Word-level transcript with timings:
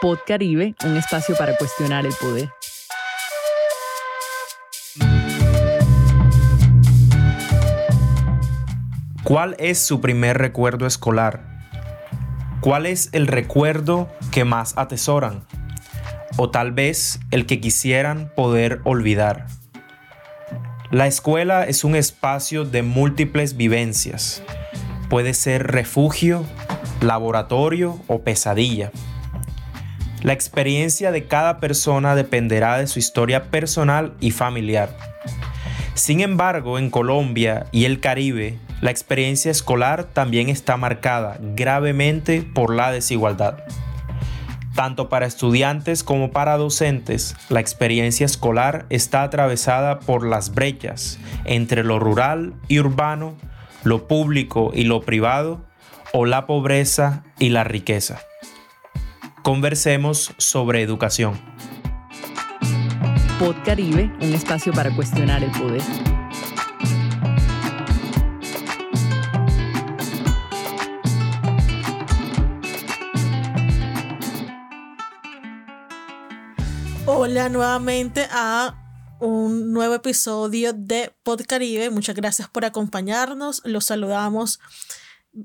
Pod 0.00 0.20
Caribe, 0.26 0.74
un 0.86 0.96
espacio 0.96 1.36
para 1.36 1.58
cuestionar 1.58 2.06
el 2.06 2.14
poder. 2.14 2.48
¿Cuál 9.24 9.56
es 9.58 9.78
su 9.78 10.00
primer 10.00 10.38
recuerdo 10.38 10.86
escolar? 10.86 11.44
¿Cuál 12.62 12.86
es 12.86 13.10
el 13.12 13.26
recuerdo 13.26 14.08
que 14.32 14.46
más 14.46 14.72
atesoran? 14.78 15.44
O 16.38 16.50
tal 16.50 16.72
vez 16.72 17.20
el 17.30 17.44
que 17.44 17.60
quisieran 17.60 18.32
poder 18.34 18.80
olvidar. 18.84 19.48
La 20.90 21.08
escuela 21.08 21.64
es 21.64 21.84
un 21.84 21.94
espacio 21.94 22.64
de 22.64 22.82
múltiples 22.82 23.54
vivencias. 23.54 24.42
Puede 25.10 25.34
ser 25.34 25.66
refugio, 25.66 26.46
laboratorio 27.02 28.00
o 28.06 28.22
pesadilla. 28.22 28.92
La 30.22 30.34
experiencia 30.34 31.12
de 31.12 31.24
cada 31.24 31.60
persona 31.60 32.14
dependerá 32.14 32.76
de 32.76 32.86
su 32.86 32.98
historia 32.98 33.44
personal 33.44 34.12
y 34.20 34.32
familiar. 34.32 34.94
Sin 35.94 36.20
embargo, 36.20 36.78
en 36.78 36.90
Colombia 36.90 37.66
y 37.72 37.86
el 37.86 38.00
Caribe, 38.00 38.58
la 38.82 38.90
experiencia 38.90 39.50
escolar 39.50 40.04
también 40.04 40.50
está 40.50 40.76
marcada 40.76 41.38
gravemente 41.40 42.42
por 42.42 42.74
la 42.74 42.92
desigualdad. 42.92 43.64
Tanto 44.74 45.08
para 45.08 45.24
estudiantes 45.24 46.04
como 46.04 46.32
para 46.32 46.58
docentes, 46.58 47.34
la 47.48 47.60
experiencia 47.60 48.26
escolar 48.26 48.84
está 48.90 49.22
atravesada 49.22 50.00
por 50.00 50.26
las 50.26 50.54
brechas 50.54 51.18
entre 51.46 51.82
lo 51.82 51.98
rural 51.98 52.52
y 52.68 52.78
urbano, 52.78 53.36
lo 53.84 54.06
público 54.06 54.70
y 54.74 54.84
lo 54.84 55.00
privado, 55.00 55.64
o 56.12 56.26
la 56.26 56.46
pobreza 56.46 57.24
y 57.38 57.50
la 57.50 57.64
riqueza 57.64 58.20
conversemos 59.42 60.32
sobre 60.38 60.82
educación. 60.82 61.40
Pod 63.38 63.56
Caribe, 63.64 64.12
un 64.20 64.34
espacio 64.34 64.72
para 64.72 64.94
cuestionar 64.94 65.42
el 65.42 65.50
poder. 65.52 65.82
Hola 77.06 77.48
nuevamente 77.48 78.26
a 78.30 78.74
un 79.20 79.72
nuevo 79.72 79.94
episodio 79.94 80.72
de 80.72 81.14
Pod 81.22 81.42
Caribe. 81.46 81.90
Muchas 81.90 82.14
gracias 82.14 82.48
por 82.48 82.64
acompañarnos. 82.64 83.62
Los 83.64 83.86
saludamos 83.86 84.60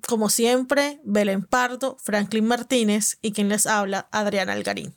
como 0.07 0.29
siempre, 0.29 0.99
Belén 1.03 1.43
Pardo, 1.43 1.97
Franklin 2.03 2.45
Martínez 2.45 3.17
y 3.21 3.31
quien 3.31 3.49
les 3.49 3.65
habla, 3.65 4.07
Adriana 4.11 4.53
Algarín. 4.53 4.95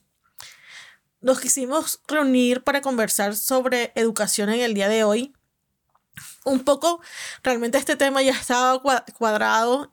Nos 1.21 1.41
quisimos 1.41 2.01
reunir 2.07 2.63
para 2.63 2.81
conversar 2.81 3.35
sobre 3.37 3.93
educación 3.95 4.51
en 4.51 4.61
el 4.61 4.75
día 4.75 4.89
de 4.89 5.05
hoy. 5.05 5.35
Un 6.45 6.61
poco, 6.61 7.01
realmente 7.43 7.79
este 7.79 7.97
tema 7.97 8.23
ya 8.23 8.33
estaba 8.33 8.81
cuadrado, 9.17 9.93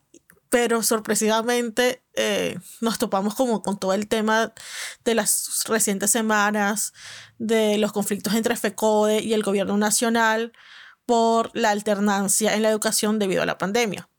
pero 0.50 0.84
sorpresivamente 0.84 2.04
eh, 2.14 2.58
nos 2.80 2.98
topamos 3.00 3.36
como 3.36 3.62
con 3.62 3.80
todo 3.80 3.94
el 3.94 4.08
tema 4.08 4.54
de 5.04 5.16
las 5.16 5.64
recientes 5.66 6.12
semanas, 6.12 6.94
de 7.38 7.78
los 7.78 7.92
conflictos 7.92 8.36
entre 8.36 8.56
FECODE 8.56 9.22
y 9.22 9.34
el 9.34 9.44
gobierno 9.44 9.78
nacional 9.78 10.54
por 11.06 11.52
la 11.54 11.72
alternancia 11.72 12.56
en 12.56 12.64
la 12.64 12.70
educación 12.70 13.20
debido 13.20 13.44
a 13.44 13.46
la 13.46 13.58
pandemia. 13.58 14.10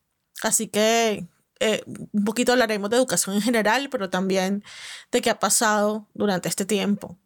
Así 0.43 0.69
que 0.69 1.27
eh, 1.61 1.83
un 1.87 2.25
poquito 2.25 2.53
hablaremos 2.53 2.91
de 2.91 2.97
educación 2.97 3.37
en 3.37 3.43
general, 3.43 3.89
pero 3.91 4.11
también 4.11 4.63
de 5.11 5.23
qué 5.23 5.31
ha 5.31 5.39
pasado 5.39 6.07
durante 6.15 6.49
este 6.49 6.65
tiempo. 6.65 7.19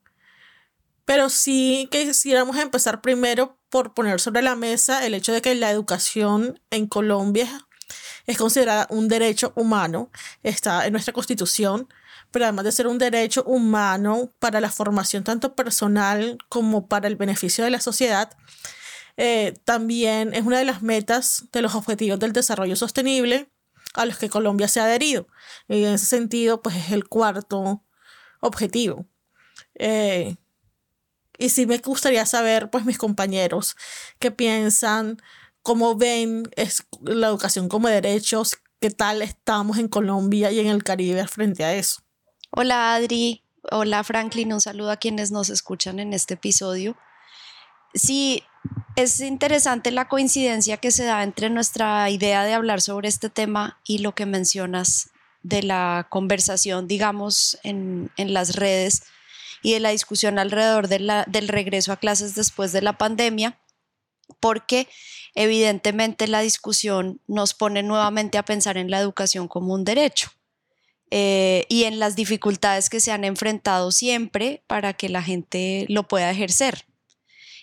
Pero 1.05 1.29
sí 1.29 1.89
quisiéramos 1.91 2.57
empezar 2.57 3.01
primero 3.01 3.59
por 3.69 3.95
poner 3.95 4.21
sobre 4.21 4.43
la 4.43 4.55
mesa 4.55 5.05
el 5.05 5.15
hecho 5.15 5.33
de 5.33 5.43
que 5.43 5.55
la 5.55 5.71
educación 5.71 6.61
en 6.71 6.87
Colombia 6.87 7.67
es 8.27 8.39
considerada 8.39 8.87
un 8.91 9.09
derecho 9.09 9.53
humano, 9.57 10.11
está 10.45 10.87
en 10.87 10.93
nuestra 10.93 11.13
constitución, 11.13 11.89
pero 12.31 12.45
además 12.45 12.65
de 12.65 12.73
ser 12.73 12.87
un 12.87 12.99
derecho 12.99 13.43
humano 13.45 14.33
para 14.39 14.61
la 14.61 14.71
formación 14.71 15.25
tanto 15.25 15.57
personal 15.57 16.39
como 16.49 16.87
para 16.87 17.09
el 17.09 17.17
beneficio 17.17 17.65
de 17.65 17.71
la 17.71 17.81
sociedad, 17.81 18.31
eh, 19.17 19.55
también 19.65 20.35
es 20.35 20.45
una 20.45 20.59
de 20.59 20.65
las 20.65 20.83
metas 20.83 21.45
de 21.53 21.63
los 21.63 21.75
objetivos 21.75 22.19
del 22.19 22.33
desarrollo 22.33 22.77
sostenible 22.77 23.51
a 23.95 24.07
los 24.07 24.19
que 24.19 24.31
Colombia 24.31 24.69
se 24.69 24.81
ha 24.81 24.85
adherido. 24.85 25.27
Y 25.69 25.85
en 25.85 25.95
ese 25.95 26.07
sentido, 26.07 26.63
pues 26.63 26.77
es 26.77 26.93
el 26.93 27.09
cuarto 27.09 27.85
objetivo. 28.41 29.07
Eh, 29.75 30.37
y 31.39 31.49
sí 31.49 31.67
me 31.67 31.79
gustaría 31.79 32.27
saber, 32.27 32.71
pues 32.71 32.85
mis 32.85 32.99
compañeros, 32.99 33.77
qué 34.19 34.31
piensan, 34.31 35.21
cómo 35.63 35.97
ven 35.97 36.49
la 37.03 37.29
educación 37.29 37.69
como 37.69 37.89
derechos, 37.89 38.59
qué 38.81 38.91
tal 38.91 39.23
estamos 39.23 39.79
en 39.79 39.89
Colombia 39.89 40.51
y 40.53 40.61
en 40.61 40.67
el 40.67 40.85
Caribe 40.85 41.27
frente 41.27 41.65
a 41.65 41.75
eso. 41.75 42.03
Hola 42.51 42.95
Adri, 42.95 43.45
hola 43.71 44.05
Franklin, 44.05 44.53
un 44.53 44.61
saludo 44.61 44.91
a 44.91 44.97
quienes 44.97 45.31
nos 45.31 45.51
escuchan 45.51 45.99
en 45.99 46.13
este 46.13 46.35
episodio. 46.35 46.97
Sí, 47.95 48.43
es 48.97 49.21
interesante 49.21 49.91
la 49.91 50.09
coincidencia 50.09 50.77
que 50.77 50.91
se 50.91 51.05
da 51.05 51.23
entre 51.23 51.51
nuestra 51.51 52.11
idea 52.11 52.45
de 52.45 52.55
hablar 52.55 52.81
sobre 52.81 53.09
este 53.09 53.31
tema 53.31 53.81
y 53.85 53.99
lo 53.99 54.15
que 54.15 54.27
mencionas 54.27 55.11
de 55.43 55.63
la 55.63 56.07
conversación, 56.11 56.87
digamos, 56.87 57.59
en, 57.63 58.11
las 58.17 58.57
redes 58.57 59.05
y 59.63 59.73
de 59.73 59.81
la 59.81 59.91
discusión 59.91 60.39
alrededor 60.39 60.89
del 60.89 61.49
regreso 61.49 61.93
a 61.93 61.97
clases 61.97 62.35
después 62.35 62.73
de 62.73 62.83
la 62.83 62.99
pandemia, 62.99 63.59
porque 64.39 64.89
evidentemente 65.35 66.29
la 66.29 66.41
discusión 66.41 67.21
nos 67.27 67.55
pone 67.55 67.83
nuevamente 67.83 68.39
a 68.39 68.45
pensar 68.45 68.77
en 68.77 68.91
la 68.91 69.01
educación 69.01 69.49
como 69.49 69.75
un 69.75 69.85
derecho. 69.85 70.31
Eh, 71.13 71.67
y 71.69 71.85
en 71.85 71.99
las 71.99 72.15
dificultades 72.15 72.89
que 72.89 73.01
se 73.01 73.11
han 73.11 73.25
enfrentado 73.25 73.91
siempre 73.91 74.63
para 74.69 74.93
que 74.93 75.09
la 75.09 75.23
gente 75.23 75.85
lo 75.89 76.07
pueda 76.07 76.31
ejercer. 76.31 76.87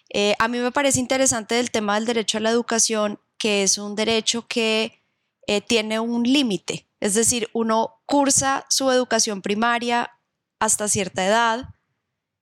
Eh, 0.09 0.35
a 0.39 0.47
mí 0.47 0.59
me 0.59 0.71
parece 0.71 0.99
interesante 0.99 1.59
el 1.59 1.71
tema 1.71 1.95
del 1.95 2.05
derecho 2.05 2.37
a 2.37 2.41
la 2.41 2.49
educación, 2.49 3.19
que 3.37 3.63
es 3.63 3.77
un 3.77 3.95
derecho 3.95 4.47
que 4.47 5.01
eh, 5.47 5.61
tiene 5.61 5.99
un 5.99 6.23
límite, 6.23 6.87
es 6.99 7.13
decir, 7.13 7.49
uno 7.53 8.01
cursa 8.05 8.65
su 8.69 8.91
educación 8.91 9.41
primaria 9.41 10.11
hasta 10.59 10.87
cierta 10.87 11.25
edad 11.25 11.69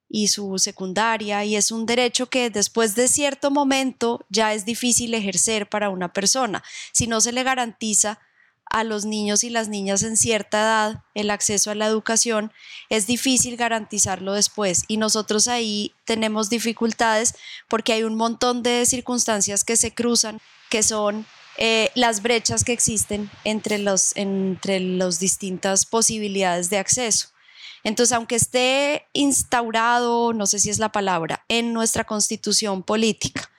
y 0.08 0.28
su 0.28 0.58
secundaria 0.60 1.44
y 1.44 1.56
es 1.56 1.72
un 1.72 1.86
derecho 1.86 2.28
que 2.28 2.50
después 2.50 2.96
de 2.96 3.08
cierto 3.08 3.52
momento 3.52 4.26
ya 4.30 4.54
es 4.54 4.66
difícil 4.66 5.14
ejercer 5.14 5.68
para 5.68 5.90
una 5.90 6.14
persona. 6.14 6.64
Si 6.94 7.08
no 7.08 7.22
se 7.22 7.32
le 7.32 7.44
garantiza 7.44 8.20
a 8.76 8.84
los 8.84 9.06
niños 9.06 9.46
y 9.46 9.50
las 9.50 9.70
niñas 9.70 10.04
en 10.04 10.18
cierta 10.18 10.60
edad 10.60 11.04
el 11.14 11.30
acceso 11.30 11.72
a 11.72 11.76
la 11.76 11.88
educación, 11.88 12.52
es 12.90 13.08
difícil 13.08 13.56
garantizarlo 13.56 14.34
después. 14.34 14.84
Y 14.90 14.98
nosotros 14.98 15.48
ahí 15.48 15.94
tenemos 16.04 16.50
dificultades 16.50 17.36
porque 17.70 17.94
hay 17.94 18.04
un 18.04 18.16
montón 18.16 18.64
de 18.64 18.86
circunstancias 18.86 19.64
que 19.64 19.78
se 19.78 19.94
cruzan, 19.94 20.42
que 20.70 20.84
son 20.84 21.26
eh, 21.56 21.90
las 21.96 22.22
brechas 22.22 22.66
que 22.66 22.74
existen 22.74 23.32
entre 23.46 23.78
las 23.78 24.12
entre 24.18 24.82
los 24.82 25.20
distintas 25.20 25.86
posibilidades 25.86 26.70
de 26.70 26.78
acceso. 26.78 27.30
Entonces, 27.86 28.12
aunque 28.12 28.36
esté 28.36 29.06
instaurado, 29.14 30.34
no 30.34 30.48
sé 30.48 30.60
si 30.60 30.70
es 30.70 30.80
la 30.80 30.92
palabra, 30.92 31.46
en 31.48 31.72
nuestra 31.72 32.04
constitución 32.04 32.84
política, 32.84 33.50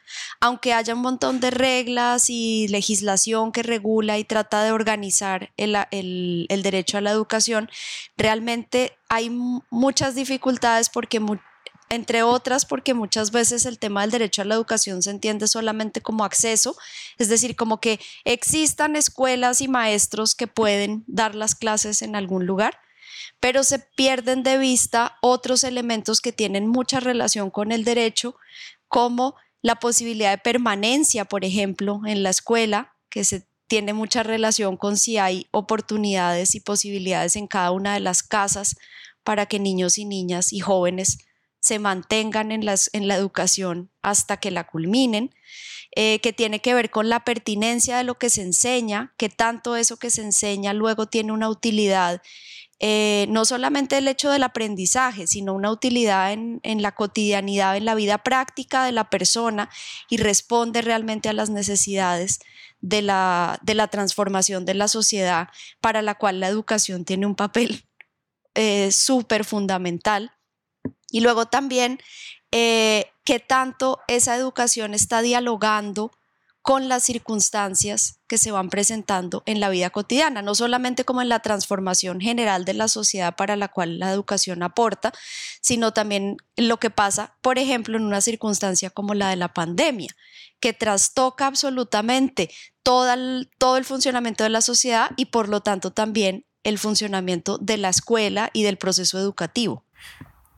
aunque 0.40 0.72
haya 0.72 0.94
un 0.94 1.02
montón 1.02 1.40
de 1.40 1.50
reglas 1.50 2.30
y 2.30 2.68
legislación 2.68 3.52
que 3.52 3.62
regula 3.62 4.18
y 4.18 4.24
trata 4.24 4.62
de 4.64 4.72
organizar 4.72 5.52
el, 5.56 6.46
derecho 6.62 6.98
a 6.98 7.00
la 7.00 7.10
educación, 7.10 7.70
realmente 8.16 8.96
hay 9.08 9.30
muchas 9.30 10.14
dificultades 10.14 10.90
porque 10.90 11.20
entre 11.88 12.22
otras 12.22 12.66
porque 12.66 12.94
muchas 12.94 13.30
veces 13.30 13.64
el 13.64 13.78
tema 13.78 14.02
del 14.02 14.10
derecho 14.10 14.42
a 14.42 14.44
la 14.44 14.54
educación 14.54 15.02
se 15.02 15.10
entiende 15.10 15.46
solamente 15.46 16.00
como 16.00 16.24
acceso, 16.24 16.76
es 17.18 17.28
decir, 17.28 17.54
como 17.54 17.80
que 17.80 18.00
existan 18.24 18.96
escuelas 18.96 19.60
y 19.60 19.68
maestros 19.68 20.34
que 20.34 20.46
pueden 20.46 21.04
dar 21.06 21.34
las 21.34 21.54
clases 21.54 22.02
en 22.02 22.16
algún 22.16 22.46
lugar, 22.46 22.80
pero 23.40 23.62
se 23.62 23.78
pierden 23.78 24.42
de 24.42 24.58
vista 24.58 25.18
otros 25.22 25.62
elementos 25.64 26.20
que 26.20 26.32
tienen 26.32 26.66
mucha 26.66 27.00
relación 27.00 27.50
con 27.50 27.70
el 27.70 27.84
derecho, 27.84 28.36
como 28.88 29.36
la 29.66 29.74
posibilidad 29.74 30.30
de 30.30 30.38
permanencia, 30.38 31.24
por 31.24 31.44
ejemplo, 31.44 32.02
en 32.06 32.22
la 32.22 32.30
escuela, 32.30 32.94
que 33.10 33.24
se 33.24 33.48
tiene 33.66 33.94
mucha 33.94 34.22
relación 34.22 34.76
con 34.76 34.96
si 34.96 35.18
hay 35.18 35.48
oportunidades 35.50 36.54
y 36.54 36.60
posibilidades 36.60 37.34
en 37.34 37.48
cada 37.48 37.72
una 37.72 37.94
de 37.94 37.98
las 37.98 38.22
casas 38.22 38.76
para 39.24 39.46
que 39.46 39.58
niños 39.58 39.98
y 39.98 40.04
niñas 40.04 40.52
y 40.52 40.60
jóvenes 40.60 41.18
se 41.58 41.80
mantengan 41.80 42.52
en, 42.52 42.64
la 42.64 43.16
educación 43.16 43.90
hasta 44.02 44.36
que 44.36 44.52
la 44.52 44.68
culminen, 44.68 45.34
eh, 45.96 46.20
que 46.20 46.32
tiene 46.32 46.60
que 46.60 46.72
ver 46.72 46.90
con 46.90 47.08
la 47.08 47.24
pertinencia 47.24 47.96
de 47.96 48.04
lo 48.04 48.18
que 48.18 48.30
se 48.30 48.42
enseña, 48.42 49.14
que 49.16 49.30
tanto 49.30 49.74
eso 49.74 49.96
que 49.96 50.10
se 50.10 50.22
enseña 50.22 50.74
luego 50.74 51.06
tiene 51.06 51.32
una 51.32 51.48
utilidad 51.48 52.22
eh, 52.78 53.26
no 53.30 53.46
solamente 53.46 53.96
el 53.96 54.08
hecho 54.08 54.30
del 54.30 54.42
aprendizaje, 54.42 55.26
sino 55.26 55.54
una 55.54 55.70
utilidad 55.70 56.32
en, 56.32 56.82
la 56.82 56.92
cotidianidad, 56.92 57.76
en 57.76 57.86
la 57.86 57.94
vida 57.94 58.18
práctica 58.18 58.84
de 58.84 58.92
la 58.92 59.08
persona 59.08 59.70
y 60.10 60.18
responde 60.18 60.82
realmente 60.82 61.30
a 61.30 61.32
las 61.32 61.48
necesidades 61.48 62.40
de 62.80 63.00
la, 63.00 63.58
de 63.62 63.74
la 63.74 63.88
transformación 63.88 64.66
de 64.66 64.74
la 64.74 64.88
sociedad 64.88 65.48
para 65.80 66.02
la 66.02 66.16
cual 66.16 66.40
la 66.40 66.48
educación 66.48 67.06
tiene 67.06 67.24
un 67.24 67.34
papel 67.34 67.86
eh, 68.54 68.92
súper 68.92 69.44
fundamental. 69.44 70.32
Y 71.10 71.20
luego 71.20 71.46
también 71.46 71.98
eh, 72.52 73.06
qué 73.24 73.40
tanto 73.40 74.00
esa 74.06 74.36
educación 74.36 74.94
está 74.94 75.22
dialogando 75.22 76.10
con 76.66 76.88
las 76.88 77.04
circunstancias 77.04 78.18
que 78.26 78.38
se 78.38 78.50
van 78.50 78.70
presentando 78.70 79.44
en 79.46 79.60
la 79.60 79.68
vida 79.68 79.90
cotidiana, 79.90 80.42
no 80.42 80.56
solamente 80.56 81.04
como 81.04 81.22
en 81.22 81.28
la 81.28 81.38
transformación 81.38 82.20
general 82.20 82.64
de 82.64 82.74
la 82.74 82.88
sociedad 82.88 83.36
para 83.36 83.54
la 83.54 83.68
cual 83.68 84.00
la 84.00 84.10
educación 84.10 84.64
aporta, 84.64 85.12
sino 85.60 85.92
también 85.92 86.38
lo 86.56 86.78
que 86.78 86.90
pasa, 86.90 87.36
por 87.40 87.60
ejemplo, 87.60 87.96
en 87.96 88.02
una 88.02 88.20
circunstancia 88.20 88.90
como 88.90 89.14
la 89.14 89.30
de 89.30 89.36
la 89.36 89.54
pandemia, 89.54 90.08
que 90.58 90.72
trastoca 90.72 91.46
absolutamente 91.46 92.50
todo 92.82 93.12
el, 93.12 93.84
funcionamiento 93.84 94.42
de 94.42 94.50
la 94.50 94.60
sociedad 94.60 95.12
y 95.16 95.26
por 95.26 95.48
lo 95.48 95.60
tanto 95.60 95.92
también 95.92 96.46
el 96.64 96.78
funcionamiento 96.78 97.58
de 97.58 97.76
la 97.76 97.90
escuela 97.90 98.50
y 98.52 98.64
del 98.64 98.76
proceso 98.76 99.20
educativo. 99.20 99.84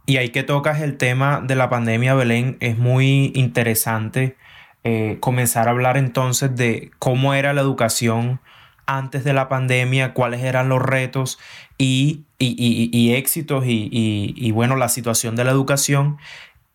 Y 0.07 0.17
ahí 0.17 0.31
que 0.31 0.43
tocas 0.43 0.81
el 0.81 0.97
tema 0.97 1.43
de 1.43 1.55
la 1.55 1.69
pandemia, 1.69 2.15
Belén, 2.15 2.57
es 2.61 2.79
muy 2.79 3.31
interesante 3.35 4.39
eh, 4.85 5.19
comenzar 5.21 5.69
a 5.69 5.73
hablar 5.73 5.97
entonces 5.97 6.55
de 6.55 6.91
cómo 6.99 7.35
era 7.35 7.53
la 7.53 7.61
educación 7.61 8.41
antes 8.87 9.23
de 9.23 9.35
la 9.35 9.49
pandemia, 9.49 10.15
cuáles 10.15 10.43
eran 10.43 10.71
los 10.71 10.81
retos 10.81 11.39
y, 11.77 12.25
éxitos 12.39 13.65
y, 13.67 14.51
bueno, 14.53 14.77
la 14.77 14.89
situación 14.89 15.37
de 15.37 15.45
la 15.45 15.51
educación 15.51 16.17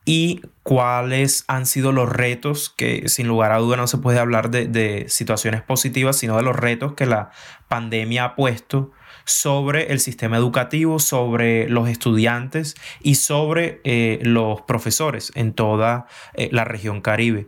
y 0.05 0.41
cuáles 0.61 1.44
han 1.47 1.65
sido 1.65 1.91
los 1.91 2.09
retos, 2.09 2.69
que 2.69 3.07
sin 3.09 3.27
lugar 3.27 3.51
a 3.51 3.57
duda 3.57 3.77
no 3.77 3.88
se 3.88 3.97
puede 3.97 4.19
hablar 4.19 4.51
de, 4.51 5.05
situaciones 5.07 5.63
positivas, 5.63 6.17
sino 6.17 6.38
de 6.38 6.44
los 6.44 6.55
retos 6.55 6.94
que 6.94 7.05
la 7.05 7.31
pandemia 7.67 8.25
ha 8.25 8.35
puesto 8.35 8.91
sobre 9.25 9.91
el 9.91 10.00
sistema 10.00 10.38
educativo, 10.38 11.00
sobre 11.00 11.69
los 11.69 11.89
estudiantes 11.89 12.75
y 13.01 13.15
sobre 13.15 13.81
eh, 13.85 14.19
los 14.21 14.61
profesores 14.61 15.31
en 15.35 15.53
toda 15.53 16.05
eh, 16.33 16.50
la 16.51 16.65
región 16.65 17.01
caribe. 17.01 17.47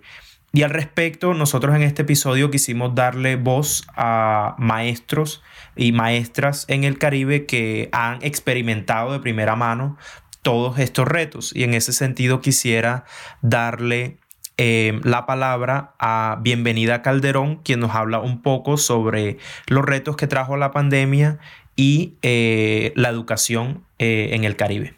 Y 0.56 0.64
al 0.64 0.70
respecto, 0.70 1.34
nosotros 1.34 1.76
en 1.76 1.82
este 1.82 2.04
episodio 2.04 2.50
quisimos 2.50 2.96
darle 2.96 3.36
voz 3.36 3.86
a 3.94 4.56
maestros 4.58 5.44
y 5.76 5.92
maestras 5.92 6.64
en 6.70 6.86
el 6.86 6.98
Caribe 6.98 7.46
que 7.46 7.90
han 7.92 8.20
experimentado 8.24 9.12
de 9.12 9.20
primera 9.20 9.58
mano 9.58 9.98
todos 10.44 10.80
estos 10.80 11.10
retos. 11.10 11.54
Y 11.54 11.66
en 11.66 11.74
ese 11.74 11.92
sentido 11.92 12.40
quisiera 12.40 13.04
darle 13.42 14.16
eh, 14.56 15.02
la 15.04 15.26
palabra 15.26 15.94
a 16.00 16.40
Bienvenida 16.42 17.02
Calderón, 17.02 17.58
quien 17.58 17.82
nos 17.82 17.94
habla 17.94 18.22
un 18.22 18.42
poco 18.42 18.78
sobre 18.78 19.38
los 19.68 19.84
retos 19.84 20.16
que 20.16 20.28
trajo 20.28 20.56
la 20.56 20.72
pandemia 20.72 21.38
y 21.76 22.14
eh, 22.22 22.94
la 22.96 23.10
educación 23.10 23.84
eh, 24.00 24.30
en 24.32 24.46
el 24.46 24.56
Caribe. 24.56 24.96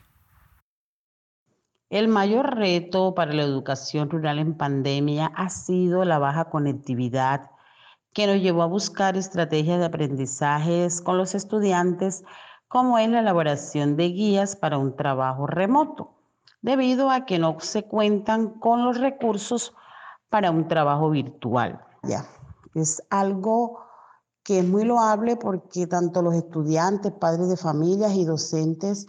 El 1.90 2.10
mayor 2.10 2.58
reto 2.58 3.16
para 3.16 3.32
la 3.32 3.44
educación 3.44 4.10
rural 4.10 4.40
en 4.40 4.58
pandemia 4.58 5.32
ha 5.36 5.50
sido 5.50 6.04
la 6.04 6.20
baja 6.20 6.50
conectividad 6.50 7.50
que 8.12 8.28
nos 8.28 8.42
llevó 8.42 8.64
a 8.64 8.68
buscar 8.68 9.16
estrategias 9.16 9.80
de 9.80 9.86
aprendizajes 9.86 11.00
con 11.00 11.18
los 11.18 11.34
estudiantes, 11.34 12.26
como 12.68 12.98
es 12.98 13.10
la 13.10 13.22
elaboración 13.22 13.96
de 13.96 14.10
guías 14.10 14.58
para 14.58 14.78
un 14.78 14.98
trabajo 14.98 15.48
remoto, 15.48 16.12
debido 16.62 17.10
a 17.10 17.26
que 17.26 17.40
no 17.40 17.58
se 17.62 17.84
cuentan 17.84 18.60
con 18.60 18.84
los 18.84 19.00
recursos 19.00 19.74
para 20.28 20.52
un 20.52 20.68
trabajo 20.68 21.10
virtual. 21.10 21.80
Ya, 22.04 22.26
es 22.76 23.02
algo 23.10 23.80
que 24.44 24.60
es 24.60 24.68
muy 24.68 24.84
loable 24.84 25.38
porque 25.38 25.88
tanto 25.88 26.22
los 26.22 26.36
estudiantes, 26.36 27.14
padres 27.14 27.48
de 27.48 27.56
familias 27.56 28.14
y 28.14 28.26
docentes 28.26 29.08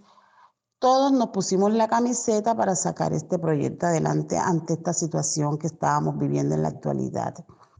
todos 0.78 1.12
nos 1.12 1.30
pusimos 1.30 1.72
la 1.72 1.88
camiseta 1.88 2.56
para 2.56 2.76
sacar 2.76 3.12
este 3.12 3.38
proyecto 3.38 3.86
adelante 3.86 4.36
ante 4.36 4.74
esta 4.74 4.92
situación 4.92 5.58
que 5.58 5.66
estábamos 5.66 6.18
viviendo 6.18 6.54
en 6.54 6.62
la 6.62 6.68
actualidad. 6.68 7.34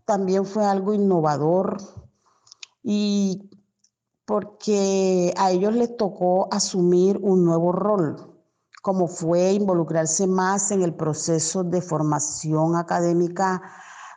También 0.04 0.44
fue 0.44 0.64
algo 0.64 0.94
innovador 0.94 1.78
y 2.82 3.50
porque 4.24 5.32
a 5.36 5.50
ellos 5.50 5.74
les 5.74 5.96
tocó 5.96 6.48
asumir 6.52 7.18
un 7.22 7.44
nuevo 7.44 7.72
rol, 7.72 8.34
como 8.82 9.06
fue 9.06 9.52
involucrarse 9.52 10.26
más 10.26 10.70
en 10.70 10.82
el 10.82 10.94
proceso 10.94 11.64
de 11.64 11.80
formación 11.80 12.76
académica 12.76 13.62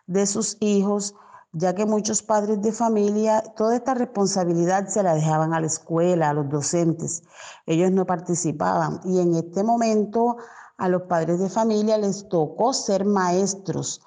de 0.08 0.26
sus 0.26 0.58
hijos 0.60 1.16
ya 1.54 1.76
que 1.76 1.86
muchos 1.86 2.22
padres 2.22 2.62
de 2.62 2.72
familia 2.72 3.44
toda 3.56 3.76
esta 3.76 3.94
responsabilidad 3.94 4.88
se 4.88 5.04
la 5.04 5.14
dejaban 5.14 5.54
a 5.54 5.60
la 5.60 5.68
escuela, 5.68 6.30
a 6.30 6.34
los 6.34 6.50
docentes. 6.50 7.24
Ellos 7.66 7.92
no 7.92 8.06
participaban 8.06 9.02
y 9.04 9.20
en 9.20 9.36
este 9.36 9.64
momento 9.64 10.38
a 10.78 10.88
los 10.88 11.04
padres 11.04 11.40
de 11.40 11.50
familia 11.50 11.98
les 11.98 12.28
tocó 12.30 12.74
ser 12.74 13.06
maestros, 13.06 14.02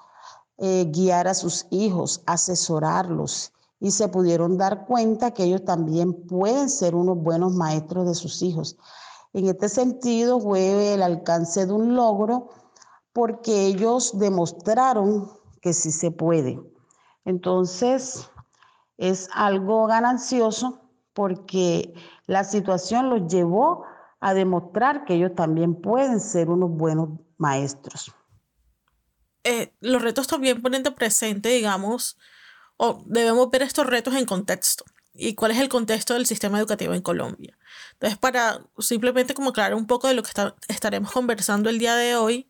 eh, 0.57 0.85
guiar 0.91 1.27
a 1.27 1.33
sus 1.33 1.67
hijos, 1.69 2.23
asesorarlos 2.25 3.53
y 3.79 3.91
se 3.91 4.07
pudieron 4.07 4.57
dar 4.57 4.85
cuenta 4.85 5.31
que 5.31 5.43
ellos 5.43 5.63
también 5.63 6.13
pueden 6.13 6.69
ser 6.69 6.95
unos 6.95 7.17
buenos 7.17 7.53
maestros 7.53 8.07
de 8.07 8.15
sus 8.15 8.41
hijos. 8.41 8.77
En 9.33 9.47
este 9.47 9.69
sentido 9.69 10.39
fue 10.39 10.93
el 10.93 11.03
alcance 11.03 11.65
de 11.65 11.73
un 11.73 11.95
logro 11.95 12.49
porque 13.13 13.67
ellos 13.67 14.17
demostraron 14.17 15.29
que 15.61 15.73
sí 15.73 15.91
se 15.91 16.09
puede. 16.09 16.59
Entonces, 17.25 18.29
es 18.97 19.29
algo 19.33 19.87
ganancioso 19.87 20.81
porque 21.13 21.93
la 22.27 22.43
situación 22.43 23.09
los 23.09 23.27
llevó 23.31 23.85
a 24.19 24.33
demostrar 24.33 25.05
que 25.05 25.15
ellos 25.15 25.35
también 25.35 25.75
pueden 25.75 26.19
ser 26.19 26.49
unos 26.49 26.69
buenos 26.71 27.09
maestros. 27.37 28.13
Eh, 29.43 29.73
los 29.79 30.01
retos 30.01 30.27
también 30.27 30.61
ponen 30.61 30.83
de 30.83 30.91
presente, 30.91 31.49
digamos, 31.49 32.17
o 32.77 33.03
debemos 33.05 33.49
ver 33.51 33.61
estos 33.61 33.85
retos 33.85 34.15
en 34.15 34.25
contexto. 34.25 34.83
¿Y 35.13 35.35
cuál 35.35 35.51
es 35.51 35.59
el 35.59 35.69
contexto 35.69 36.13
del 36.13 36.25
sistema 36.25 36.59
educativo 36.59 36.93
en 36.93 37.01
Colombia? 37.01 37.57
Entonces, 37.93 38.17
para 38.17 38.61
simplemente 38.79 39.33
como 39.33 39.51
aclarar 39.51 39.75
un 39.75 39.87
poco 39.87 40.07
de 40.07 40.13
lo 40.13 40.23
que 40.23 40.31
estaremos 40.67 41.11
conversando 41.11 41.69
el 41.69 41.79
día 41.79 41.95
de 41.95 42.15
hoy, 42.15 42.47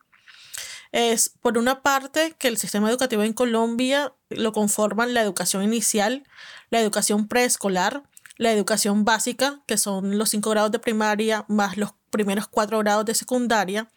es, 0.92 1.32
por 1.40 1.58
una 1.58 1.82
parte, 1.82 2.34
que 2.38 2.48
el 2.48 2.58
sistema 2.58 2.90
educativo 2.90 3.22
en 3.22 3.32
Colombia 3.32 4.14
lo 4.28 4.52
conforman 4.52 5.14
la 5.14 5.22
educación 5.22 5.62
inicial, 5.62 6.24
la 6.70 6.80
educación 6.80 7.28
preescolar, 7.28 8.02
la 8.36 8.52
educación 8.52 9.04
básica, 9.04 9.62
que 9.66 9.78
son 9.78 10.18
los 10.18 10.30
cinco 10.30 10.50
grados 10.50 10.72
de 10.72 10.78
primaria 10.78 11.44
más 11.48 11.76
los 11.76 11.94
primeros 12.10 12.48
cuatro 12.48 12.78
grados 12.78 13.04
de 13.04 13.14
secundaria, 13.14 13.90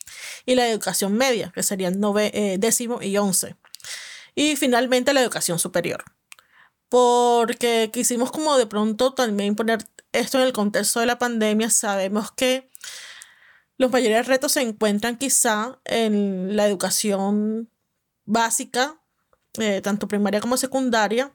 y 0.46 0.56
la 0.56 0.68
educación 0.68 1.14
media, 1.14 1.52
que 1.54 1.64
serían 1.64 2.00
nove, 2.00 2.32
eh, 2.34 2.58
décimo 2.58 3.02
y 3.02 3.18
once. 3.18 3.56
Y 4.36 4.56
finalmente 4.56 5.14
la 5.14 5.22
educación 5.22 5.60
superior. 5.60 6.04
Porque 6.90 7.92
quisimos 7.94 8.32
como 8.32 8.58
de 8.58 8.66
pronto 8.66 9.14
también 9.14 9.56
poner 9.56 9.86
esto 10.12 10.40
en 10.40 10.46
el 10.46 10.54
contexto 10.54 11.00
de 11.00 11.06
la 11.06 11.20
pandemia, 11.20 11.70
sabemos 11.70 12.32
que 12.32 12.69
los 13.80 13.92
mayores 13.92 14.28
retos 14.28 14.52
se 14.52 14.62
encuentran 14.62 15.18
quizá 15.18 15.80
en 15.86 16.58
la 16.58 16.68
educación 16.68 17.72
básica, 18.26 19.02
eh, 19.58 19.80
tanto 19.82 20.08
primaria 20.10 20.42
como 20.42 20.58
secundaria, 20.58 21.34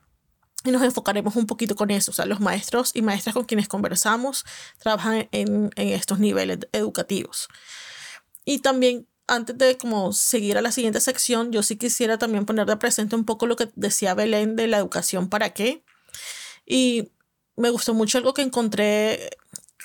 y 0.62 0.70
nos 0.70 0.82
enfocaremos 0.82 1.36
un 1.36 1.46
poquito 1.46 1.74
con 1.74 1.90
eso. 1.90 2.10
O 2.10 2.14
sea, 2.14 2.26
los 2.26 2.40
maestros 2.40 2.90
y 2.94 3.00
maestras 3.00 3.34
con 3.34 3.46
quienes 3.46 3.66
conversamos 3.66 4.44
trabajan 4.78 5.26
en, 5.32 5.70
estos 5.76 6.18
niveles 6.18 6.58
educativos. 6.72 7.48
Y 8.44 8.58
también, 8.58 9.08
antes 9.26 9.56
de 9.56 9.78
como 9.78 10.12
seguir 10.12 10.58
a 10.58 10.62
la 10.62 10.70
siguiente 10.70 11.00
sección, 11.00 11.50
yo 11.50 11.62
sí 11.62 11.76
quisiera 11.76 12.18
también 12.18 12.44
poner 12.44 12.66
de 12.66 12.76
presente 12.76 13.16
un 13.16 13.24
poco 13.24 13.46
lo 13.46 13.56
que 13.56 13.70
decía 13.74 14.12
Belén 14.12 14.54
de 14.54 14.66
la 14.66 14.76
educación 14.76 15.30
para 15.30 15.54
qué. 15.54 15.82
Y 16.66 17.10
me 17.56 17.70
gustó 17.70 17.94
mucho 17.94 18.18
algo 18.18 18.34
que 18.34 18.42
encontré 18.42 19.30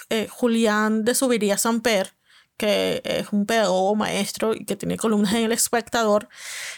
eh, 0.10 0.28
Julián 0.30 1.06
de 1.06 1.16
Subiría 1.16 1.58
Samper, 1.58 2.19
que 2.60 3.02
es 3.06 3.32
un 3.32 3.46
pedagogo 3.46 3.96
maestro 3.96 4.54
y 4.54 4.66
que 4.66 4.76
tiene 4.76 4.98
columnas 4.98 5.34
en 5.34 5.46
El 5.46 5.54
Espectador, 5.54 6.28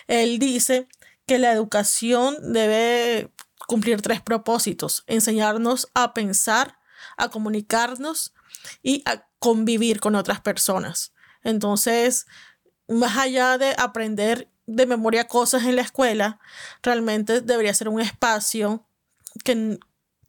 él 0.06 0.38
dice 0.38 0.88
que 1.26 1.40
la 1.40 1.52
educación 1.52 2.54
debe 2.54 3.32
cumplir 3.68 4.00
tres 4.02 4.22
propósitos, 4.22 5.04
enseñarnos 5.08 5.90
a 5.96 6.14
pensar, 6.14 6.78
a 7.18 7.30
comunicarnos 7.30 8.34
y 8.84 9.02
a 9.08 9.26
convivir 9.40 10.00
con 10.00 10.16
otras 10.16 10.40
personas. 10.40 11.14
Entonces, 11.44 12.28
más 12.88 13.18
allá 13.18 13.58
de 13.58 13.74
aprender 13.80 14.52
de 14.68 14.86
memoria 14.86 15.28
cosas 15.28 15.64
en 15.64 15.78
la 15.78 15.82
escuela, 15.82 16.40
realmente 16.84 17.42
debería 17.42 17.74
ser 17.74 17.90
un 17.90 18.02
espacio 18.02 18.86
que 19.44 19.80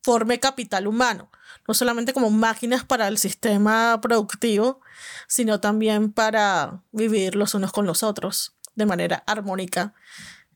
forme 0.02 0.40
capital 0.40 0.86
humano, 0.86 1.30
no 1.66 1.74
solamente 1.74 2.12
como 2.12 2.30
máquinas 2.30 2.84
para 2.84 3.08
el 3.08 3.18
sistema 3.18 4.00
productivo, 4.00 4.80
sino 5.28 5.60
también 5.60 6.12
para 6.12 6.82
vivir 6.90 7.36
los 7.36 7.54
unos 7.54 7.72
con 7.72 7.86
los 7.86 8.02
otros 8.02 8.54
de 8.74 8.86
manera 8.86 9.22
armónica, 9.26 9.94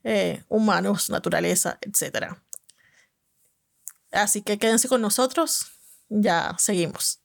eh, 0.05 0.45
humanos, 0.49 1.11
naturaleza, 1.11 1.79
etc. 1.81 2.37
Así 4.13 4.43
que 4.43 4.59
quédense 4.59 4.89
con 4.89 5.03
nosotros, 5.03 5.67
ya 6.09 6.55
seguimos. 6.59 7.21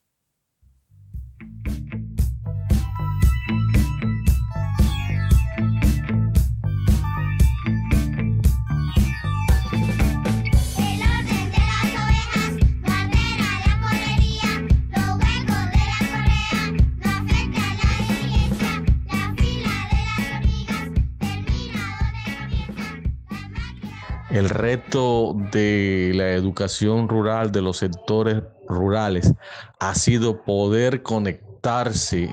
El 24.31 24.49
reto 24.49 25.35
de 25.51 26.13
la 26.15 26.31
educación 26.31 27.09
rural, 27.09 27.51
de 27.51 27.61
los 27.61 27.77
sectores 27.77 28.41
rurales, 28.65 29.33
ha 29.79 29.93
sido 29.93 30.43
poder 30.43 31.03
conectarse 31.03 32.29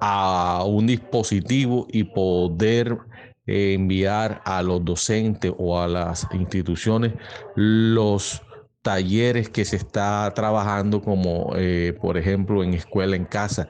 a 0.00 0.64
un 0.66 0.88
dispositivo 0.88 1.86
y 1.92 2.02
poder 2.02 2.98
eh, 3.46 3.74
enviar 3.74 4.42
a 4.44 4.62
los 4.62 4.84
docentes 4.84 5.52
o 5.56 5.80
a 5.80 5.86
las 5.86 6.26
instituciones 6.32 7.12
los 7.54 8.42
talleres 8.82 9.48
que 9.48 9.64
se 9.64 9.76
está 9.76 10.32
trabajando 10.34 11.02
como 11.02 11.52
eh, 11.54 11.96
por 12.00 12.18
ejemplo 12.18 12.64
en 12.64 12.74
escuela 12.74 13.14
en 13.14 13.26
casa. 13.26 13.68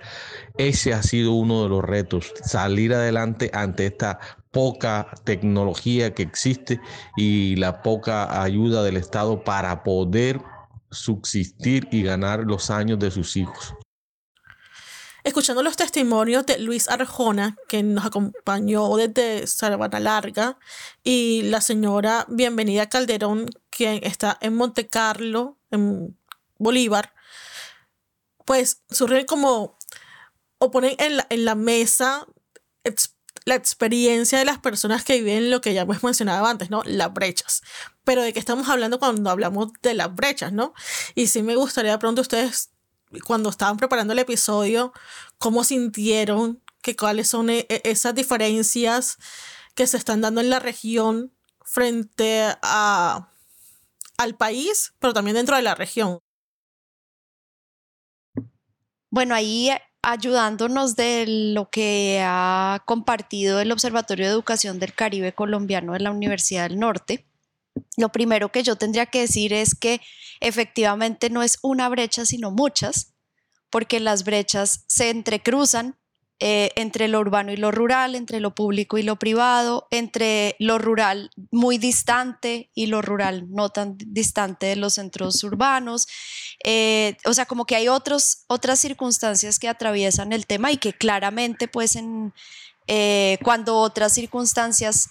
Ese 0.57 0.95
ha 0.95 1.03
sido 1.03 1.33
uno 1.33 1.65
de 1.65 1.69
los 1.69 1.85
retos, 1.85 2.33
salir 2.43 2.95
adelante 2.95 3.51
ante 3.53 3.85
esta 3.85 4.19
poca 4.53 5.11
tecnología 5.25 6.15
que 6.15 6.23
existe 6.23 6.81
y 7.17 7.57
la 7.57 7.83
poca 7.83 8.43
ayuda 8.43 8.85
del 8.85 8.97
Estado 8.97 9.43
para 9.43 9.83
poder 9.83 10.41
subsistir 10.91 11.89
y 11.91 12.03
ganar 12.03 12.41
los 12.41 12.71
años 12.71 12.99
de 12.99 13.11
sus 13.11 13.37
hijos. 13.37 13.75
Escuchando 15.25 15.63
los 15.63 15.77
testimonios 15.77 16.45
de 16.47 16.59
Luis 16.59 16.89
Arjona, 16.89 17.57
que 17.69 17.83
nos 17.83 18.05
acompañó 18.05 18.97
desde 18.97 19.47
Sabana 19.47 20.01
Larga, 20.01 20.59
y 21.05 21.43
la 21.43 21.61
señora 21.61 22.27
Bienvenida 22.29 22.89
Calderón, 22.89 23.49
quien 23.71 24.01
está 24.03 24.37
en 24.41 24.55
Monte 24.55 24.89
Carlo, 24.89 25.59
en 25.71 26.19
Bolívar, 26.59 27.15
pues 28.45 28.83
surgen 28.91 29.25
como, 29.25 29.79
o 30.59 30.71
ponen 30.73 30.97
en 30.99 31.19
la, 31.19 31.27
en 31.31 31.45
la 31.45 31.55
mesa 31.55 32.27
la 33.45 33.55
experiencia 33.55 34.39
de 34.39 34.45
las 34.45 34.59
personas 34.59 35.05
que 35.05 35.19
viven 35.19 35.51
lo 35.51 35.61
que 35.61 35.75
ya 35.75 35.83
hemos 35.83 36.03
mencionado 36.03 36.47
antes, 36.47 36.71
¿no? 36.71 36.83
Las 36.85 37.13
brechas. 37.13 37.63
Pero 38.05 38.23
de 38.23 38.33
qué 38.33 38.39
estamos 38.39 38.69
hablando 38.69 38.99
cuando 38.99 39.31
hablamos 39.31 39.73
de 39.83 39.95
las 39.95 40.15
brechas, 40.15 40.53
¿no? 40.53 40.75
Y 41.15 41.27
sí 41.29 41.43
me 41.43 41.57
gustaría 41.57 41.99
pronto 41.99 42.23
ustedes, 42.23 42.71
cuando 43.25 43.51
estaban 43.51 43.77
preparando 43.77 44.13
el 44.13 44.19
episodio, 44.19 44.93
cómo 45.39 45.65
sintieron, 45.65 46.63
que 46.83 46.97
cuáles 46.97 47.29
son 47.29 47.51
e, 47.51 47.67
e, 47.69 47.83
esas 47.85 48.15
diferencias 48.15 49.19
que 49.75 49.87
se 49.87 49.97
están 49.97 50.21
dando 50.21 50.41
en 50.41 50.51
la 50.51 50.59
región 50.59 51.33
frente 51.65 52.43
a, 52.63 53.31
al 54.19 54.37
país, 54.37 54.93
pero 54.99 55.13
también 55.13 55.37
dentro 55.37 55.57
de 55.57 55.63
la 55.63 55.75
región. 55.75 56.19
Bueno, 59.11 59.35
ahí 59.35 59.71
ayudándonos 60.03 60.97
de 60.97 61.25
lo 61.27 61.71
que 61.71 62.21
ha 62.25 62.83
compartido 62.85 63.61
el 63.61 63.73
Observatorio 63.73 64.27
de 64.27 64.33
Educación 64.33 64.79
del 64.79 64.95
Caribe 64.95 65.33
Colombiano 65.33 65.93
de 65.93 66.01
la 66.01 66.11
Universidad 66.11 66.69
del 66.69 66.79
Norte. 66.79 67.27
Lo 67.97 68.11
primero 68.11 68.51
que 68.51 68.63
yo 68.63 68.77
tendría 68.77 69.07
que 69.07 69.21
decir 69.21 69.53
es 69.53 69.75
que 69.75 70.01
efectivamente 70.41 71.31
no 71.31 71.43
es 71.43 71.59
una 71.63 71.89
brecha, 71.89 72.27
sino 72.27 72.51
muchas, 72.51 73.15
porque 73.71 74.01
las 74.01 74.25
brechas 74.25 74.85
se 74.89 75.11
entrecruzan 75.11 75.97
eh, 76.41 76.71
entre 76.75 77.07
lo 77.07 77.21
urbano 77.21 77.53
y 77.53 77.57
lo 77.57 77.71
rural, 77.71 78.17
entre 78.17 78.41
lo 78.41 78.53
público 78.53 78.99
y 78.99 79.05
lo 79.05 79.17
privado, 79.17 79.87
entre 79.93 80.57
lo 80.59 80.79
rural 80.79 81.31
muy 81.53 81.79
distante 81.79 82.69
y 82.75 82.87
lo 82.87 83.01
rural 83.01 83.47
no 83.49 83.71
tan 83.71 83.97
distante 83.97 84.67
de 84.67 84.77
los 84.77 84.95
centros 84.95 85.45
urbanos. 85.45 86.09
Eh, 86.65 87.17
o 87.25 87.33
sea, 87.33 87.47
como 87.47 87.65
que 87.65 87.77
hay 87.77 87.87
otros, 87.87 88.45
otras 88.49 88.81
circunstancias 88.81 89.61
que 89.61 89.69
atraviesan 89.69 90.33
el 90.33 90.47
tema 90.47 90.73
y 90.73 90.79
que 90.79 90.93
claramente 90.93 91.69
pues 91.69 91.95
en, 91.95 92.33
eh, 92.89 93.39
cuando 93.45 93.77
otras 93.79 94.13
circunstancias, 94.13 95.11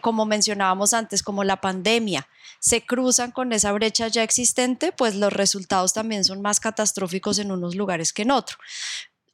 como 0.00 0.26
mencionábamos 0.26 0.92
antes, 0.92 1.22
como 1.22 1.44
la 1.44 1.60
pandemia, 1.60 2.28
se 2.62 2.84
cruzan 2.84 3.32
con 3.32 3.52
esa 3.52 3.72
brecha 3.72 4.08
ya 4.08 4.22
existente, 4.22 4.92
pues 4.92 5.16
los 5.16 5.32
resultados 5.32 5.92
también 5.92 6.24
son 6.24 6.42
más 6.42 6.60
catastróficos 6.60 7.38
en 7.38 7.50
unos 7.50 7.74
lugares 7.74 8.12
que 8.12 8.22
en 8.22 8.30
otros. 8.30 8.58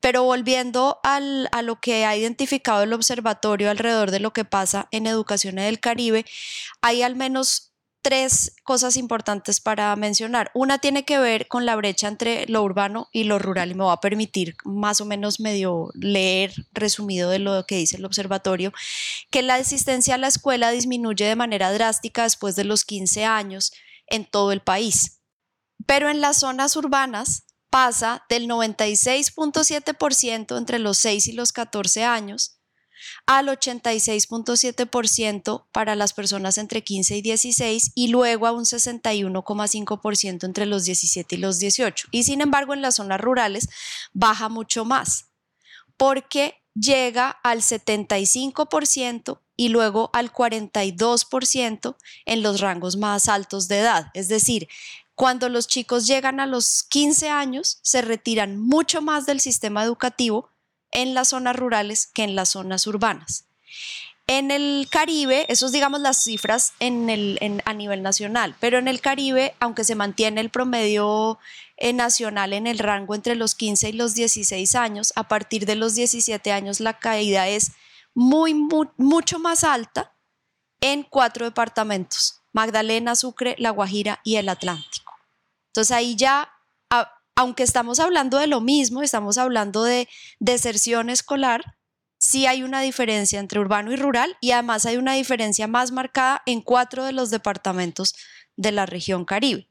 Pero 0.00 0.22
volviendo 0.22 1.00
al, 1.02 1.48
a 1.52 1.62
lo 1.62 1.80
que 1.80 2.04
ha 2.04 2.16
identificado 2.16 2.82
el 2.82 2.92
observatorio 2.92 3.70
alrededor 3.70 4.10
de 4.10 4.20
lo 4.20 4.32
que 4.32 4.44
pasa 4.44 4.88
en 4.90 5.06
educación 5.06 5.58
en 5.58 5.64
el 5.64 5.80
Caribe, 5.80 6.24
hay 6.80 7.02
al 7.02 7.16
menos 7.16 7.68
tres 8.02 8.54
cosas 8.64 8.96
importantes 8.96 9.60
para 9.60 9.94
mencionar. 9.96 10.50
Una 10.54 10.78
tiene 10.78 11.04
que 11.04 11.18
ver 11.18 11.48
con 11.48 11.66
la 11.66 11.76
brecha 11.76 12.08
entre 12.08 12.46
lo 12.46 12.62
urbano 12.62 13.08
y 13.12 13.24
lo 13.24 13.38
rural 13.38 13.70
y 13.70 13.74
me 13.74 13.84
va 13.84 13.92
a 13.92 14.00
permitir 14.00 14.56
más 14.64 15.00
o 15.00 15.04
menos 15.04 15.40
medio 15.40 15.90
leer 15.94 16.52
resumido 16.72 17.30
de 17.30 17.38
lo 17.38 17.66
que 17.66 17.76
dice 17.76 17.96
el 17.96 18.04
observatorio, 18.04 18.72
que 19.30 19.42
la 19.42 19.56
asistencia 19.56 20.14
a 20.14 20.18
la 20.18 20.28
escuela 20.28 20.70
disminuye 20.70 21.24
de 21.24 21.36
manera 21.36 21.72
drástica 21.72 22.22
después 22.22 22.56
de 22.56 22.64
los 22.64 22.84
15 22.84 23.24
años 23.24 23.72
en 24.06 24.24
todo 24.24 24.52
el 24.52 24.60
país. 24.60 25.20
Pero 25.86 26.08
en 26.08 26.20
las 26.20 26.38
zonas 26.38 26.76
urbanas 26.76 27.44
pasa 27.70 28.24
del 28.28 28.48
96.7% 28.48 30.56
entre 30.56 30.78
los 30.78 30.98
6 30.98 31.26
y 31.28 31.32
los 31.32 31.52
14 31.52 32.04
años 32.04 32.58
al 33.26 33.48
86.7% 33.48 35.66
para 35.72 35.94
las 35.94 36.12
personas 36.12 36.58
entre 36.58 36.82
15 36.82 37.16
y 37.16 37.22
16 37.22 37.92
y 37.94 38.08
luego 38.08 38.46
a 38.46 38.52
un 38.52 38.64
61.5% 38.64 40.44
entre 40.44 40.66
los 40.66 40.84
17 40.84 41.36
y 41.36 41.38
los 41.38 41.58
18. 41.58 42.08
Y 42.10 42.24
sin 42.24 42.40
embargo 42.40 42.74
en 42.74 42.82
las 42.82 42.96
zonas 42.96 43.20
rurales 43.20 43.68
baja 44.12 44.48
mucho 44.48 44.84
más 44.84 45.26
porque 45.96 46.56
llega 46.74 47.30
al 47.42 47.62
75% 47.62 49.40
y 49.56 49.68
luego 49.70 50.10
al 50.12 50.32
42% 50.32 51.96
en 52.24 52.42
los 52.42 52.60
rangos 52.60 52.96
más 52.96 53.28
altos 53.28 53.66
de 53.66 53.80
edad. 53.80 54.10
Es 54.14 54.28
decir, 54.28 54.68
cuando 55.18 55.48
los 55.48 55.66
chicos 55.66 56.06
llegan 56.06 56.38
a 56.38 56.46
los 56.46 56.84
15 56.84 57.28
años, 57.28 57.80
se 57.82 58.02
retiran 58.02 58.56
mucho 58.56 59.02
más 59.02 59.26
del 59.26 59.40
sistema 59.40 59.82
educativo 59.82 60.48
en 60.92 61.12
las 61.12 61.30
zonas 61.30 61.56
rurales 61.56 62.06
que 62.06 62.22
en 62.22 62.36
las 62.36 62.50
zonas 62.50 62.86
urbanas. 62.86 63.46
En 64.28 64.52
el 64.52 64.86
Caribe, 64.88 65.44
eso 65.48 65.66
es 65.66 65.72
digamos 65.72 66.00
las 66.02 66.22
cifras 66.22 66.72
en 66.78 67.10
el, 67.10 67.60
a 67.64 67.74
nivel 67.74 68.00
nacional, 68.00 68.54
pero 68.60 68.78
en 68.78 68.86
el 68.86 69.00
Caribe, 69.00 69.56
aunque 69.58 69.82
se 69.82 69.96
mantiene 69.96 70.40
el 70.40 70.50
promedio 70.50 71.40
eh, 71.78 71.92
nacional 71.92 72.52
en 72.52 72.68
el 72.68 72.78
rango 72.78 73.16
entre 73.16 73.34
los 73.34 73.56
15 73.56 73.88
y 73.88 73.92
los 73.94 74.14
16 74.14 74.76
años, 74.76 75.12
a 75.16 75.26
partir 75.26 75.66
de 75.66 75.74
los 75.74 75.96
17 75.96 76.52
años 76.52 76.78
la 76.78 76.96
caída 77.00 77.48
es 77.48 77.72
muy, 78.14 78.54
mucho 78.54 79.40
más 79.40 79.64
alta 79.64 80.14
en 80.80 81.02
cuatro 81.02 81.44
departamentos, 81.44 82.40
Magdalena, 82.52 83.16
Sucre, 83.16 83.56
La 83.58 83.70
Guajira 83.70 84.20
y 84.22 84.36
el 84.36 84.48
Atlántico. 84.48 85.07
Entonces 85.78 85.96
ahí 85.96 86.16
ya, 86.16 86.50
aunque 87.36 87.62
estamos 87.62 88.00
hablando 88.00 88.38
de 88.38 88.48
lo 88.48 88.60
mismo, 88.60 89.00
estamos 89.00 89.38
hablando 89.38 89.84
de 89.84 90.08
deserción 90.40 91.08
escolar, 91.08 91.76
sí 92.18 92.46
hay 92.46 92.64
una 92.64 92.80
diferencia 92.80 93.38
entre 93.38 93.60
urbano 93.60 93.92
y 93.92 93.96
rural 93.96 94.36
y 94.40 94.50
además 94.50 94.86
hay 94.86 94.96
una 94.96 95.12
diferencia 95.12 95.68
más 95.68 95.92
marcada 95.92 96.42
en 96.46 96.62
cuatro 96.62 97.04
de 97.04 97.12
los 97.12 97.30
departamentos 97.30 98.16
de 98.56 98.72
la 98.72 98.86
región 98.86 99.24
Caribe. 99.24 99.68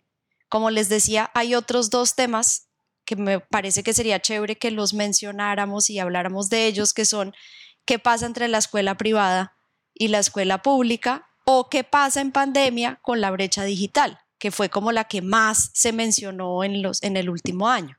Como 0.47 0.69
les 0.69 0.87
decía, 0.87 1.29
hay 1.33 1.55
otros 1.55 1.89
dos 1.89 2.15
temas 2.15 2.69
que 3.03 3.17
me 3.17 3.41
parece 3.41 3.83
que 3.83 3.93
sería 3.93 4.21
chévere 4.21 4.55
que 4.55 4.71
los 4.71 4.93
mencionáramos 4.93 5.89
y 5.89 5.99
habláramos 5.99 6.49
de 6.49 6.67
ellos, 6.67 6.93
que 6.93 7.03
son 7.03 7.35
qué 7.83 7.99
pasa 7.99 8.27
entre 8.27 8.47
la 8.47 8.59
escuela 8.59 8.95
privada 8.95 9.57
y 9.93 10.07
la 10.07 10.19
escuela 10.19 10.61
pública 10.61 11.27
o 11.43 11.67
qué 11.67 11.83
pasa 11.83 12.21
en 12.21 12.31
pandemia 12.31 12.97
con 13.01 13.19
la 13.19 13.29
brecha 13.29 13.65
digital 13.65 14.21
que 14.39 14.51
fue 14.51 14.69
como 14.69 14.91
la 14.91 15.05
que 15.05 15.21
más 15.21 15.71
se 15.73 15.93
mencionó 15.93 16.63
en, 16.63 16.81
los, 16.81 17.01
en 17.03 17.17
el 17.17 17.29
último 17.29 17.67
año. 17.67 17.97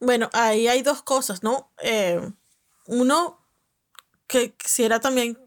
Bueno, 0.00 0.28
ahí 0.32 0.68
hay 0.68 0.82
dos 0.82 1.02
cosas, 1.02 1.42
¿no? 1.42 1.72
Eh, 1.82 2.20
uno, 2.86 3.40
que 4.26 4.54
quisiera 4.54 5.00
también 5.00 5.38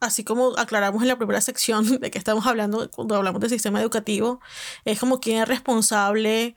así 0.00 0.24
como 0.24 0.58
aclaramos 0.58 1.02
en 1.02 1.08
la 1.08 1.16
primera 1.16 1.40
sección 1.40 2.00
de 2.00 2.10
que 2.10 2.18
estamos 2.18 2.46
hablando 2.46 2.90
cuando 2.90 3.14
hablamos 3.14 3.40
del 3.40 3.50
sistema 3.50 3.80
educativo, 3.80 4.40
es 4.84 4.98
como 4.98 5.20
quien 5.20 5.40
es 5.40 5.48
responsable 5.48 6.56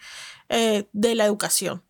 eh, 0.49 0.87
de 0.91 1.15
la 1.15 1.25
educación 1.25 1.83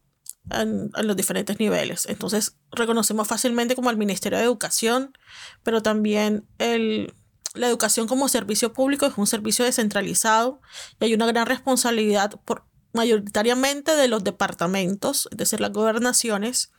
en, 0.52 0.92
los 1.04 1.16
diferentes 1.16 1.60
niveles. 1.60 2.06
Entonces, 2.08 2.58
reconocemos 2.72 3.28
fácilmente 3.28 3.76
como 3.76 3.90
el 3.90 3.98
Ministerio 3.98 4.38
de 4.38 4.46
Educación, 4.46 5.18
pero 5.64 5.82
también 5.82 6.48
el, 6.60 7.14
la 7.56 7.68
educación 7.68 8.08
como 8.08 8.28
servicio 8.28 8.74
público 8.74 9.06
es 9.06 9.14
un 9.18 9.28
servicio 9.28 9.66
descentralizado 9.66 10.62
y 11.00 11.06
hay 11.06 11.14
una 11.14 11.26
gran 11.26 11.46
responsabilidad 11.46 12.40
por, 12.46 12.66
mayoritariamente 12.94 13.96
de 13.96 14.08
los 14.08 14.24
departamentos, 14.24 15.28
es 15.32 15.38
decir, 15.38 15.60
las 15.60 15.72
gobernaciones. 15.72 16.72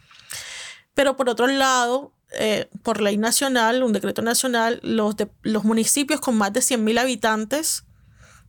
Pero 0.94 1.16
por 1.16 1.28
otro 1.28 1.46
lado, 1.46 2.12
eh, 2.32 2.68
por 2.82 3.00
ley 3.00 3.18
nacional, 3.18 3.82
un 3.82 3.92
decreto 3.92 4.22
nacional, 4.22 4.80
los, 4.82 5.14
municipios 5.64 6.20
con 6.20 6.36
más 6.36 6.52
de 6.52 6.60
100.000 6.60 6.98
habitantes 6.98 7.84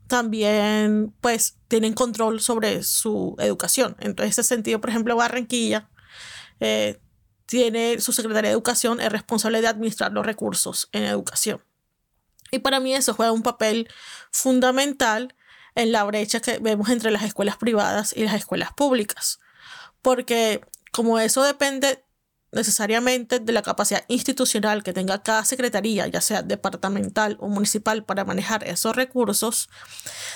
también 0.08 1.14
pues 1.20 1.58
tienen 1.68 1.94
control 1.94 2.40
sobre 2.40 2.82
su 2.84 3.36
educación. 3.40 3.98
En 4.00 4.16
ese 4.20 4.44
sentido, 4.44 4.80
por 4.80 4.90
ejemplo, 4.90 5.18
Barranquilla 5.18 5.90
eh, 6.62 7.00
tiene 7.46 8.00
su 8.00 8.14
secretaria 8.14 8.50
de 8.50 8.54
educación, 8.54 9.02
es 9.02 9.12
responsable 9.12 9.62
de 9.62 9.68
administrar 9.68 10.14
los 10.14 10.26
recursos 10.26 10.88
en 10.94 11.04
educación. 11.04 11.62
Y 12.52 12.60
para 12.60 12.80
mí 12.80 12.94
eso 12.94 13.14
juega 13.14 13.32
un 13.32 13.44
papel 13.44 13.90
fundamental 14.32 15.36
en 15.76 15.92
la 15.92 16.04
brecha 16.04 16.40
que 16.40 16.60
vemos 16.60 16.90
entre 16.90 17.12
las 17.12 17.24
escuelas 17.24 17.58
privadas 17.58 18.14
y 18.16 18.24
las 18.24 18.34
escuelas 18.34 18.72
públicas. 18.74 19.40
Porque 20.02 20.62
como 20.92 21.20
eso 21.20 21.44
depende 21.44 22.04
necesariamente 22.52 23.40
de 23.40 23.52
la 23.52 23.62
capacidad 23.62 24.04
institucional 24.08 24.84
que 24.84 24.94
tenga 24.94 25.22
cada 25.22 25.44
secretaría, 25.46 26.08
ya 26.08 26.22
sea 26.22 26.42
departamental 26.42 27.38
o 27.40 27.50
municipal, 27.50 28.04
para 28.04 28.26
manejar 28.26 28.64
esos 28.66 28.96
recursos. 28.96 29.70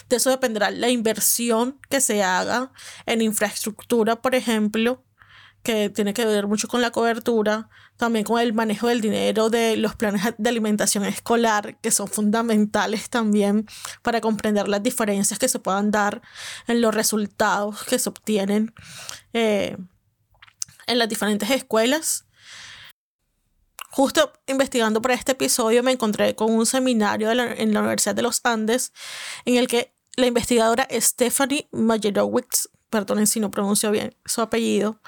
De 0.10 0.18
eso 0.18 0.30
dependerá 0.30 0.72
la 0.72 0.89
inversión 0.89 1.80
que 1.89 2.01
se 2.01 2.24
haga 2.24 2.72
en 3.06 3.22
infraestructura, 3.22 4.22
por 4.22 4.36
ejemplo, 4.36 5.03
que 5.63 5.89
tiene 5.89 6.13
que 6.13 6.25
ver 6.25 6.48
mucho 6.48 6.68
con 6.68 6.82
la 6.82 6.91
cobertura, 6.91 7.70
también 7.98 8.25
con 8.25 8.39
el 8.39 8.53
manejo 8.53 8.88
del 8.88 9.01
dinero 9.01 9.50
de 9.50 9.77
los 9.77 9.96
planes 9.96 10.22
de 10.38 10.50
alimentación 10.50 11.06
escolar, 11.06 11.77
que 11.82 11.91
son 11.91 12.08
fundamentales 12.08 13.10
también 13.10 13.68
para 14.01 14.22
comprender 14.22 14.68
las 14.68 14.82
diferencias 14.82 15.39
que 15.39 15.48
se 15.48 15.60
puedan 15.60 15.91
dar 15.91 16.22
en 16.68 16.82
los 16.82 16.94
resultados 16.94 17.84
que 17.84 18.00
se 18.00 18.10
obtienen. 18.10 18.74
Eh, 19.34 19.77
en 20.88 21.00
las 21.00 21.10
diferentes 21.10 21.50
escuelas. 21.50 22.25
Justo 23.91 24.32
investigando 24.48 25.01
para 25.01 25.13
este 25.13 25.34
episodio 25.34 25.84
me 25.84 25.91
encontré 25.91 26.36
con 26.36 26.51
un 26.51 26.65
seminario 26.65 27.32
en 27.32 27.74
la 27.74 27.80
Universidad 27.80 28.15
de 28.15 28.22
los 28.22 28.41
Andes 28.44 28.94
en 29.46 29.58
el 29.58 29.68
que 29.68 29.94
la 30.15 30.27
investigadora 30.27 30.88
Stephanie 30.91 31.68
Majerowicz, 31.72 32.70
perdonen 32.89 33.27
si 33.27 33.39
no 33.39 33.51
pronuncio 33.51 33.91
bien 33.91 34.15
su 34.25 34.41
apellido, 34.41 35.01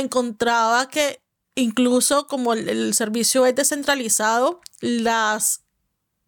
encontraba 0.00 0.88
que 0.88 1.22
incluso 1.54 2.26
como 2.26 2.52
el, 2.52 2.94
servicio 2.94 3.46
es 3.46 3.54
descentralizado, 3.54 4.60
las 4.80 5.62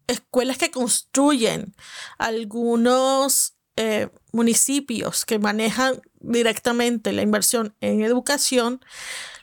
escuelas 0.07 0.57
que 0.57 0.71
construyen 0.71 1.75
algunos 2.17 3.55
eh, 3.75 4.09
municipios 4.31 5.25
que 5.25 5.37
manejan 5.37 6.01
directamente 6.19 7.11
la 7.11 7.21
inversión 7.21 7.75
en 7.81 8.01
educación, 8.01 8.83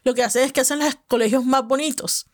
lo 0.04 0.14
que 0.14 0.22
hacen 0.22 0.44
es 0.44 0.52
que 0.52 0.60
hacen 0.60 0.78
los 0.80 0.96
colegios 1.06 1.44
más 1.44 1.66
bonitos, 1.66 2.26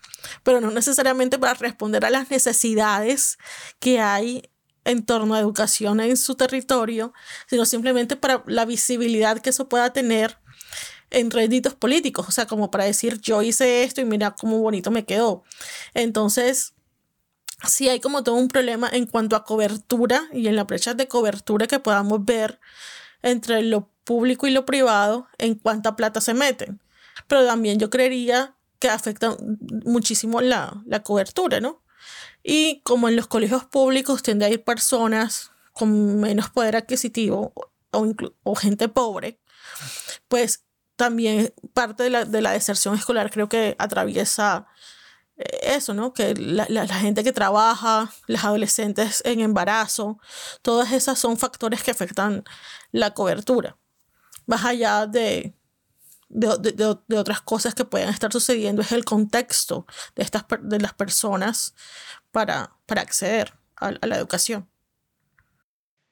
pero 0.42 0.60
no 0.60 0.70
necesariamente 0.70 1.38
para 1.38 1.54
responder 1.54 2.04
a 2.04 2.10
las 2.10 2.30
necesidades 2.30 3.38
que 3.80 4.00
hay 4.00 4.50
en 4.84 5.04
torno 5.04 5.34
a 5.34 5.40
educación 5.40 6.00
en 6.00 6.16
su 6.16 6.36
territorio, 6.36 7.12
sino 7.48 7.64
simplemente 7.66 8.16
para 8.16 8.42
la 8.46 8.64
visibilidad 8.64 9.40
que 9.40 9.50
eso 9.50 9.68
pueda 9.68 9.92
tener 9.92 10.38
en 11.10 11.30
réditos 11.30 11.74
políticos, 11.74 12.28
o 12.28 12.32
sea, 12.32 12.46
como 12.46 12.70
para 12.70 12.84
decir 12.84 13.20
yo 13.20 13.42
hice 13.42 13.82
esto 13.84 14.00
y 14.00 14.04
mira 14.04 14.32
cómo 14.32 14.58
bonito 14.58 14.90
me 14.90 15.04
quedó. 15.04 15.42
Entonces, 15.94 16.74
sí 17.66 17.88
hay 17.88 18.00
como 18.00 18.22
todo 18.22 18.36
un 18.36 18.48
problema 18.48 18.88
en 18.92 19.06
cuanto 19.06 19.36
a 19.36 19.44
cobertura 19.44 20.28
y 20.32 20.46
en 20.48 20.56
la 20.56 20.64
brecha 20.64 20.94
de 20.94 21.08
cobertura 21.08 21.66
que 21.66 21.78
podamos 21.78 22.24
ver 22.24 22.60
entre 23.22 23.62
lo 23.62 23.90
público 24.04 24.46
y 24.46 24.50
lo 24.50 24.64
privado 24.64 25.28
en 25.38 25.54
cuánta 25.54 25.96
plata 25.96 26.20
se 26.20 26.34
meten. 26.34 26.80
Pero 27.26 27.44
también 27.46 27.78
yo 27.78 27.90
creería 27.90 28.56
que 28.78 28.88
afecta 28.88 29.36
muchísimo 29.84 30.40
la, 30.40 30.82
la 30.86 31.02
cobertura, 31.02 31.60
¿no? 31.60 31.82
Y 32.42 32.80
como 32.80 33.08
en 33.08 33.16
los 33.16 33.26
colegios 33.26 33.64
públicos 33.64 34.22
tiende 34.22 34.46
a 34.46 34.48
ir 34.48 34.64
personas 34.64 35.52
con 35.72 36.20
menos 36.20 36.48
poder 36.50 36.76
adquisitivo 36.76 37.52
o, 37.54 38.14
o 38.42 38.54
gente 38.54 38.88
pobre, 38.88 39.38
pues 40.28 40.64
también 41.00 41.52
parte 41.72 42.02
de 42.02 42.10
la, 42.10 42.24
de 42.24 42.42
la 42.42 42.52
deserción 42.52 42.94
escolar 42.94 43.30
creo 43.30 43.48
que 43.48 43.74
atraviesa 43.78 44.66
eh, 45.36 45.74
eso, 45.76 45.94
¿no? 45.94 46.12
Que 46.12 46.34
la, 46.34 46.66
la, 46.68 46.86
gente 46.86 47.24
que 47.24 47.32
trabaja, 47.32 48.12
las 48.26 48.44
adolescentes 48.44 49.22
en 49.24 49.40
embarazo, 49.40 50.18
todas 50.62 50.92
esas 50.92 51.18
son 51.18 51.38
factores 51.38 51.82
que 51.82 51.90
afectan 51.90 52.44
la 52.92 53.14
cobertura 53.14 53.76
más 54.50 54.64
allá 54.64 55.06
de, 55.06 55.54
de, 56.28 57.16
otras 57.16 57.40
cosas 57.40 57.74
que 57.74 57.84
puedan 57.84 58.08
estar 58.08 58.32
sucediendo, 58.32 58.82
es 58.82 58.92
el 58.92 59.04
contexto 59.04 59.86
de, 60.16 60.24
estas, 60.24 60.44
de 60.60 60.80
las 60.80 60.92
personas 60.92 61.74
para, 62.32 62.76
para 62.86 63.02
acceder 63.02 63.54
a, 63.76 63.92
la 63.92 64.16
educación. 64.16 64.68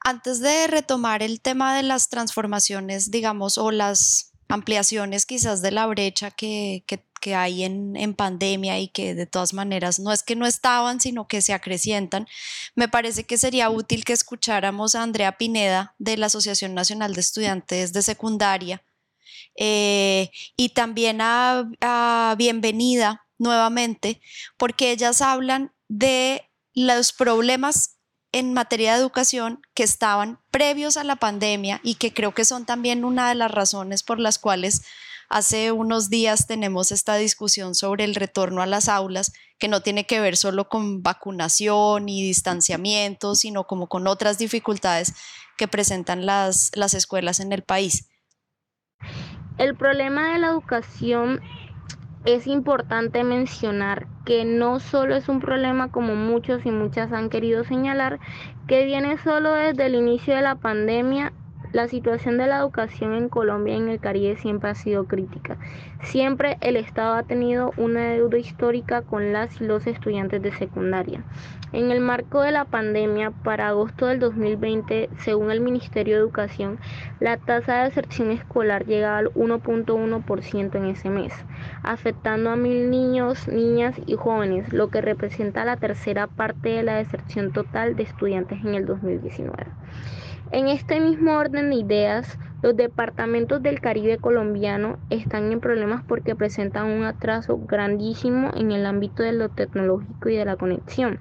Antes 0.01 0.41
de 0.41 0.69
retomar 0.69 1.23
el 1.23 1.41
tema 1.41 1.77
de 1.77 1.83
las 1.83 2.09
transformaciones, 2.09 3.11
digamos, 3.11 3.59
o 3.59 3.73
las 3.73 4.33
ampliaciones 4.49 5.27
quizás 5.27 5.63
de 5.63 5.71
la 5.71 5.87
brecha 5.87 6.31
que, 6.31 6.85
que, 6.87 7.35
hay 7.35 7.65
en, 7.65 7.95
en, 7.97 8.15
pandemia 8.15 8.79
y 8.79 8.89
que 8.89 9.15
de 9.15 9.27
todas 9.27 9.53
maneras 9.53 9.99
no 9.99 10.13
es 10.13 10.23
que 10.23 10.35
no 10.35 10.47
estaban, 10.47 10.99
sino 10.99 11.29
que 11.29 11.43
se 11.43 11.53
acrecientan, 11.53 12.27
me 12.75 12.89
parece 12.89 13.25
que 13.25 13.37
sería 13.37 13.69
útil 13.69 14.05
que 14.05 14.15
escucháramos 14.15 14.95
a 14.95 15.03
Andrea 15.03 15.37
Pineda 15.37 15.95
de 15.99 16.17
la 16.17 16.27
Asociación 16.27 16.73
Nacional 16.73 17.15
de 17.15 17.21
Estudiantes 17.21 17.93
de 17.93 18.01
Secundaria 18.01 18.83
eh, 19.57 20.31
y 20.57 20.71
también 20.71 21.21
a, 21.21 21.71
a 21.83 22.35
Bienvenida 22.39 23.27
nuevamente, 23.37 24.21
porque 24.57 24.93
ellas 24.93 25.21
hablan 25.21 25.73
de 25.89 26.49
los 26.75 27.13
problemas 27.13 27.98
en 28.33 28.53
materia 28.53 28.93
de 28.93 29.01
educación 29.01 29.63
que 29.75 29.83
estaban 29.83 30.41
previos 30.51 30.97
a 30.97 31.05
la 31.05 31.17
pandemia 31.17 31.81
y 31.83 31.95
que 31.95 32.13
creo 32.13 32.33
que 32.33 32.45
son 32.45 32.67
también 32.67 33.05
una 33.05 33.29
de 33.29 33.35
las 33.35 33.51
razones 33.51 34.03
por 34.03 34.21
las 34.21 34.39
cuales 34.39 34.83
Hace 35.31 35.73
unos 35.73 36.09
días 36.09 36.47
tenemos 36.47 36.91
esta 36.91 37.17
discusión 37.17 37.75
sobre 37.75 38.05
el 38.05 38.15
retorno 38.15 38.63
a 38.63 38.67
las 38.67 38.89
aulas, 38.89 39.35
que 39.59 39.69
no 39.69 39.83
tiene 39.83 40.07
que 40.07 40.21
ver 40.21 40.39
solo 40.39 40.71
con 40.71 41.03
vacunación 41.03 42.09
y 42.09 42.23
distanciamiento, 42.23 43.35
sino 43.35 43.65
como 43.65 43.89
con 43.89 44.07
otras 44.07 44.39
dificultades 44.39 45.13
que 45.59 45.69
presentan 45.69 46.25
las, 46.25 46.71
las 46.75 46.95
escuelas 46.95 47.41
en 47.41 47.53
el 47.53 47.63
país. 47.63 48.09
El 49.59 49.77
problema 49.77 50.33
de 50.33 50.39
la 50.39 50.47
educación 50.47 51.43
es 52.25 52.47
importante 52.47 53.25
mencionar 53.25 54.07
que 54.25 54.45
no 54.45 54.81
solo 54.81 55.15
es 55.15 55.29
un 55.29 55.41
problema 55.41 55.91
como 55.91 56.15
muchos 56.15 56.67
y 56.67 56.71
muchas 56.71 57.13
han 57.13 57.31
querido 57.31 57.65
señalar, 57.65 58.21
que 58.67 58.85
viene 58.85 59.19
solo 59.19 59.55
desde 59.55 59.87
el 59.87 59.95
inicio 59.95 60.35
de 60.35 60.43
la 60.43 60.57
pandemia 60.57 61.33
la 61.73 61.87
situación 61.87 62.39
de 62.39 62.47
la 62.47 62.59
educación 62.59 63.15
en 63.15 63.29
Colombia 63.29 63.75
y 63.75 63.79
en 63.79 63.89
el 63.89 64.01
Caribe 64.01 64.37
siempre 64.37 64.71
ha 64.71 64.75
sido 64.75 65.07
crítica. 65.07 65.59
Siempre 66.03 66.57
el 66.61 66.77
Estado 66.77 67.15
ha 67.15 67.23
tenido 67.25 67.73
una 67.77 68.11
deuda 68.11 68.39
histórica 68.39 69.03
con 69.03 69.33
las 69.33 69.61
y 69.61 69.65
los 69.65 69.87
estudiantes 69.87 70.41
de 70.43 70.53
secundaria. 70.53 71.23
En 71.71 71.91
el 71.91 72.01
marco 72.01 72.41
de 72.41 72.51
la 72.51 72.65
pandemia, 72.65 73.31
para 73.31 73.69
agosto 73.69 74.07
del 74.07 74.21
2020, 74.21 75.11
según 75.19 75.51
el 75.51 75.61
Ministerio 75.61 76.15
de 76.15 76.21
Educación, 76.21 76.79
la 77.21 77.37
tasa 77.37 77.79
de 77.79 77.85
deserción 77.85 78.31
escolar 78.31 78.87
llegaba 78.87 79.19
al 79.19 79.33
1.1% 79.35 80.75
en 80.77 80.85
ese 80.87 81.11
mes, 81.11 81.35
afectando 81.83 82.49
a 82.49 82.57
mil 82.57 82.89
niños, 82.91 83.49
niñas 83.49 83.95
y 84.07 84.15
jóvenes, 84.15 84.73
lo 84.73 84.89
que 84.89 85.03
representa 85.03 85.67
la 85.67 85.77
tercera 85.77 86.27
parte 86.27 86.71
de 86.71 86.83
la 86.83 86.97
deserción 86.97 87.53
total 87.53 87.97
de 87.97 88.05
estudiantes 88.05 88.65
en 88.65 88.75
el 88.75 88.87
2019. 88.87 89.67
En 90.51 90.69
este 90.69 90.99
mismo 90.99 91.37
orden 91.37 91.69
de 91.71 91.77
ideas, 91.77 92.39
Los 92.61 92.77
departamentos 92.77 93.63
del 93.63 93.81
Caribe 93.81 94.19
colombiano 94.19 94.99
están 95.11 95.53
en 95.53 95.61
problemas 95.61 96.03
porque 96.03 96.35
presentan 96.35 96.87
un 96.87 97.05
atraso 97.05 97.57
grandísimo 97.57 98.51
en 98.57 98.73
el 98.73 98.85
ámbito 98.85 99.23
de 99.23 99.33
lo 99.33 99.49
tecnológico 99.49 100.29
y 100.29 100.35
de 100.35 100.45
la 100.45 100.57
conexión. 100.57 101.21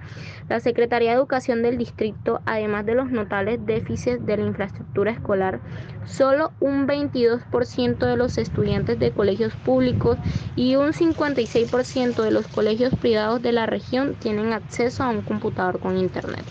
La 0.50 0.60
Secretaría 0.60 1.12
de 1.12 1.18
Educación 1.18 1.62
del 1.62 1.78
distrito, 1.78 2.42
además 2.48 2.88
de 2.88 2.96
los 2.96 3.12
notables 3.12 3.64
déficits 3.68 4.26
de 4.26 4.38
la 4.38 4.48
infraestructura 4.48 5.12
escolar, 5.12 5.60
solo 6.06 6.54
un 6.60 6.88
22% 6.88 7.98
de 7.98 8.18
los 8.18 8.40
estudiantes 8.40 8.98
de 8.98 9.12
colegios 9.12 9.54
públicos 9.58 10.18
y 10.56 10.76
un 10.76 10.92
56% 10.92 12.24
de 12.24 12.32
los 12.32 12.48
colegios 12.48 12.96
privados 12.96 13.44
de 13.44 13.52
la 13.52 13.68
región 13.68 14.16
tienen 14.16 14.54
acceso 14.54 15.04
a 15.04 15.10
un 15.10 15.22
computador 15.22 15.80
con 15.80 15.98
internet. 15.98 16.44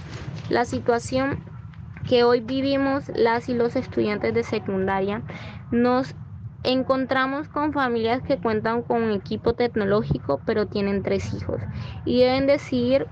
La 0.48 0.64
situación 0.64 1.40
que 2.08 2.24
hoy 2.24 2.40
vivimos 2.40 3.04
las 3.14 3.48
y 3.48 3.54
los 3.54 3.76
estudiantes 3.76 4.32
de 4.34 4.42
secundaria, 4.42 5.22
nos 5.70 6.14
encontramos 6.62 7.48
con 7.48 7.72
familias 7.72 8.22
que 8.22 8.38
cuentan 8.38 8.82
con 8.82 9.10
equipo 9.12 9.54
tecnológico 9.54 10.40
pero 10.44 10.66
tienen 10.66 11.02
tres 11.02 11.32
hijos 11.32 11.60
y 12.04 12.20
deben 12.20 12.46
decidir 12.46 13.06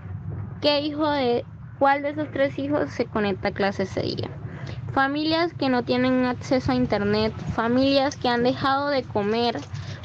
qué 0.60 0.80
hijo 0.80 1.08
de 1.08 1.44
cuál 1.78 2.02
de 2.02 2.10
esos 2.10 2.30
tres 2.30 2.58
hijos 2.58 2.90
se 2.90 3.06
conecta 3.06 3.48
a 3.48 3.52
clase 3.52 3.84
ese 3.84 4.02
día. 4.02 4.30
Familias 4.92 5.52
que 5.54 5.68
no 5.68 5.82
tienen 5.82 6.24
acceso 6.24 6.72
a 6.72 6.76
internet, 6.76 7.32
familias 7.54 8.16
que 8.16 8.28
han 8.28 8.44
dejado 8.44 8.88
de 8.88 9.02
comer 9.02 9.56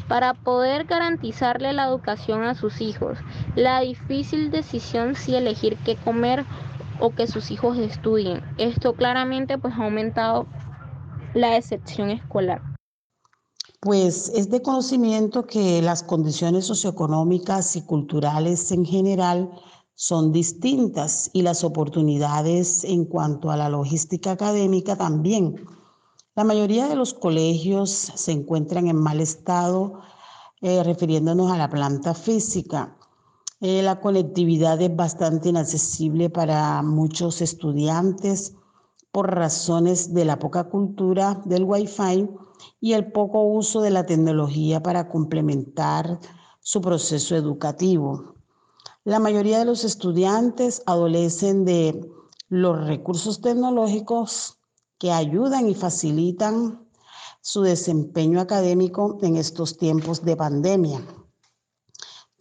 para 0.08 0.34
poder 0.34 0.86
garantizarle 0.86 1.74
la 1.74 1.86
educación 1.86 2.44
a 2.44 2.56
sus 2.56 2.82
hijos. 2.82 3.20
La 3.56 3.80
difícil 3.82 4.52
decisión 4.52 5.16
si 5.16 5.36
elegir 5.36 5.78
qué 5.86 5.96
comer 5.96 6.44
o 7.00 7.14
que 7.16 7.28
sus 7.28 7.52
hijos 7.52 7.78
estudien. 7.78 8.44
Esto 8.58 8.94
claramente 8.96 9.58
pues 9.58 9.74
ha 9.76 9.86
aumentado 9.86 10.46
la 11.34 11.52
decepción 11.52 12.10
escolar. 12.10 12.62
Pues 13.82 14.30
es 14.36 14.50
de 14.50 14.62
conocimiento 14.62 15.48
que 15.48 15.82
las 15.82 16.04
condiciones 16.04 16.66
socioeconómicas 16.66 17.76
y 17.78 17.86
culturales 17.86 18.72
en 18.72 18.84
general 18.86 19.52
son 19.96 20.32
distintas 20.32 21.30
y 21.34 21.42
las 21.42 21.64
oportunidades 21.64 22.84
en 22.84 23.06
cuanto 23.06 23.52
a 23.52 23.58
la 23.58 23.70
logística 23.70 24.32
académica 24.32 24.98
también. 24.98 25.66
La 26.36 26.44
mayoría 26.44 26.88
de 26.88 26.96
los 26.96 27.14
colegios 27.14 27.90
se 27.90 28.32
encuentran 28.32 28.88
en 28.88 28.96
mal 28.96 29.20
estado, 29.20 30.02
eh, 30.62 30.84
refiriéndonos 30.84 31.52
a 31.52 31.58
la 31.58 31.70
planta 31.70 32.14
física. 32.14 32.98
Eh, 33.62 33.82
la 33.84 34.00
conectividad 34.00 34.82
es 34.82 34.96
bastante 34.96 35.50
inaccesible 35.50 36.30
para 36.30 36.82
muchos 36.82 37.42
estudiantes 37.42 38.56
por 39.12 39.36
razones 39.36 40.14
de 40.14 40.24
la 40.24 40.40
poca 40.40 40.66
cultura 40.66 41.42
del 41.44 41.66
Wi-Fi 41.66 42.30
y 42.80 42.94
el 42.94 43.12
poco 43.12 43.44
uso 43.44 43.82
de 43.82 43.90
la 43.90 44.06
tecnología 44.06 44.82
para 44.82 45.10
complementar 45.10 46.20
su 46.62 46.80
proceso 46.80 47.36
educativo. 47.36 48.36
La 49.04 49.20
mayoría 49.20 49.60
de 49.60 49.66
los 49.66 49.84
estudiantes 49.84 50.82
adolecen 50.86 51.66
de 51.66 52.10
los 52.48 52.88
recursos 52.88 53.42
tecnológicos 53.42 54.58
que 54.98 55.12
ayudan 55.12 55.68
y 55.68 55.76
facilitan 55.76 56.88
su 57.42 57.62
desempeño 57.62 58.40
académico 58.40 59.18
en 59.22 59.36
estos 59.36 59.78
tiempos 59.78 60.24
de 60.24 60.38
pandemia. 60.38 61.02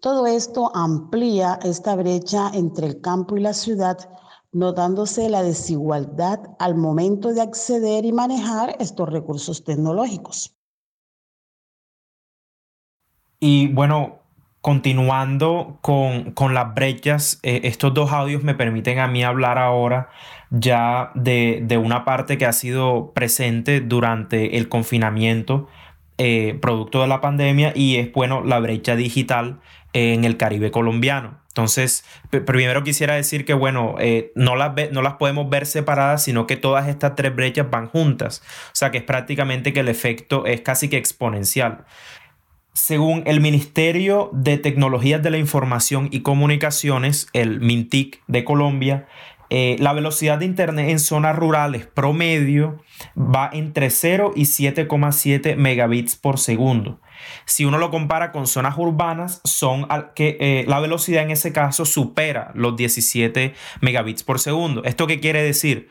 Todo 0.01 0.29
esto 0.29 0.71
amplía 0.77 1.59
esta 1.65 1.97
brecha 1.97 2.51
entre 2.55 2.87
el 2.87 3.01
campo 3.01 3.37
y 3.37 3.41
la 3.41 3.53
ciudad, 3.53 3.99
notándose 4.53 5.29
la 5.29 5.43
desigualdad 5.43 6.39
al 6.61 6.77
momento 6.77 7.35
de 7.35 7.43
acceder 7.43 8.05
y 8.05 8.13
manejar 8.13 8.77
estos 8.79 9.09
recursos 9.09 9.65
tecnológicos. 9.65 10.55
Y 13.41 13.69
bueno, 13.69 14.21
continuando 14.61 15.79
con, 15.81 16.55
las 16.55 16.75
brechas, 16.75 17.41
eh, 17.43 17.63
estos 17.65 17.93
dos 17.93 18.13
audios 18.13 18.45
me 18.45 18.55
permiten 18.55 19.01
a 19.01 19.09
mí 19.09 19.25
hablar 19.25 19.59
ahora 19.59 20.11
ya 20.51 21.11
de, 21.17 21.61
de 21.65 21.77
una 21.77 22.05
parte 22.05 22.39
que 22.39 22.47
ha 22.47 22.53
sido 22.53 23.13
presente 23.15 23.81
durante 23.81 24.59
el 24.59 24.69
confinamiento 24.69 25.69
eh, 26.21 26.59
producto 26.61 27.01
de 27.01 27.07
la 27.07 27.21
pandemia 27.21 27.73
y 27.77 27.95
es, 27.95 28.13
bueno, 28.13 28.43
la 28.43 28.59
brecha 28.59 28.97
digital 28.97 29.61
en 29.93 30.25
el 30.25 30.37
Caribe 30.37 30.71
colombiano. 30.71 31.41
Entonces, 31.49 32.05
primero 32.31 32.85
quisiera 32.85 33.15
decir 33.15 33.45
que, 33.45 33.53
bueno, 33.53 33.97
eh, 33.99 34.31
no, 34.37 34.55
las 34.55 34.73
no 34.93 35.03
las 35.03 35.15
podemos 35.15 35.51
ver 35.51 35.67
separadas, 35.67 36.23
sino 36.23 36.47
que 36.47 36.57
todas 36.57 36.87
estas 36.87 37.17
tres 37.17 37.35
brechas 37.35 37.69
van 37.69 37.89
juntas. 37.89 38.43
O 38.67 38.75
sea, 38.77 38.93
que 38.93 38.99
es 38.99 39.05
prácticamente 39.05 39.73
que 39.73 39.81
el 39.81 39.89
efecto 39.89 40.47
es 40.47 40.61
casi 40.61 40.89
que 40.89 40.99
exponencial. 40.99 41.85
Según 42.75 43.25
el 43.27 43.41
Ministerio 43.41 44.31
de 44.33 44.57
Tecnologías 44.57 45.21
de 45.21 45.33
la 45.33 45.39
Información 45.39 46.09
y 46.13 46.21
Comunicaciones, 46.21 47.27
el 47.33 47.59
MINTIC 47.59 48.23
de 48.29 48.45
Colombia, 48.45 49.09
eh, 49.51 49.77
la 49.79 49.93
velocidad 49.93 50.39
de 50.39 50.45
Internet 50.45 50.91
en 50.91 50.99
zonas 50.99 51.35
rurales 51.35 51.87
promedio 51.87 52.83
va 53.17 53.49
entre 53.53 53.91
0 53.91 54.33
y 54.37 54.43
7,7 54.43 55.57
megabits 55.57 56.17
por 56.17 56.39
segundo. 56.39 57.01
Si 57.47 57.65
uno 57.65 57.79
lo 57.79 57.91
compara 57.91 58.31
con 58.31 58.47
zonas 58.47 58.77
urbanas, 58.77 59.41
son 59.45 59.87
que 60.15 60.37
eh, 60.41 60.65
la 60.69 60.81
velocidad 60.81 61.23
en 61.23 61.31
ese 61.31 61.53
caso 61.53 61.85
supera 61.85 62.53
los 62.55 62.77
17 62.77 63.55
megabits 63.81 64.23
por 64.23 64.39
segundo. 64.39 64.85
¿Esto 64.85 65.07
qué 65.07 65.19
quiere 65.21 65.43
decir? 65.43 65.89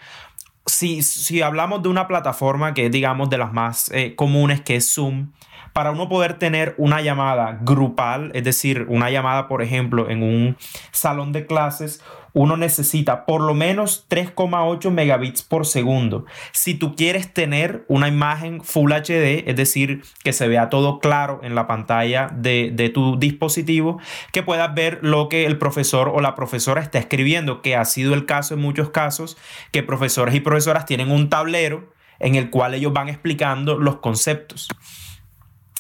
Si, 0.66 1.02
si 1.02 1.42
hablamos 1.42 1.82
de 1.82 1.90
una 1.90 2.08
plataforma 2.08 2.74
que 2.74 2.88
es, 2.88 2.92
digamos, 2.92 3.30
de 3.30 3.38
las 3.38 3.54
más 3.54 3.90
eh, 3.94 4.16
comunes, 4.16 4.62
que 4.62 4.76
es 4.76 4.94
Zoom, 4.94 5.32
para 5.78 5.92
uno 5.92 6.10
poder 6.10 6.40
tener 6.40 6.74
una 6.78 7.02
llamada 7.02 7.60
grupal, 7.62 8.32
es 8.34 8.44
decir, 8.44 8.88
una 8.90 9.10
llamada, 9.12 9.48
por 9.48 9.62
ejemplo, 9.62 10.10
en 10.10 10.24
un 10.24 10.58
salón 10.92 11.32
de 11.32 11.46
clases, 11.46 12.02
uno 12.38 12.56
necesita 12.56 13.26
por 13.26 13.42
lo 13.42 13.56
menos 13.56 14.06
3,8 14.10 14.92
megabits 14.92 15.42
por 15.42 15.66
segundo. 15.66 16.26
Si 16.52 16.76
tú 16.76 16.96
quieres 16.96 17.34
tener 17.34 17.84
una 17.88 18.08
imagen 18.08 18.64
Full 18.64 18.92
HD, 18.92 19.50
es 19.50 19.56
decir, 19.56 20.04
que 20.24 20.34
se 20.34 20.48
vea 20.48 20.70
todo 20.70 21.00
claro 21.00 21.40
en 21.42 21.56
la 21.56 21.66
pantalla 21.66 22.30
de, 22.32 22.70
de, 22.72 22.90
tu 22.90 23.18
dispositivo, 23.18 24.00
que 24.32 24.44
puedas 24.44 24.72
ver 24.76 25.00
lo 25.02 25.30
que 25.30 25.48
el 25.48 25.58
profesor 25.58 26.10
o 26.10 26.22
la 26.22 26.36
profesora 26.36 26.80
está 26.82 27.00
escribiendo, 27.00 27.64
que 27.64 27.76
ha 27.76 27.86
sido 27.86 28.14
el 28.14 28.28
caso 28.28 28.54
en 28.54 28.62
muchos 28.62 28.92
casos, 28.92 29.36
que 29.72 29.82
profesores 29.82 30.36
y 30.36 30.40
profesoras 30.40 30.86
tienen 30.86 31.10
un 31.10 31.30
tablero 31.30 31.92
en 32.20 32.36
el 32.36 32.52
cual 32.52 32.76
ellos 32.76 32.94
van 32.94 33.10
explicando 33.10 33.80
los 33.80 33.98
conceptos. 33.98 34.68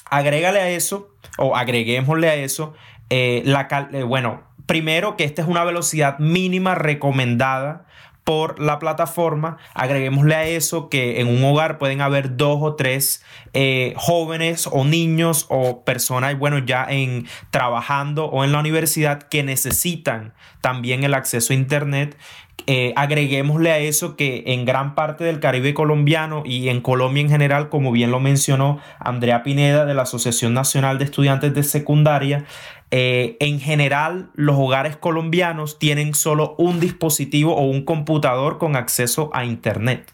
Agrégale 0.09 0.59
a 0.59 0.69
eso, 0.69 1.11
o 1.37 1.55
agreguémosle 1.55 2.29
a 2.29 2.35
eso, 2.35 2.73
eh, 3.11 3.43
la 3.45 3.67
eh, 3.93 4.01
bueno, 4.01 4.46
primero 4.67 5.17
que 5.17 5.23
esta 5.23 5.41
es 5.41 5.47
una 5.47 5.63
velocidad 5.63 6.19
mínima 6.19 6.75
recomendada 6.75 7.87
por 8.27 8.59
la 8.59 8.77
plataforma. 8.77 9.57
Agreguémosle 9.73 10.35
a 10.35 10.43
eso 10.45 10.89
que 10.89 11.21
en 11.21 11.29
un 11.29 11.41
hogar 11.45 11.77
pueden 11.77 12.01
haber 12.01 12.35
dos 12.35 12.59
o 12.61 12.75
tres 12.75 13.23
eh, 13.53 13.93
jóvenes 13.95 14.67
o 14.69 14.83
niños 14.83 15.45
o 15.47 15.85
personas, 15.85 16.37
bueno, 16.37 16.57
ya 16.57 16.85
en 16.89 17.25
trabajando 17.51 18.25
o 18.25 18.43
en 18.43 18.51
la 18.51 18.59
universidad 18.59 19.23
que 19.23 19.43
necesitan 19.43 20.33
también 20.59 21.05
el 21.05 21.13
acceso 21.13 21.53
a 21.53 21.55
Internet. 21.55 22.17
Eh, 22.65 22.91
agreguémosle 22.97 23.71
a 23.71 23.79
eso 23.79 24.17
que 24.17 24.43
en 24.47 24.65
gran 24.65 24.93
parte 24.93 25.23
del 25.23 25.39
Caribe 25.39 25.73
colombiano 25.73 26.43
y 26.45 26.67
en 26.67 26.81
Colombia 26.81 27.21
en 27.21 27.29
general, 27.29 27.69
como 27.69 27.91
bien 27.93 28.11
lo 28.11 28.19
mencionó 28.19 28.79
Andrea 28.99 29.43
Pineda 29.43 29.85
de 29.85 29.93
la 29.93 30.01
Asociación 30.01 30.53
Nacional 30.53 30.97
de 30.97 31.05
Estudiantes 31.05 31.53
de 31.53 31.63
Secundaria, 31.63 32.45
eh, 32.91 33.37
en 33.39 33.61
general 33.61 34.31
los 34.33 34.57
hogares 34.57 34.97
colombianos 34.97 35.79
tienen 35.79 36.13
solo 36.13 36.55
un 36.57 36.79
dispositivo 36.79 37.55
o 37.55 37.61
un 37.61 37.83
computador 37.85 38.57
con 38.57 38.75
acceso 38.75 39.29
a 39.33 39.45
Internet. 39.45 40.13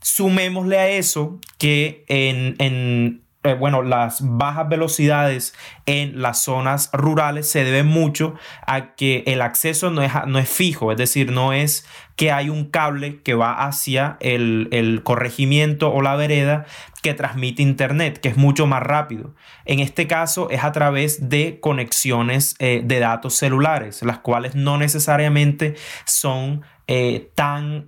Sumémosle 0.00 0.78
a 0.78 0.88
eso 0.88 1.38
que 1.58 2.04
en, 2.08 2.56
en 2.60 3.23
eh, 3.44 3.52
bueno, 3.52 3.82
las 3.82 4.20
bajas 4.22 4.70
velocidades 4.70 5.54
en 5.84 6.22
las 6.22 6.42
zonas 6.42 6.88
rurales 6.94 7.46
se 7.46 7.62
deben 7.62 7.86
mucho 7.86 8.34
a 8.66 8.94
que 8.94 9.22
el 9.26 9.42
acceso 9.42 9.90
no 9.90 10.02
es, 10.02 10.12
no 10.26 10.38
es 10.38 10.48
fijo, 10.48 10.90
es 10.90 10.96
decir, 10.96 11.30
no 11.30 11.52
es 11.52 11.86
que 12.16 12.32
hay 12.32 12.48
un 12.48 12.70
cable 12.70 13.20
que 13.20 13.34
va 13.34 13.66
hacia 13.66 14.16
el, 14.20 15.02
corregimiento 15.04 15.92
o 15.92 16.00
la 16.00 16.16
vereda 16.16 16.64
que 17.02 17.12
transmite 17.12 17.60
internet, 17.60 18.18
que 18.18 18.30
es 18.30 18.38
mucho 18.38 18.66
más 18.66 18.82
rápido. 18.82 19.34
En 19.66 19.80
este 19.80 20.06
caso 20.06 20.48
es 20.48 20.64
a 20.64 20.72
través 20.72 21.28
de 21.28 21.58
conexiones 21.60 22.56
eh, 22.60 22.80
de 22.82 22.98
datos 22.98 23.34
celulares, 23.34 24.02
las 24.02 24.20
cuales 24.20 24.54
no 24.54 24.78
necesariamente 24.78 25.74
son 26.06 26.62
eh, 26.86 27.30
tan 27.34 27.84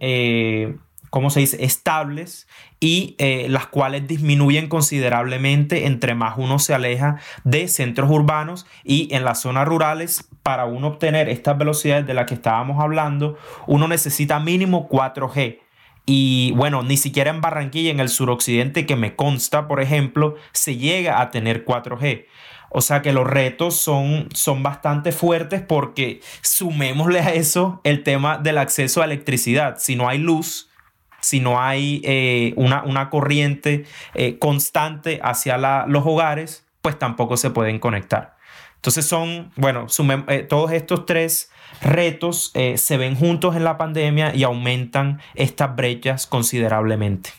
¿cómo 1.16 1.30
se 1.30 1.40
dice?, 1.40 1.64
estables 1.64 2.46
y 2.78 3.14
eh, 3.16 3.46
las 3.48 3.68
cuales 3.68 4.06
disminuyen 4.06 4.68
considerablemente 4.68 5.86
entre 5.86 6.14
más 6.14 6.34
uno 6.36 6.58
se 6.58 6.74
aleja 6.74 7.16
de 7.42 7.68
centros 7.68 8.10
urbanos 8.10 8.66
y 8.84 9.08
en 9.14 9.24
las 9.24 9.40
zonas 9.40 9.66
rurales. 9.66 10.28
Para 10.42 10.66
uno 10.66 10.88
obtener 10.88 11.30
estas 11.30 11.56
velocidades 11.56 12.06
de 12.06 12.12
las 12.12 12.26
que 12.26 12.34
estábamos 12.34 12.82
hablando, 12.82 13.38
uno 13.66 13.88
necesita 13.88 14.38
mínimo 14.40 14.90
4G 14.90 15.60
Y 16.04 16.52
bueno, 16.54 16.82
ni 16.82 16.98
siquiera 16.98 17.30
en 17.30 17.40
Barranquilla, 17.40 17.92
en 17.92 18.00
el 18.00 18.10
suroccidente 18.10 18.84
que 18.84 18.94
me 18.94 19.16
consta, 19.16 19.68
por 19.68 19.80
ejemplo, 19.80 20.34
se 20.52 20.76
llega 20.76 21.22
a 21.22 21.30
tener 21.30 21.64
4G. 21.64 22.26
O 22.68 22.82
sea 22.82 23.00
que 23.00 23.14
los 23.14 23.26
retos 23.26 23.76
son, 23.76 24.28
son 24.34 24.62
bastante 24.62 25.12
fuertes 25.12 25.62
porque 25.62 26.20
sumémosle 26.42 27.20
a 27.20 27.32
eso 27.32 27.80
el 27.84 28.02
tema 28.02 28.36
del 28.36 28.58
acceso 28.58 29.00
a 29.00 29.06
electricidad. 29.06 29.76
Si 29.78 29.96
no 29.96 30.10
hay 30.10 30.18
luz, 30.18 30.68
si 31.20 31.40
no 31.40 31.60
hay 31.60 32.00
eh, 32.04 32.54
una, 32.56 33.10
corriente 33.10 33.84
eh, 34.14 34.38
constante 34.38 35.20
hacia 35.22 35.56
los 35.86 36.06
hogares, 36.06 36.66
pues 36.82 36.98
tampoco 36.98 37.36
se 37.36 37.50
pueden 37.50 37.78
conectar. 37.78 38.36
Entonces 38.76 39.06
son, 39.06 39.50
bueno, 39.56 39.86
eh, 40.28 40.42
todos 40.42 40.72
estos 40.72 41.06
tres 41.06 41.50
retos 41.82 42.52
se 42.76 42.96
ven 42.96 43.16
juntos 43.16 43.56
en 43.56 43.64
la 43.64 43.76
pandemia 43.76 44.34
y 44.34 44.44
aumentan 44.44 45.20
estas 45.34 45.74
brechas 45.74 46.26
considerablemente. 46.26 47.30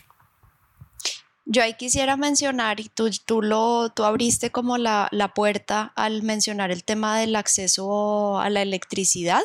Yo 1.50 1.62
ahí 1.62 1.72
quisiera 1.72 2.18
mencionar, 2.18 2.78
y 2.78 2.90
tú, 2.90 3.08
tú, 3.24 3.40
lo, 3.40 3.88
tú 3.88 4.04
abriste 4.04 4.50
como 4.50 4.76
la, 4.76 5.08
la 5.12 5.32
puerta 5.32 5.94
al 5.96 6.22
mencionar 6.22 6.70
el 6.70 6.84
tema 6.84 7.18
del 7.18 7.34
acceso 7.36 8.38
a 8.38 8.50
la 8.50 8.60
electricidad. 8.60 9.40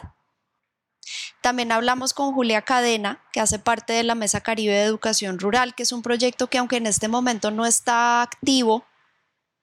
También 1.42 1.72
hablamos 1.72 2.14
con 2.14 2.34
Julia 2.34 2.62
Cadena, 2.62 3.22
que 3.32 3.40
hace 3.40 3.60
parte 3.60 3.94
de 3.94 4.04
la 4.04 4.16
Mesa 4.16 4.42
Caribe 4.42 4.74
de 4.74 4.84
Educación 4.84 5.40
Rural, 5.40 5.76
que 5.76 5.84
es 5.84 5.92
un 5.92 6.02
proyecto 6.02 6.48
que 6.48 6.58
aunque 6.58 6.78
en 6.78 6.88
este 6.88 7.08
momento 7.08 7.52
no 7.52 7.66
está 7.66 8.22
activo, 8.22 8.86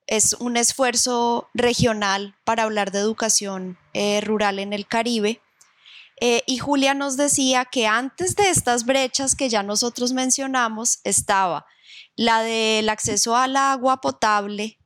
es 0.06 0.34
un 0.34 0.56
esfuerzo 0.56 1.48
regional 1.54 2.34
para 2.44 2.64
hablar 2.64 2.90
de 2.90 2.98
educación 2.98 3.78
eh, 3.94 4.20
rural 4.20 4.58
en 4.58 4.72
el 4.72 4.86
Caribe. 4.86 5.40
Eh, 6.20 6.42
y 6.46 6.58
Julia 6.58 6.94
nos 6.94 7.16
decía 7.16 7.64
que 7.64 7.86
antes 7.86 8.36
de 8.36 8.50
estas 8.50 8.84
brechas 8.84 9.34
que 9.34 9.48
ya 9.48 9.62
nosotros 9.62 10.12
mencionamos 10.12 10.98
estaba 11.04 11.64
la 12.16 12.42
del 12.42 12.88
acceso 12.90 13.36
al 13.36 13.56
agua 13.56 14.00
potable 14.02 14.78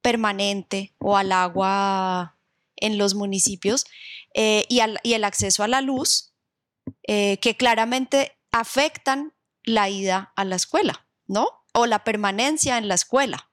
permanente 0.00 0.92
o 0.98 1.16
al 1.16 1.30
agua 1.30 2.36
en 2.74 2.98
los 2.98 3.14
municipios 3.14 3.86
eh, 4.34 4.64
y, 4.68 4.80
el 4.80 5.24
acceso 5.24 5.62
a 5.62 5.68
la 5.68 5.80
luz, 5.80 6.34
eh, 7.06 7.38
que 7.38 7.56
claramente 7.56 8.38
afectan 8.50 9.32
la 9.64 9.88
ida 9.88 10.32
a 10.36 10.44
la 10.44 10.56
escuela, 10.56 11.06
¿no? 11.26 11.48
O 11.72 11.86
la 11.86 12.04
permanencia 12.04 12.78
en 12.78 12.88
la 12.88 12.94
escuela. 12.94 13.50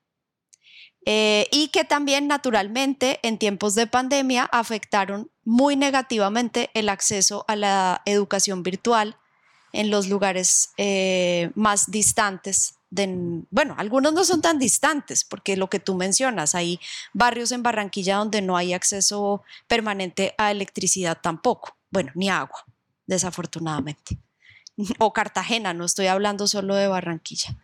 Eh, 1.05 1.47
y 1.51 1.69
que 1.69 1.85
también 1.85 2.27
naturalmente 2.27 3.19
en 3.23 3.37
tiempos 3.37 3.73
de 3.73 3.87
pandemia 3.87 4.43
afectaron 4.51 5.31
muy 5.43 5.75
negativamente 5.75 6.69
el 6.73 6.89
acceso 6.89 7.45
a 7.47 7.55
la 7.55 8.01
educación 8.05 8.63
virtual 8.63 9.17
en 9.71 9.91
los 9.91 10.07
lugares 10.07 10.71
más 11.55 11.89
distantes 11.91 12.78
bueno, 12.91 13.75
algunos 13.77 14.13
no 14.13 14.23
son 14.23 14.41
tan 14.41 14.57
distantes, 14.59 15.23
porque 15.23 15.57
lo 15.57 15.69
que 15.69 15.79
tú 15.79 15.95
mencionas, 15.95 16.55
hay 16.55 16.79
barrios 17.13 17.51
en 17.51 17.63
Barranquilla 17.63 18.17
donde 18.17 18.41
no 18.41 18.57
hay 18.57 18.73
acceso 18.73 19.43
permanente 19.67 20.33
a 20.37 20.51
electricidad 20.51 21.19
tampoco, 21.21 21.77
bueno, 21.91 22.11
ni 22.15 22.29
agua, 22.29 22.65
desafortunadamente. 23.05 24.17
O 24.97 25.11
Cartagena, 25.11 25.73
no 25.73 25.83
estoy 25.83 26.07
hablando 26.07 26.47
solo 26.47 26.73
de 26.73 26.87
Barranquilla. 26.87 27.57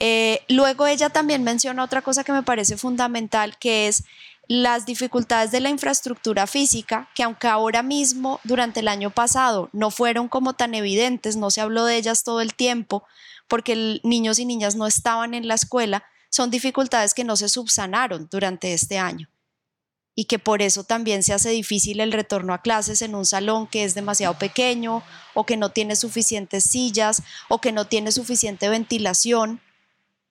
Eh, 0.00 0.40
luego 0.48 0.86
ella 0.86 1.10
también 1.10 1.42
menciona 1.42 1.84
otra 1.84 2.00
cosa 2.00 2.24
que 2.24 2.32
me 2.32 2.42
parece 2.42 2.78
fundamental, 2.78 3.58
que 3.58 3.88
es 3.88 4.04
las 4.48 4.86
dificultades 4.86 5.50
de 5.50 5.60
la 5.60 5.70
infraestructura 5.70 6.46
física, 6.46 7.08
que 7.14 7.24
aunque 7.24 7.48
ahora 7.48 7.82
mismo, 7.82 8.40
durante 8.44 8.80
el 8.80 8.88
año 8.88 9.10
pasado, 9.10 9.68
no 9.72 9.90
fueron 9.90 10.28
como 10.28 10.52
tan 10.52 10.74
evidentes, 10.74 11.36
no 11.36 11.50
se 11.50 11.60
habló 11.60 11.84
de 11.84 11.96
ellas 11.96 12.22
todo 12.22 12.40
el 12.40 12.54
tiempo, 12.54 13.04
porque 13.48 14.00
niños 14.02 14.38
y 14.38 14.44
niñas 14.44 14.76
no 14.76 14.86
estaban 14.86 15.34
en 15.34 15.48
la 15.48 15.54
escuela, 15.54 16.04
son 16.30 16.50
dificultades 16.50 17.14
que 17.14 17.24
no 17.24 17.36
se 17.36 17.48
subsanaron 17.48 18.28
durante 18.30 18.72
este 18.72 18.98
año 18.98 19.28
y 20.18 20.24
que 20.24 20.38
por 20.38 20.62
eso 20.62 20.82
también 20.82 21.22
se 21.22 21.34
hace 21.34 21.50
difícil 21.50 22.00
el 22.00 22.10
retorno 22.10 22.54
a 22.54 22.62
clases 22.62 23.02
en 23.02 23.14
un 23.14 23.26
salón 23.26 23.66
que 23.66 23.84
es 23.84 23.94
demasiado 23.94 24.38
pequeño 24.38 25.02
o 25.34 25.44
que 25.44 25.58
no 25.58 25.70
tiene 25.70 25.94
suficientes 25.94 26.64
sillas 26.64 27.22
o 27.48 27.60
que 27.60 27.70
no 27.70 27.86
tiene 27.86 28.10
suficiente 28.10 28.70
ventilación, 28.70 29.60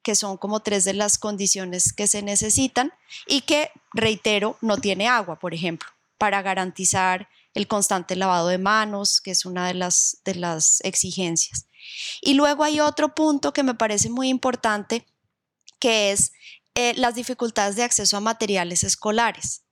que 0.02 0.16
son 0.16 0.38
como 0.38 0.62
tres 0.62 0.86
de 0.86 0.94
las 0.94 1.20
condiciones 1.20 1.94
que 1.94 2.08
se 2.08 2.24
necesitan 2.24 2.94
y 3.28 3.42
que, 3.42 3.70
reitero, 3.94 4.58
no 4.62 4.78
tiene 4.78 5.08
agua, 5.08 5.40
por 5.40 5.54
ejemplo, 5.54 5.88
para 6.18 6.42
garantizar 6.42 7.30
el 7.54 7.68
constante 7.68 8.16
lavado 8.16 8.48
de 8.48 8.58
manos, 8.58 9.22
que 9.22 9.32
es 9.32 9.46
una 9.46 9.68
de 9.68 9.76
las, 9.76 10.18
de 10.26 10.36
las 10.36 10.82
exigencias. 10.84 11.68
Y 12.22 12.34
luego 12.34 12.64
hay 12.64 12.80
otro 12.80 13.14
punto 13.16 13.54
que 13.54 13.64
me 13.64 13.76
parece 13.76 14.10
muy 14.10 14.30
importante, 14.30 15.06
que 15.80 16.12
es 16.12 16.32
eh, 16.76 16.94
las 16.96 17.16
dificultades 17.16 17.76
de 17.76 17.84
acceso 17.84 18.18
a 18.18 18.22
materiales 18.22 18.84
escolares, 18.84 19.64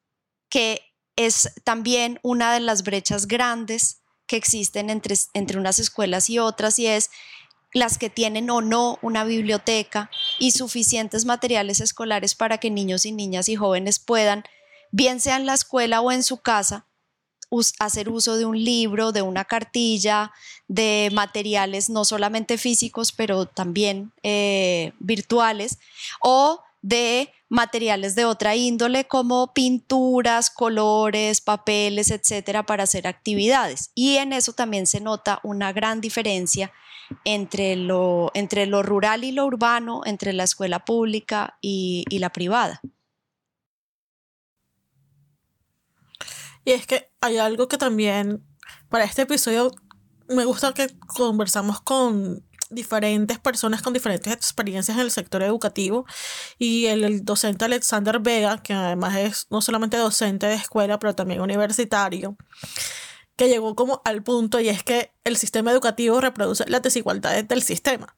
que 0.50 0.82
es 1.16 1.52
también 1.64 2.20
una 2.24 2.54
de 2.54 2.60
las 2.60 2.84
brechas 2.84 3.28
grandes 3.28 4.02
que 4.26 4.38
existen 4.38 4.90
entre, 4.90 5.16
entre 5.34 5.58
unas 5.58 5.80
escuelas 5.80 6.30
y 6.30 6.40
otras, 6.40 6.80
y 6.80 6.88
es 6.88 7.10
las 7.74 7.98
que 7.98 8.10
tienen 8.10 8.50
o 8.50 8.62
no 8.62 9.00
una 9.02 9.24
biblioteca 9.24 10.10
y 10.40 10.52
suficientes 10.52 11.26
materiales 11.26 11.82
escolares 11.82 12.36
para 12.36 12.58
que 12.58 12.70
niños 12.70 13.06
y 13.06 13.12
niñas 13.12 13.50
y 13.50 13.56
jóvenes 13.56 14.00
puedan, 14.00 14.44
bien 14.92 15.20
sea 15.20 15.38
en 15.38 15.46
la 15.46 15.56
escuela 15.56 16.02
o 16.02 16.12
en 16.12 16.24
su 16.24 16.38
casa, 16.38 16.88
hacer 17.80 18.10
uso 18.10 18.38
de 18.38 18.46
un 18.46 18.64
libro, 18.64 19.12
de 19.12 19.22
una 19.22 19.46
cartilla, 19.46 20.32
de 20.68 21.10
materiales 21.14 21.90
no 21.90 22.06
solamente 22.06 22.58
físicos, 22.58 23.12
pero 23.12 23.46
también 23.46 24.12
eh, 24.24 24.94
virtuales, 25.00 25.80
o 26.22 26.62
de 26.82 27.32
materiales 27.50 28.16
de 28.16 28.26
otra 28.26 28.56
índole 28.56 29.06
como 29.06 29.54
pinturas, 29.54 30.50
colores, 30.50 31.40
papeles, 31.40 32.12
etcétera, 32.12 32.66
para 32.66 32.84
hacer 32.84 33.08
actividades. 33.08 33.92
Y 33.96 34.18
en 34.18 34.34
eso 34.34 34.54
también 34.54 34.88
se 34.88 35.00
nota 35.00 35.40
una 35.44 35.72
gran 35.72 36.02
diferencia 36.02 36.72
entre 37.26 37.76
lo, 37.76 38.32
entre 38.34 38.66
lo 38.66 38.82
rural 38.82 39.24
y 39.24 39.32
lo 39.32 39.46
urbano, 39.46 40.02
entre 40.06 40.34
la 40.34 40.44
escuela 40.44 40.84
pública 40.84 41.58
y 41.62 42.06
la 42.10 42.32
privada. 42.32 42.82
Y 46.66 46.72
es 46.72 46.88
que 46.88 47.12
hay 47.22 47.38
algo 47.38 47.68
que 47.68 47.78
también 47.78 48.44
para 48.90 49.04
este 49.04 49.24
episodio 49.24 49.72
me 50.30 50.46
gusta 50.46 50.74
que 50.74 50.88
conversamos 51.08 51.82
con 51.82 52.44
diferentes 52.74 53.40
personas 53.40 53.82
con 53.82 53.94
diferentes 53.94 54.34
experiencias 54.34 54.98
en 54.98 55.04
el 55.04 55.12
sector 55.12 55.44
educativo 55.44 56.06
y 56.58 56.88
el, 56.88 57.24
docente 57.24 57.66
Alexander 57.66 58.20
Vega, 58.20 58.62
que 58.62 58.74
además 58.74 59.16
es 59.16 59.48
no 59.50 59.62
solamente 59.62 59.98
docente 59.98 60.48
de 60.48 60.56
escuela, 60.56 61.00
pero 61.00 61.16
también 61.16 61.42
universitario, 61.42 62.36
que 63.36 63.50
llegó 63.50 63.76
como 63.76 64.02
al 64.06 64.24
punto 64.24 64.60
y 64.60 64.70
es 64.70 64.84
que 64.84 65.14
el 65.24 65.38
sistema 65.38 65.72
educativo 65.72 66.22
reproduce 66.22 66.66
las 66.68 66.82
desigualdades 66.82 67.48
del 67.48 67.64
sistema. 67.64 68.16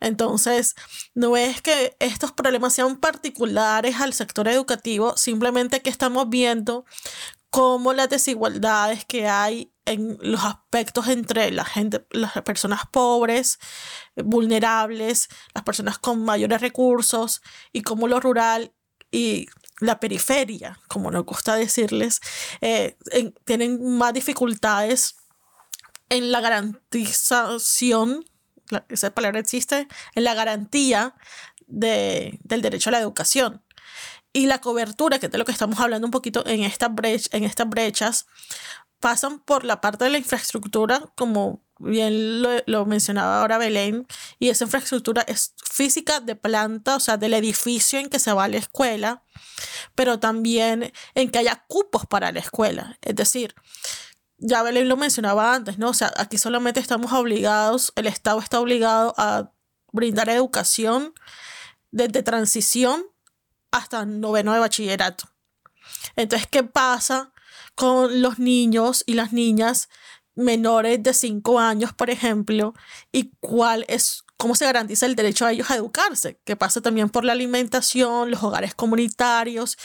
Entonces, 0.00 0.74
no 1.14 1.36
es 1.36 1.62
que 1.62 1.96
estos 2.00 2.32
problemas 2.32 2.74
sean 2.74 2.98
particulares 2.98 4.00
al 4.00 4.12
sector 4.12 4.48
educativo, 4.48 5.16
simplemente 5.16 5.82
que 5.82 5.90
estamos 5.90 6.28
viendo 6.28 6.84
cómo 7.54 7.92
las 7.92 8.08
desigualdades 8.08 9.04
que 9.04 9.28
hay 9.28 9.72
en 9.84 10.18
los 10.20 10.42
aspectos 10.42 11.06
entre 11.06 11.52
la 11.52 11.64
gente, 11.64 12.04
las 12.10 12.32
personas 12.42 12.80
pobres, 12.90 13.60
vulnerables, 14.16 15.28
las 15.54 15.62
personas 15.62 16.00
con 16.00 16.24
mayores 16.24 16.60
recursos 16.60 17.42
y 17.72 17.82
cómo 17.82 18.08
lo 18.08 18.18
rural 18.18 18.74
y 19.12 19.46
la 19.78 20.00
periferia, 20.00 20.80
como 20.88 21.12
nos 21.12 21.24
gusta 21.24 21.54
decirles, 21.54 22.20
eh, 22.60 22.96
tienen 23.44 23.98
más 23.98 24.12
dificultades 24.12 25.14
en 26.08 26.32
la 26.32 26.40
garantización, 26.40 28.24
esa 28.88 29.14
palabra 29.14 29.38
existe, 29.38 29.86
en 30.16 30.24
la 30.24 30.34
garantía 30.34 31.14
de, 31.68 32.40
del 32.42 32.62
derecho 32.62 32.90
a 32.90 32.94
la 32.94 32.98
educación 32.98 33.63
y 34.34 34.46
la 34.46 34.60
cobertura, 34.60 35.18
que 35.18 35.26
es 35.26 35.32
de 35.32 35.38
lo 35.38 35.46
que 35.46 35.52
estamos 35.52 35.78
hablando 35.80 36.06
un 36.06 36.10
poquito 36.10 36.44
en, 36.46 36.64
esta 36.64 36.92
en 37.32 37.44
estas 37.44 37.68
brechas, 37.68 38.26
pasan 38.98 39.38
por 39.38 39.64
la 39.64 39.80
parte 39.80 40.04
de 40.04 40.10
la 40.10 40.18
infraestructura, 40.18 41.12
como 41.16 41.62
bien 41.78 42.42
lo, 42.66 42.84
mencionaba 42.84 43.40
ahora 43.40 43.58
Belén, 43.58 44.06
y 44.40 44.48
esa 44.48 44.64
infraestructura 44.64 45.22
es 45.28 45.54
física 45.64 46.18
de 46.18 46.34
planta, 46.34 46.96
o 46.96 47.00
sea, 47.00 47.16
del 47.16 47.34
edificio 47.34 48.00
en 48.00 48.08
que 48.08 48.18
se 48.18 48.32
va 48.32 48.44
a 48.44 48.48
la 48.48 48.56
escuela, 48.56 49.22
pero 49.94 50.18
también 50.18 50.92
en 51.14 51.30
que 51.30 51.38
haya 51.38 51.64
cupos 51.68 52.04
para 52.06 52.32
la 52.32 52.40
escuela. 52.40 52.98
Es 53.02 53.14
decir, 53.14 53.54
ya 54.38 54.64
Belén 54.64 54.88
lo 54.88 54.96
mencionaba 54.96 55.54
antes, 55.54 55.78
¿no? 55.78 55.90
O 55.90 55.94
sea, 55.94 56.12
aquí 56.16 56.38
solamente 56.38 56.80
estamos 56.80 57.12
obligados, 57.12 57.92
el 57.94 58.08
Estado 58.08 58.40
está 58.40 58.58
obligado 58.58 59.14
a 59.16 59.52
brindar 59.92 60.28
educación 60.28 61.14
desde 61.92 62.24
transición 62.24 63.04
hasta 63.74 64.06
noveno 64.06 64.52
de 64.52 64.60
bachillerato. 64.60 65.28
Entonces, 66.14 66.48
¿qué 66.48 66.62
pasa 66.62 67.32
con 67.74 68.22
los 68.22 68.38
niños 68.38 69.02
y 69.04 69.14
las 69.14 69.32
niñas 69.32 69.88
menores 70.36 71.02
de 71.02 71.12
5 71.12 71.58
años, 71.58 71.92
por 71.92 72.08
ejemplo, 72.08 72.74
y 73.10 73.32
cuál 73.40 73.84
es, 73.88 74.24
cómo 74.36 74.54
se 74.54 74.64
garantiza 74.64 75.06
el 75.06 75.16
derecho 75.16 75.44
a 75.44 75.52
ellos 75.52 75.70
a 75.70 75.76
educarse, 75.76 76.40
que 76.44 76.56
pasa 76.56 76.80
también 76.80 77.08
por 77.10 77.24
la 77.24 77.32
alimentación, 77.32 78.30
los 78.30 78.42
hogares 78.44 78.74
comunitarios, 78.74 79.76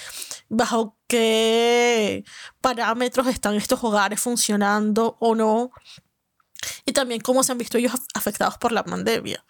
bajo 0.50 0.98
qué 1.08 2.24
parámetros 2.62 3.26
están 3.28 3.56
estos 3.56 3.84
hogares 3.84 4.20
funcionando 4.20 5.18
o 5.20 5.34
no, 5.34 5.72
y 6.86 6.92
también 6.92 7.22
cómo 7.22 7.42
se 7.42 7.52
han 7.52 7.58
visto 7.58 7.80
ellos 7.80 7.94
afectados 8.14 8.58
por 8.60 8.72
la 8.72 8.84
pandemia. 8.84 9.44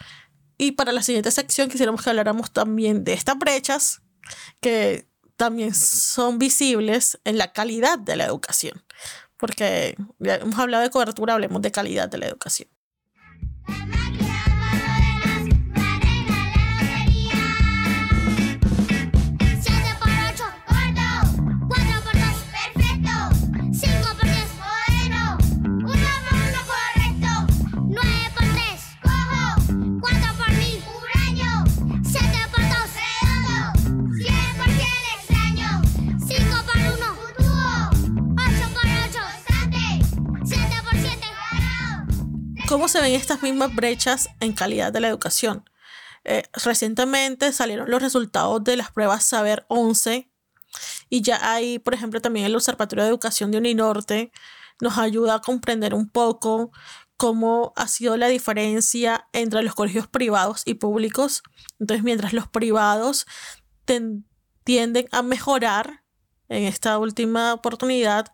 Y 0.57 0.73
para 0.73 0.93
la 0.93 1.03
siguiente 1.03 1.31
sección 1.31 1.69
quisiéramos 1.69 2.03
que 2.03 2.09
habláramos 2.09 2.51
también 2.51 3.03
de 3.03 3.13
estas 3.13 3.37
brechas 3.37 4.01
que 4.59 5.07
también 5.35 5.73
son 5.73 6.37
visibles 6.37 7.19
en 7.23 7.37
la 7.37 7.53
calidad 7.53 7.97
de 7.97 8.15
la 8.15 8.25
educación 8.25 8.83
porque 9.39 9.95
ya 10.19 10.35
hemos 10.35 10.59
hablado 10.59 10.83
de 10.83 10.89
cobertura, 10.89 11.33
hablemos 11.33 11.61
de 11.61 11.71
calidad 11.71 12.09
de 12.09 12.17
la 12.17 12.27
educación. 12.27 12.67
¿Cómo 42.69 42.87
se 42.87 43.01
ven 43.01 43.15
estas 43.15 43.41
mismas 43.41 43.73
brechas 43.73 44.29
en 44.39 44.53
calidad 44.53 44.93
de 44.93 44.99
la 44.99 45.07
educación? 45.07 45.67
Eh, 46.23 46.43
recientemente 46.63 47.51
salieron 47.51 47.89
los 47.89 47.99
resultados 47.99 48.63
de 48.63 48.77
las 48.77 48.91
pruebas 48.91 49.23
Saber 49.23 49.65
11 49.69 50.29
y 51.09 51.21
ya 51.23 51.51
hay, 51.51 51.79
por 51.79 51.95
ejemplo, 51.95 52.21
también 52.21 52.45
el 52.45 52.55
Observatorio 52.55 53.03
de 53.03 53.09
Educación 53.09 53.49
de 53.49 53.57
Uninorte 53.57 54.31
nos 54.79 54.99
ayuda 54.99 55.33
a 55.33 55.41
comprender 55.41 55.95
un 55.95 56.11
poco 56.11 56.71
cómo 57.17 57.73
ha 57.75 57.87
sido 57.87 58.17
la 58.17 58.27
diferencia 58.27 59.27
entre 59.33 59.63
los 59.63 59.73
colegios 59.73 60.05
privados 60.05 60.61
y 60.63 60.75
públicos. 60.75 61.41
Entonces, 61.79 62.03
mientras 62.03 62.33
los 62.33 62.47
privados 62.47 63.25
tienden 64.63 65.09
a 65.11 65.23
mejorar 65.23 66.03
en 66.49 66.65
esta 66.65 66.99
última 66.99 67.51
oportunidad, 67.51 68.31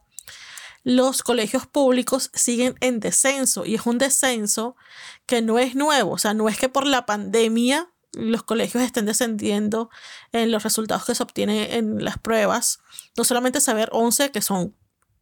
los 0.85 1.23
colegios 1.23 1.65
públicos 1.65 2.29
siguen 2.33 2.75
en 2.79 2.99
descenso 2.99 3.65
y 3.65 3.73
es 3.73 3.85
un 3.87 3.97
descenso 3.97 4.77
que 5.25 5.41
no 5.41 5.57
es 5.57 5.75
nuevo, 5.75 6.11
o 6.11 6.17
sea, 6.19 6.35
no 6.35 6.47
es 6.47 6.59
que 6.59 6.69
por 6.69 6.85
la 6.85 7.07
pandemia 7.07 7.89
los 8.13 8.43
colegios 8.43 8.83
estén 8.83 9.05
descendiendo 9.05 9.89
en 10.31 10.51
los 10.51 10.63
resultados 10.63 11.03
que 11.03 11.15
se 11.15 11.23
obtienen 11.23 11.71
en 11.71 12.05
las 12.05 12.19
pruebas, 12.19 12.79
no 13.17 13.23
solamente 13.23 13.59
saber 13.61 13.89
11, 13.91 14.31
que 14.31 14.43
son 14.43 14.75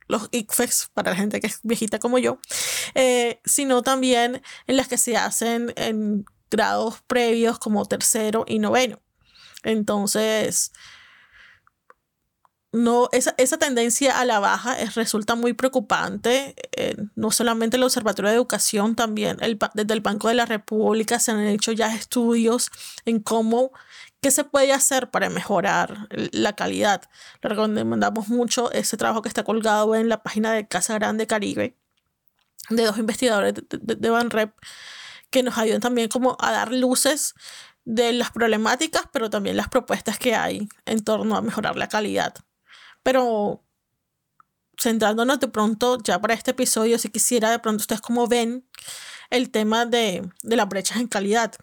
los 0.10 0.28
ICFES 0.32 0.92
para 0.94 1.12
la 1.12 1.18
gente 1.18 1.40
que 1.40 1.48
es 1.48 1.62
viejita 1.64 1.98
como 1.98 2.18
yo, 2.20 2.40
eh, 2.94 3.40
sino 3.46 3.84
también 3.84 4.44
en 4.68 4.76
las 4.76 4.90
que 4.90 4.98
se 4.98 5.16
hacen 5.16 5.74
en 5.78 6.26
grados 6.52 7.02
previos 7.08 7.58
como 7.58 7.86
tercero 7.86 8.44
y 8.46 8.60
noveno. 8.60 9.02
Entonces, 9.64 10.74
no, 12.74 13.08
esa, 13.12 13.36
esa, 13.38 13.60
tendencia 13.60 14.20
a 14.20 14.26
la 14.26 14.40
baja 14.40 14.80
es, 14.80 14.96
resulta 14.96 15.36
muy 15.36 15.54
preocupante. 15.54 16.56
Eh, 16.76 16.96
no 17.16 17.30
solamente 17.30 17.78
el 17.78 17.84
Observatorio 17.84 18.32
de 18.32 18.36
Educación, 18.36 18.96
también 18.96 19.38
el, 19.42 19.60
desde 19.76 19.94
el 19.94 20.02
Banco 20.02 20.28
de 20.28 20.34
la 20.34 20.48
República 20.48 21.20
se 21.20 21.32
han 21.32 21.42
hecho 21.42 21.72
ya 21.72 21.94
estudios 21.94 22.72
en 23.06 23.20
cómo, 23.20 23.72
qué 24.22 24.32
se 24.32 24.44
puede 24.44 24.74
hacer 24.74 25.12
para 25.12 25.30
mejorar 25.30 26.08
la 26.10 26.56
calidad. 26.56 27.04
Le 27.44 27.50
recomendamos 27.50 28.30
mucho 28.30 28.72
ese 28.72 28.98
trabajo 28.98 29.22
que 29.22 29.30
está 29.30 29.44
colgado 29.44 29.94
en 29.94 30.10
la 30.10 30.24
página 30.24 30.52
de 30.52 30.68
Casa 30.68 30.96
Grande 30.96 31.28
Caribe, 31.28 31.78
de 32.72 32.86
dos 32.86 32.98
investigadores 32.98 33.54
de, 33.70 34.10
Banrep, 34.10 34.52
que 35.30 35.44
nos 35.44 35.60
ayudan 35.60 35.82
también 35.82 36.10
como 36.10 36.38
a 36.40 36.52
dar 36.52 36.72
luces 36.72 37.36
de 37.86 38.14
las 38.14 38.32
problemáticas, 38.32 39.04
pero 39.14 39.30
también 39.30 39.58
las 39.58 39.70
propuestas 39.70 40.18
que 40.18 40.34
hay 40.34 40.68
en 40.86 41.04
torno 41.04 41.38
a 41.38 41.42
mejorar 41.44 41.76
la 41.76 41.88
calidad. 41.88 42.34
Pero 43.04 43.62
centrándonos 44.82 45.40
de 45.40 45.48
pronto 45.48 45.98
ya 46.04 46.20
para 46.20 46.34
este 46.34 46.52
episodio, 46.52 46.98
si 46.98 47.10
quisiera 47.10 47.52
de 47.52 47.60
pronto 47.60 47.82
ustedes 47.82 48.02
cómo 48.02 48.28
ven 48.28 48.66
el 49.30 49.50
tema 49.52 49.86
de, 49.86 50.28
de 50.42 50.56
las 50.56 50.68
brechas 50.68 50.98
en 50.98 51.08
calidad. 51.08 51.54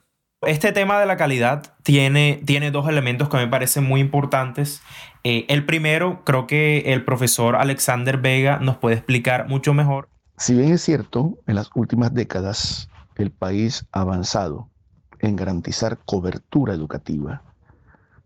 Este 0.43 0.73
tema 0.73 0.99
de 0.99 1.05
la 1.05 1.19
calidad 1.19 1.75
tiene, 1.83 2.41
tiene 2.47 2.71
dos 2.71 2.89
elementos 2.89 3.29
que 3.29 3.37
me 3.37 3.47
parecen 3.47 3.85
muy 3.85 4.01
importantes. 4.01 4.81
Eh, 5.23 5.45
el 5.49 5.67
primero, 5.67 6.25
creo 6.25 6.47
que 6.47 6.93
el 6.93 7.05
profesor 7.05 7.57
Alexander 7.57 8.17
Vega 8.17 8.59
nos 8.59 8.79
puede 8.79 8.97
explicar 8.97 9.49
mucho 9.49 9.75
mejor. 9.75 10.09
Si 10.39 10.55
bien 10.55 10.73
es 10.73 10.81
cierto, 10.81 11.39
en 11.47 11.57
las 11.57 11.69
últimas 11.75 12.15
décadas 12.15 12.89
el 13.17 13.31
país 13.31 13.85
ha 13.93 14.01
avanzado 14.01 14.71
en 15.19 15.37
garantizar 15.37 15.99
cobertura 16.07 16.73
educativa, 16.73 17.43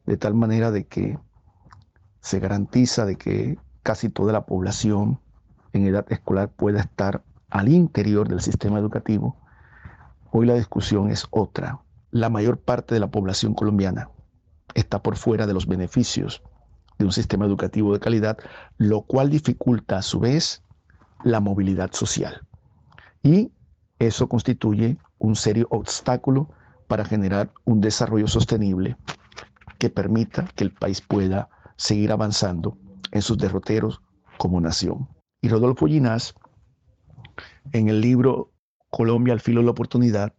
de 0.07 0.17
tal 0.17 0.35
manera 0.35 0.71
de 0.71 0.87
que 0.87 1.19
se 2.25 2.41
garantiza 2.41 3.05
de 3.05 3.17
que 3.17 3.59
casi 3.83 4.09
toda 4.09 4.33
la 4.33 4.47
población 4.47 5.21
en 5.75 5.87
edad 5.87 6.07
escolar 6.11 6.49
pueda 6.49 6.81
estar 6.81 7.23
al 7.51 7.69
interior 7.69 8.29
del 8.29 8.41
sistema 8.41 8.79
educativo, 8.79 9.37
hoy 10.31 10.47
la 10.47 10.55
discusión 10.55 11.11
es 11.11 11.27
otra. 11.31 11.83
La 12.11 12.31
mayor 12.31 12.59
parte 12.59 12.95
de 12.95 13.01
la 13.01 13.11
población 13.11 13.53
colombiana 13.53 14.09
está 14.75 15.03
por 15.03 15.17
fuera 15.17 15.47
de 15.47 15.53
los 15.53 15.67
beneficios 15.67 16.43
de 16.99 17.05
un 17.05 17.13
sistema 17.13 17.45
educativo 17.45 17.93
de 17.93 18.01
calidad, 18.01 18.39
lo 18.79 19.03
cual 19.03 19.29
dificulta 19.29 19.99
a 19.99 20.03
su 20.03 20.19
vez 20.19 20.63
la 21.25 21.41
movilidad 21.41 21.93
social. 21.93 22.41
Y 23.23 23.53
eso 23.99 24.31
constituye 24.31 24.97
un 25.19 25.37
serio 25.37 25.67
obstáculo 25.69 26.49
para 26.89 27.05
generar 27.05 27.53
un 27.67 27.83
desarrollo 27.83 28.29
sostenible 28.29 28.97
que 29.77 29.91
permita 29.91 30.49
que 30.55 30.65
el 30.65 30.73
país 30.73 31.03
pueda 31.03 31.51
seguir 31.77 32.13
avanzando 32.13 32.79
en 33.11 33.23
sus 33.23 33.39
derroteros 33.39 34.01
como 34.39 34.61
nación. 34.61 35.09
Y 35.41 35.49
Rodolfo 35.49 35.87
Ginás, 35.87 36.35
en 37.73 37.89
el 37.89 38.01
libro 38.01 38.53
Colombia 38.91 39.33
al 39.33 39.41
filo 39.41 39.61
de 39.61 39.67
la 39.67 39.73
oportunidad, 39.73 40.35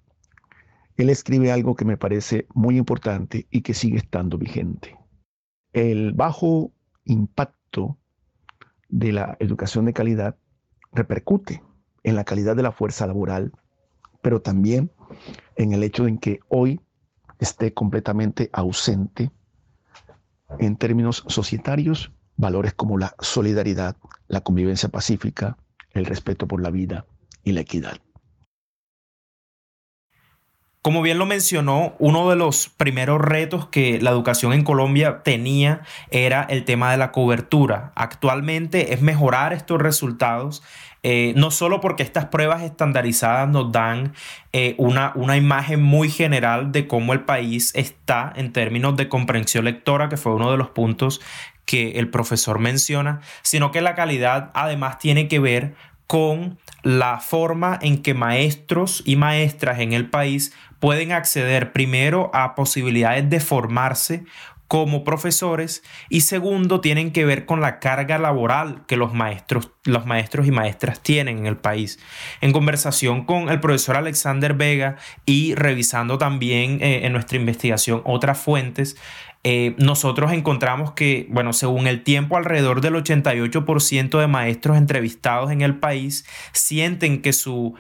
él 0.98 1.10
escribe 1.10 1.52
algo 1.52 1.76
que 1.76 1.86
me 1.86 1.98
parece 1.98 2.48
muy 2.54 2.78
importante 2.78 3.48
y 3.52 3.62
que 3.62 3.74
sigue 3.74 3.98
estando 3.98 4.38
vigente. 4.38 4.98
El 5.74 6.14
bajo 6.14 6.72
impacto 7.04 7.98
de 8.88 9.12
la 9.12 9.36
educación 9.40 9.86
de 9.86 9.94
calidad 9.94 10.38
repercute 10.94 11.62
en 12.04 12.16
la 12.16 12.24
calidad 12.24 12.56
de 12.56 12.64
la 12.64 12.72
fuerza 12.72 13.08
laboral, 13.08 13.52
pero 14.22 14.42
también 14.42 14.92
en 15.58 15.74
el 15.74 15.84
hecho 15.84 16.06
de 16.06 16.18
que 16.18 16.40
hoy 16.48 16.80
esté 17.40 17.74
completamente 17.74 18.50
ausente 18.54 19.32
en 20.60 20.76
términos 20.78 21.24
societarios, 21.28 22.12
valores 22.38 22.74
como 22.74 22.98
la 22.98 23.16
solidaridad, 23.20 23.96
la 24.28 24.42
convivencia 24.42 24.90
pacífica, 24.90 25.58
el 25.92 26.06
respeto 26.06 26.48
por 26.48 26.62
la 26.62 26.72
vida 26.72 27.06
y 27.44 27.54
la 27.54 27.62
equidad. 27.62 27.98
Como 30.86 31.02
bien 31.02 31.18
lo 31.18 31.26
mencionó, 31.26 31.96
uno 31.98 32.30
de 32.30 32.36
los 32.36 32.70
primeros 32.70 33.20
retos 33.20 33.66
que 33.70 34.00
la 34.00 34.12
educación 34.12 34.54
en 34.54 34.64
Colombia 34.64 35.24
tenía 35.24 35.82
era 36.12 36.44
el 36.48 36.64
tema 36.64 36.92
de 36.92 36.98
la 36.98 37.12
cobertura. 37.12 37.92
Actualmente 37.96 38.94
es 38.94 39.02
mejorar 39.02 39.52
estos 39.52 39.82
resultados, 39.82 40.62
eh, 41.02 41.34
no 41.36 41.50
solo 41.50 41.82
porque 41.82 42.04
estas 42.04 42.26
pruebas 42.26 42.62
estandarizadas 42.62 43.50
nos 43.50 43.72
dan 43.72 44.14
eh, 44.54 44.76
una, 44.78 45.12
una 45.16 45.38
imagen 45.38 45.82
muy 45.82 46.08
general 46.08 46.72
de 46.72 46.86
cómo 46.86 47.14
el 47.14 47.22
país 47.22 47.72
está 47.74 48.32
en 48.36 48.54
términos 48.54 48.96
de 48.96 49.10
comprensión 49.10 49.66
lectora, 49.66 50.08
que 50.08 50.18
fue 50.18 50.36
uno 50.36 50.52
de 50.52 50.58
los 50.58 50.70
puntos 50.70 51.20
que 51.66 51.94
el 51.94 52.12
profesor 52.12 52.60
menciona, 52.60 53.22
sino 53.42 53.72
que 53.72 53.82
la 53.82 53.96
calidad 53.96 54.52
además 54.54 55.00
tiene 55.00 55.28
que 55.30 55.40
ver 55.40 55.74
con 56.08 56.60
la 56.84 57.20
forma 57.20 57.80
en 57.82 58.04
que 58.04 58.14
maestros 58.14 59.02
y 59.06 59.16
maestras 59.16 59.80
en 59.80 59.94
el 59.94 60.08
país 60.10 60.54
pueden 60.80 61.12
acceder 61.12 61.72
primero 61.72 62.32
a 62.34 62.56
posibilidades 62.56 63.30
de 63.30 63.40
formarse 63.40 64.24
como 64.68 65.04
profesores 65.04 65.84
y 66.10 66.22
segundo 66.22 66.82
tienen 66.82 67.12
que 67.12 67.26
ver 67.26 67.46
con 67.46 67.62
la 67.62 67.80
carga 67.80 68.18
laboral 68.18 68.84
que 68.88 68.98
los 68.98 69.14
maestros, 69.14 69.72
los 69.84 70.06
maestros 70.06 70.48
y 70.48 70.52
maestras 70.52 71.02
tienen 71.02 71.40
en 71.40 71.46
el 71.46 71.58
país. 71.58 72.00
En 72.42 72.52
conversación 72.52 73.26
con 73.26 73.50
el 73.50 73.60
profesor 73.60 73.96
Alexander 73.96 74.54
Vega 74.54 74.98
y 75.26 75.54
revisando 75.54 76.18
también 76.18 76.80
eh, 76.82 77.06
en 77.06 77.14
nuestra 77.14 77.38
investigación 77.38 78.02
otras 78.06 78.40
fuentes, 78.40 78.98
eh, 79.44 79.76
nosotros 79.78 80.32
encontramos 80.32 80.94
que, 80.94 81.28
bueno, 81.30 81.54
según 81.54 81.86
el 81.86 82.02
tiempo, 82.04 82.36
alrededor 82.36 82.82
del 82.82 82.96
88% 82.96 84.20
de 84.20 84.26
maestros 84.26 84.76
entrevistados 84.76 85.52
en 85.52 85.62
el 85.62 85.78
país 85.78 86.26
sienten 86.52 87.22
que 87.22 87.32
su 87.32 87.76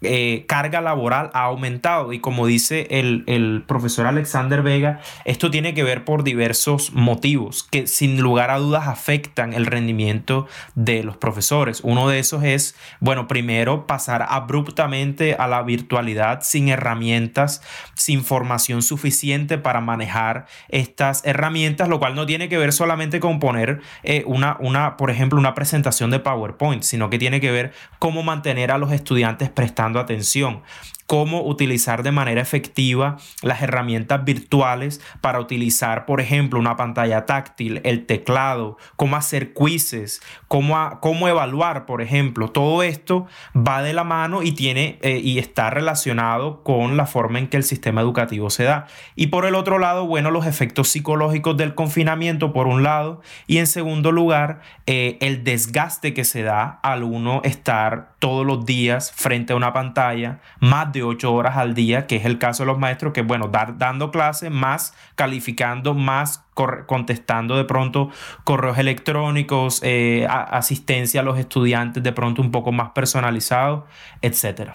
eh, 0.00 0.44
carga 0.46 0.80
laboral 0.80 1.30
ha 1.34 1.42
aumentado 1.42 2.12
y 2.12 2.20
como 2.20 2.46
dice 2.46 2.86
el, 2.90 3.24
el, 3.26 3.64
profesor 3.66 4.06
Alexander 4.06 4.62
Vega, 4.62 5.00
esto 5.24 5.50
tiene 5.50 5.74
que 5.74 5.82
ver 5.82 6.04
por 6.04 6.22
diversos 6.22 6.92
motivos 6.92 7.64
que 7.64 7.88
sin 7.88 8.20
lugar 8.20 8.52
a 8.52 8.58
dudas 8.58 8.86
afectan 8.86 9.54
el 9.54 9.66
rendimiento 9.66 10.46
de 10.76 11.02
los 11.02 11.16
profesores. 11.16 11.80
Uno 11.82 12.08
de 12.08 12.20
esos 12.20 12.44
es, 12.44 12.76
bueno, 13.00 13.26
primero 13.26 13.88
pasar 13.88 14.24
abruptamente 14.28 15.34
a 15.34 15.48
la 15.48 15.62
virtualidad 15.62 16.42
sin 16.42 16.68
herramientas, 16.68 17.60
sin 17.94 18.22
formación 18.22 18.82
suficiente 18.82 19.58
para 19.58 19.80
manejar 19.80 20.46
estas 20.68 21.26
herramientas, 21.26 21.88
lo 21.88 21.98
cual 21.98 22.14
no 22.14 22.24
tiene 22.24 22.48
que 22.48 22.58
ver 22.58 22.72
solamente 22.72 23.18
con 23.18 23.40
poner 23.40 23.80
eh, 24.04 24.22
una, 24.26 24.56
una, 24.60 24.96
por 24.96 25.10
ejemplo, 25.10 25.40
una 25.40 25.56
presentación 25.56 26.10
de 26.12 26.20
PowerPoint, 26.20 26.84
sino 26.84 27.10
que 27.10 27.18
tiene 27.18 27.40
que 27.40 27.50
ver 27.50 27.72
cómo 27.98 28.22
mantener 28.22 28.70
a 28.70 28.78
los 28.78 28.92
estudiantes 28.92 29.50
prestando 29.50 29.87
atención 29.96 30.62
cómo 31.08 31.42
utilizar 31.42 32.02
de 32.02 32.12
manera 32.12 32.42
efectiva 32.42 33.16
las 33.40 33.62
herramientas 33.62 34.26
virtuales 34.26 35.00
para 35.22 35.40
utilizar, 35.40 36.04
por 36.04 36.20
ejemplo, 36.20 36.60
una 36.60 36.76
pantalla 36.76 37.24
táctil, 37.24 37.80
el 37.84 38.04
teclado, 38.04 38.76
cómo 38.94 39.16
hacer 39.16 39.54
quizzes, 39.54 40.20
cómo, 40.48 40.98
cómo 41.00 41.26
evaluar, 41.26 41.86
por 41.86 42.02
ejemplo. 42.02 42.50
Todo 42.50 42.82
esto 42.82 43.26
va 43.56 43.80
de 43.80 43.94
la 43.94 44.04
mano 44.04 44.42
y, 44.42 44.52
tiene, 44.52 44.98
eh, 45.00 45.18
y 45.24 45.38
está 45.38 45.70
relacionado 45.70 46.62
con 46.62 46.98
la 46.98 47.06
forma 47.06 47.38
en 47.38 47.48
que 47.48 47.56
el 47.56 47.64
sistema 47.64 48.02
educativo 48.02 48.50
se 48.50 48.64
da. 48.64 48.86
Y 49.16 49.28
por 49.28 49.46
el 49.46 49.54
otro 49.54 49.78
lado, 49.78 50.06
bueno, 50.06 50.30
los 50.30 50.44
efectos 50.44 50.90
psicológicos 50.90 51.56
del 51.56 51.74
confinamiento, 51.74 52.52
por 52.52 52.66
un 52.66 52.82
lado, 52.82 53.22
y 53.46 53.56
en 53.56 53.66
segundo 53.66 54.12
lugar, 54.12 54.60
eh, 54.84 55.16
el 55.22 55.42
desgaste 55.42 56.12
que 56.12 56.24
se 56.24 56.42
da 56.42 56.80
al 56.82 57.02
uno 57.02 57.40
estar 57.44 58.14
todos 58.18 58.44
los 58.44 58.66
días 58.66 59.10
frente 59.12 59.54
a 59.54 59.56
una 59.56 59.72
pantalla, 59.72 60.40
más 60.60 60.92
de 60.92 60.97
ocho 61.02 61.32
horas 61.32 61.56
al 61.56 61.74
día, 61.74 62.06
que 62.06 62.16
es 62.16 62.24
el 62.24 62.38
caso 62.38 62.62
de 62.62 62.68
los 62.68 62.78
maestros, 62.78 63.12
que 63.12 63.22
bueno, 63.22 63.50
dando 63.76 64.10
clases, 64.10 64.50
más 64.50 64.94
calificando, 65.14 65.94
más 65.94 66.44
contestando 66.86 67.56
de 67.56 67.64
pronto 67.64 68.10
correos 68.44 68.78
electrónicos, 68.78 69.80
eh, 69.82 70.26
asistencia 70.28 71.20
a 71.20 71.24
los 71.24 71.38
estudiantes 71.38 72.02
de 72.02 72.12
pronto 72.12 72.42
un 72.42 72.50
poco 72.50 72.72
más 72.72 72.90
personalizado, 72.90 73.86
etcétera. 74.22 74.74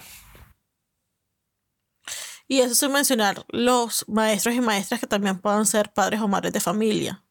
Y 2.46 2.60
eso 2.60 2.74
sin 2.74 2.92
mencionar 2.92 3.44
los 3.48 4.04
maestros 4.08 4.54
y 4.54 4.60
maestras 4.60 5.00
que 5.00 5.06
también 5.06 5.38
puedan 5.38 5.66
ser 5.66 5.92
padres 5.92 6.20
o 6.20 6.28
madres 6.28 6.52
de 6.52 6.60
familia. 6.60 7.22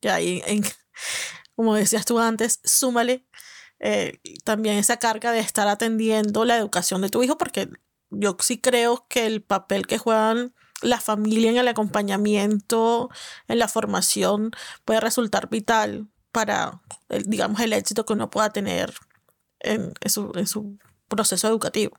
Que 0.00 0.10
ahí, 0.10 0.42
como 1.54 1.74
decías 1.74 2.06
tú 2.06 2.18
antes, 2.18 2.60
súmale 2.64 3.26
eh, 3.78 4.18
también 4.44 4.76
esa 4.76 4.98
carga 4.98 5.32
de 5.32 5.40
estar 5.40 5.68
atendiendo 5.68 6.44
la 6.44 6.56
educación 6.56 7.02
de 7.02 7.10
tu 7.10 7.22
hijo, 7.22 7.36
porque 7.36 7.68
yo 8.10 8.36
sí 8.40 8.58
creo 8.58 9.06
que 9.08 9.26
el 9.26 9.42
papel 9.42 9.86
que 9.86 9.98
juegan 9.98 10.54
la 10.82 11.00
familia 11.00 11.50
en 11.50 11.56
el 11.56 11.68
acompañamiento, 11.68 13.10
en 13.48 13.58
la 13.58 13.68
formación, 13.68 14.50
puede 14.84 15.00
resultar 15.00 15.48
vital 15.48 16.08
para, 16.32 16.82
el, 17.08 17.24
digamos, 17.24 17.60
el 17.60 17.72
éxito 17.72 18.04
que 18.04 18.12
uno 18.12 18.28
pueda 18.28 18.50
tener 18.50 18.94
en, 19.60 19.94
su, 20.06 20.32
en 20.34 20.46
su 20.46 20.78
proceso 21.08 21.48
educativo. 21.48 21.96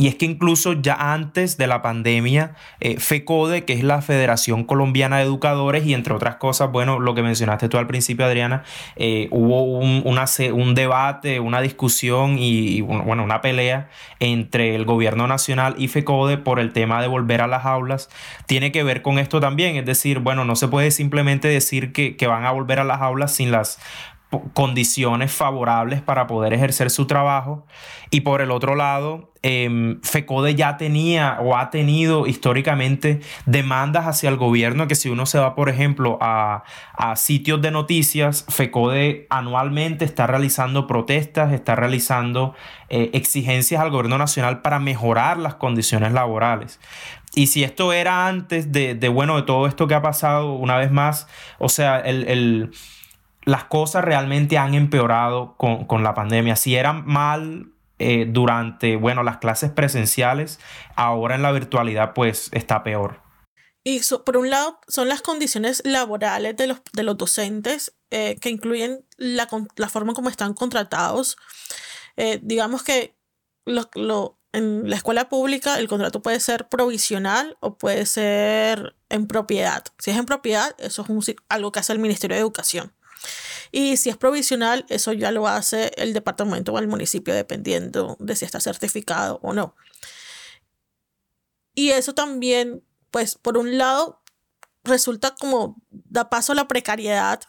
Y 0.00 0.08
es 0.08 0.14
que 0.14 0.24
incluso 0.24 0.72
ya 0.80 0.94
antes 0.94 1.58
de 1.58 1.66
la 1.66 1.82
pandemia, 1.82 2.54
eh, 2.80 2.98
FECODE, 2.98 3.66
que 3.66 3.74
es 3.74 3.84
la 3.84 4.00
Federación 4.00 4.64
Colombiana 4.64 5.18
de 5.18 5.24
Educadores, 5.24 5.84
y 5.84 5.92
entre 5.92 6.14
otras 6.14 6.36
cosas, 6.36 6.72
bueno, 6.72 6.98
lo 6.98 7.14
que 7.14 7.22
mencionaste 7.22 7.68
tú 7.68 7.76
al 7.76 7.86
principio, 7.86 8.24
Adriana, 8.24 8.62
eh, 8.96 9.28
hubo 9.30 9.62
un, 9.62 10.02
un, 10.06 10.74
debate, 10.74 11.38
una 11.38 11.60
discusión 11.60 12.38
y, 12.38 12.80
bueno, 12.80 13.22
una 13.22 13.42
pelea 13.42 13.90
entre 14.20 14.74
el 14.74 14.86
gobierno 14.86 15.26
nacional 15.26 15.74
y 15.76 15.88
FECODE 15.88 16.38
por 16.38 16.60
el 16.60 16.72
tema 16.72 17.02
de 17.02 17.06
volver 17.06 17.42
a 17.42 17.46
las 17.46 17.66
aulas. 17.66 18.08
Tiene 18.46 18.72
que 18.72 18.82
ver 18.82 19.02
con 19.02 19.18
esto 19.18 19.38
también, 19.38 19.76
es 19.76 19.84
decir, 19.84 20.20
bueno, 20.20 20.46
no 20.46 20.56
se 20.56 20.68
puede 20.68 20.92
simplemente 20.92 21.46
decir 21.48 21.92
que, 21.92 22.16
que 22.16 22.26
van 22.26 22.46
a 22.46 22.52
volver 22.52 22.80
a 22.80 22.84
las 22.84 23.02
aulas 23.02 23.34
sin 23.34 23.50
las 23.50 23.78
condiciones 24.52 25.32
favorables 25.32 26.02
para 26.02 26.26
poder 26.26 26.52
ejercer 26.52 26.90
su 26.90 27.06
trabajo. 27.06 27.66
Y 28.10 28.20
por 28.20 28.40
el 28.40 28.52
otro 28.52 28.76
lado, 28.76 29.32
em, 29.42 30.00
FECODE 30.02 30.54
ya 30.54 30.76
tenía 30.76 31.38
o 31.40 31.56
ha 31.56 31.70
tenido 31.70 32.26
históricamente 32.26 33.20
demandas 33.46 34.06
hacia 34.06 34.28
el 34.28 34.36
gobierno 34.36 34.86
que 34.86 34.94
si 34.94 35.08
uno 35.08 35.26
se 35.26 35.38
va, 35.38 35.54
por 35.56 35.68
ejemplo, 35.68 36.18
a, 36.20 36.62
sitios 37.16 37.60
de 37.62 37.70
noticias, 37.70 38.44
FECODE 38.48 39.26
anualmente 39.30 40.04
está 40.04 40.26
realizando 40.26 40.86
protestas, 40.86 41.52
está 41.52 41.74
realizando 41.74 42.54
eh, 42.88 43.10
exigencias 43.14 43.80
al 43.80 43.90
gobierno 43.90 44.18
nacional 44.18 44.60
para 44.60 44.78
mejorar 44.78 45.38
las 45.38 45.54
condiciones 45.54 46.12
laborales. 46.12 46.78
Y 47.34 47.46
si 47.46 47.64
esto 47.64 47.92
era 47.92 48.28
antes 48.28 48.70
de, 48.70 48.96
bueno, 49.08 49.36
de 49.36 49.42
todo 49.42 49.66
esto 49.66 49.86
que 49.88 49.94
ha 49.94 50.02
pasado, 50.02 50.52
una 50.54 50.76
vez 50.76 50.90
más, 50.92 51.26
o 51.58 51.68
sea, 51.68 51.98
el 51.98 52.70
las 53.44 53.64
cosas 53.64 54.04
realmente 54.04 54.58
han 54.58 54.74
empeorado 54.74 55.56
con, 55.56 56.02
la 56.02 56.14
pandemia. 56.14 56.56
Si 56.56 56.76
eran 56.76 57.06
mal 57.06 57.72
eh, 57.98 58.26
durante, 58.28 58.96
bueno, 58.96 59.22
las 59.22 59.38
clases 59.38 59.70
presenciales, 59.70 60.60
ahora 60.96 61.34
en 61.34 61.42
la 61.42 61.52
virtualidad 61.52 62.12
pues 62.14 62.50
está 62.52 62.82
peor. 62.82 63.22
Y 63.82 64.00
por 64.26 64.36
un 64.36 64.50
lado 64.50 64.78
son 64.88 65.08
las 65.08 65.22
condiciones 65.22 65.82
laborales 65.84 66.56
de 66.56 66.66
los, 66.66 66.82
de 66.92 67.02
los 67.02 67.16
docentes 67.16 67.94
eh, 68.10 68.36
que 68.40 68.50
incluyen 68.50 69.06
la, 69.16 69.48
forma 69.88 70.12
como 70.12 70.28
están 70.28 70.52
contratados. 70.52 71.36
Eh, 72.16 72.40
digamos 72.42 72.82
que 72.82 73.16
lo, 73.64 74.38
en 74.52 74.90
la 74.90 74.96
escuela 74.96 75.28
pública 75.28 75.78
el 75.78 75.88
contrato 75.88 76.20
puede 76.20 76.40
ser 76.40 76.68
provisional 76.68 77.56
o 77.60 77.78
puede 77.78 78.04
ser 78.04 78.96
en 79.08 79.26
propiedad. 79.26 79.84
Si 79.98 80.10
es 80.10 80.18
en 80.18 80.26
propiedad, 80.26 80.74
eso 80.78 81.06
es 81.08 81.36
algo 81.48 81.72
que 81.72 81.78
hace 81.80 81.92
el 81.92 82.00
Ministerio 82.00 82.36
de 82.36 82.42
Educación. 82.42 82.92
Y 83.72 83.96
si 83.96 84.10
es 84.10 84.16
provisional, 84.16 84.84
eso 84.88 85.12
ya 85.12 85.30
lo 85.30 85.46
hace 85.46 85.92
el 85.96 86.12
departamento 86.12 86.72
o 86.72 86.78
el 86.78 86.88
municipio, 86.88 87.34
dependiendo 87.34 88.16
de 88.18 88.36
si 88.36 88.44
está 88.44 88.60
certificado 88.60 89.38
o 89.42 89.52
no. 89.52 89.76
Y 91.74 91.90
eso 91.90 92.14
también, 92.14 92.84
pues, 93.10 93.36
por 93.36 93.56
un 93.58 93.78
lado, 93.78 94.22
resulta 94.84 95.34
como 95.34 95.76
da 95.90 96.30
paso 96.30 96.52
a 96.52 96.56
la 96.56 96.68
precariedad 96.68 97.40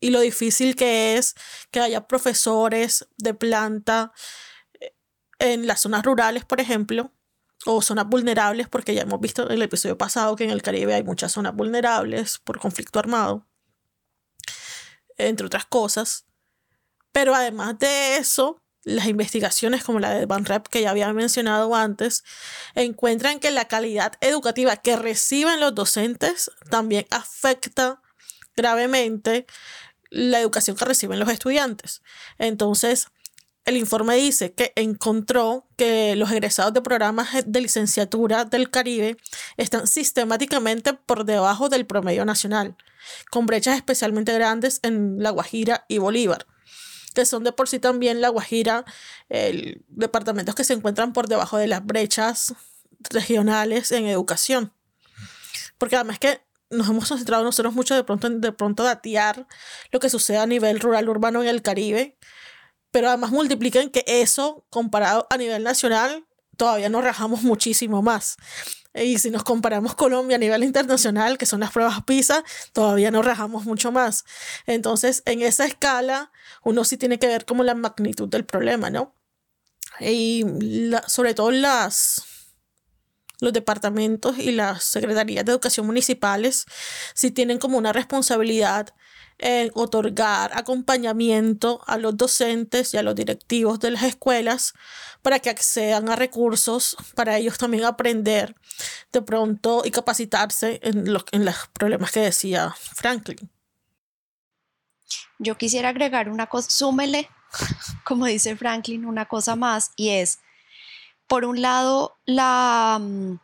y 0.00 0.10
lo 0.10 0.20
difícil 0.20 0.76
que 0.76 1.16
es 1.16 1.34
que 1.70 1.80
haya 1.80 2.06
profesores 2.06 3.08
de 3.16 3.34
planta 3.34 4.12
eh, 4.80 4.94
en 5.38 5.66
las 5.66 5.80
zonas 5.80 6.04
rurales, 6.04 6.44
por 6.44 6.60
ejemplo, 6.60 7.12
o 7.66 7.82
zonas 7.82 8.06
vulnerables, 8.08 8.68
porque 8.68 8.94
ya 8.94 9.02
hemos 9.02 9.20
visto 9.20 9.44
en 9.46 9.52
el 9.52 9.62
episodio 9.62 9.98
pasado 9.98 10.36
que 10.36 10.44
en 10.44 10.50
el 10.50 10.62
Caribe 10.62 10.94
hay 10.94 11.02
muchas 11.02 11.32
zonas 11.32 11.54
vulnerables 11.54 12.38
por 12.38 12.60
conflicto 12.60 12.98
armado 13.00 13.47
entre 15.18 15.46
otras 15.46 15.66
cosas. 15.66 16.26
Pero 17.12 17.34
además 17.34 17.78
de 17.78 18.16
eso, 18.16 18.62
las 18.84 19.06
investigaciones 19.06 19.84
como 19.84 20.00
la 20.00 20.10
de 20.10 20.26
Van 20.26 20.44
Rep 20.44 20.66
que 20.68 20.82
ya 20.82 20.90
había 20.90 21.12
mencionado 21.12 21.74
antes, 21.74 22.24
encuentran 22.74 23.40
que 23.40 23.50
la 23.50 23.66
calidad 23.66 24.14
educativa 24.20 24.76
que 24.76 24.96
reciben 24.96 25.60
los 25.60 25.74
docentes 25.74 26.50
también 26.70 27.06
afecta 27.10 28.00
gravemente 28.56 29.46
la 30.10 30.40
educación 30.40 30.76
que 30.76 30.84
reciben 30.84 31.18
los 31.18 31.28
estudiantes. 31.28 32.02
Entonces, 32.38 33.08
el 33.68 33.76
informe 33.76 34.16
dice 34.16 34.54
que 34.54 34.72
encontró 34.76 35.66
que 35.76 36.16
los 36.16 36.32
egresados 36.32 36.72
de 36.72 36.80
programas 36.80 37.28
de 37.44 37.60
licenciatura 37.60 38.46
del 38.46 38.70
Caribe 38.70 39.18
están 39.58 39.86
sistemáticamente 39.86 40.94
por 40.94 41.26
debajo 41.26 41.68
del 41.68 41.84
promedio 41.84 42.24
nacional, 42.24 42.78
con 43.30 43.44
brechas 43.44 43.76
especialmente 43.76 44.32
grandes 44.32 44.80
en 44.82 45.22
La 45.22 45.28
Guajira 45.28 45.84
y 45.86 45.98
Bolívar, 45.98 46.46
que 47.12 47.26
son 47.26 47.44
de 47.44 47.52
por 47.52 47.68
sí 47.68 47.78
también 47.78 48.22
La 48.22 48.30
Guajira, 48.30 48.86
departamentos 49.88 50.54
que 50.54 50.64
se 50.64 50.72
encuentran 50.72 51.12
por 51.12 51.28
debajo 51.28 51.58
de 51.58 51.66
las 51.66 51.84
brechas 51.84 52.54
regionales 53.10 53.92
en 53.92 54.06
educación. 54.06 54.72
Porque 55.76 55.96
además 55.96 56.18
que 56.18 56.40
nos 56.70 56.88
hemos 56.88 57.06
concentrado 57.06 57.44
nosotros 57.44 57.74
mucho 57.74 57.94
de 57.94 58.02
pronto 58.04 58.28
en 58.28 58.40
de 58.40 58.52
pronto 58.52 58.82
datear 58.82 59.46
lo 59.92 60.00
que 60.00 60.08
sucede 60.08 60.38
a 60.38 60.46
nivel 60.46 60.80
rural 60.80 61.06
urbano 61.10 61.42
en 61.42 61.48
el 61.48 61.60
Caribe, 61.60 62.16
pero 62.90 63.08
además 63.08 63.30
multipliquen 63.30 63.90
que 63.90 64.04
eso, 64.06 64.64
comparado 64.70 65.26
a 65.30 65.36
nivel 65.36 65.62
nacional, 65.62 66.26
todavía 66.56 66.88
nos 66.88 67.04
rajamos 67.04 67.42
muchísimo 67.42 68.02
más. 68.02 68.36
Y 68.94 69.18
si 69.18 69.30
nos 69.30 69.44
comparamos 69.44 69.94
Colombia 69.94 70.36
a 70.36 70.40
nivel 70.40 70.64
internacional, 70.64 71.38
que 71.38 71.46
son 71.46 71.60
las 71.60 71.70
pruebas 71.70 72.02
PISA, 72.04 72.42
todavía 72.72 73.10
nos 73.10 73.24
rajamos 73.24 73.64
mucho 73.64 73.92
más. 73.92 74.24
Entonces, 74.66 75.22
en 75.26 75.42
esa 75.42 75.66
escala, 75.66 76.32
uno 76.64 76.84
sí 76.84 76.96
tiene 76.96 77.18
que 77.18 77.26
ver 77.26 77.44
como 77.44 77.64
la 77.64 77.74
magnitud 77.74 78.28
del 78.28 78.44
problema, 78.44 78.90
¿no? 78.90 79.14
Y 80.00 80.44
sobre 81.06 81.34
todo 81.34 81.50
las, 81.50 82.24
los 83.40 83.52
departamentos 83.52 84.38
y 84.38 84.52
las 84.52 84.84
secretarías 84.84 85.44
de 85.44 85.52
educación 85.52 85.86
municipales 85.86 86.66
sí 87.14 87.30
tienen 87.30 87.58
como 87.58 87.78
una 87.78 87.92
responsabilidad 87.92 88.94
en 89.38 89.70
otorgar 89.74 90.50
acompañamiento 90.54 91.80
a 91.86 91.96
los 91.96 92.16
docentes 92.16 92.92
y 92.92 92.96
a 92.96 93.02
los 93.02 93.14
directivos 93.14 93.78
de 93.80 93.92
las 93.92 94.02
escuelas 94.02 94.74
para 95.22 95.38
que 95.38 95.50
accedan 95.50 96.08
a 96.08 96.16
recursos 96.16 96.96
para 97.14 97.36
ellos 97.36 97.58
también 97.58 97.84
aprender 97.84 98.56
de 99.12 99.22
pronto 99.22 99.82
y 99.84 99.90
capacitarse 99.90 100.80
en 100.82 101.12
los, 101.12 101.24
en 101.32 101.44
los 101.44 101.54
problemas 101.72 102.10
que 102.10 102.20
decía 102.20 102.74
Franklin. 102.78 103.50
Yo 105.38 105.56
quisiera 105.56 105.90
agregar 105.90 106.28
una 106.28 106.46
cosa, 106.46 106.70
súmele, 106.70 107.28
como 108.04 108.26
dice 108.26 108.56
Franklin, 108.56 109.04
una 109.04 109.26
cosa 109.26 109.56
más 109.56 109.92
y 109.96 110.10
es, 110.10 110.40
por 111.26 111.44
un 111.44 111.62
lado, 111.62 112.16
la 112.26 112.98
mm, 113.00 113.38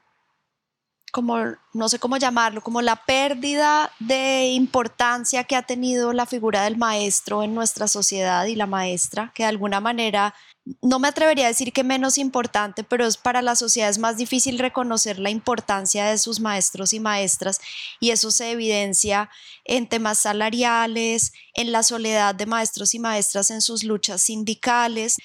como, 1.14 1.38
no 1.72 1.88
sé 1.88 2.00
cómo 2.00 2.16
llamarlo, 2.16 2.60
como 2.60 2.82
la 2.82 2.96
pérdida 2.96 3.92
de 4.00 4.46
importancia 4.48 5.44
que 5.44 5.54
ha 5.54 5.62
tenido 5.62 6.12
la 6.12 6.26
figura 6.26 6.64
del 6.64 6.76
maestro 6.76 7.44
en 7.44 7.54
nuestra 7.54 7.86
sociedad 7.86 8.44
y 8.46 8.56
la 8.56 8.66
maestra, 8.66 9.30
que 9.32 9.44
de 9.44 9.48
alguna 9.50 9.80
manera, 9.80 10.34
no 10.82 10.98
me 10.98 11.06
atrevería 11.06 11.44
a 11.44 11.48
decir 11.48 11.72
que 11.72 11.84
menos 11.84 12.18
importante, 12.18 12.82
pero 12.82 13.06
es 13.06 13.16
para 13.16 13.42
la 13.42 13.54
sociedad 13.54 13.90
es 13.90 13.98
más 13.98 14.16
difícil 14.16 14.58
reconocer 14.58 15.20
la 15.20 15.30
importancia 15.30 16.06
de 16.06 16.18
sus 16.18 16.40
maestros 16.40 16.92
y 16.92 16.98
maestras 16.98 17.60
y 18.00 18.10
eso 18.10 18.32
se 18.32 18.50
evidencia 18.50 19.30
en 19.64 19.88
temas 19.88 20.18
salariales, 20.18 21.32
en 21.54 21.70
la 21.70 21.84
soledad 21.84 22.34
de 22.34 22.46
maestros 22.46 22.92
y 22.92 22.98
maestras 22.98 23.52
en 23.52 23.60
sus 23.60 23.84
luchas 23.84 24.20
sindicales. 24.20 25.18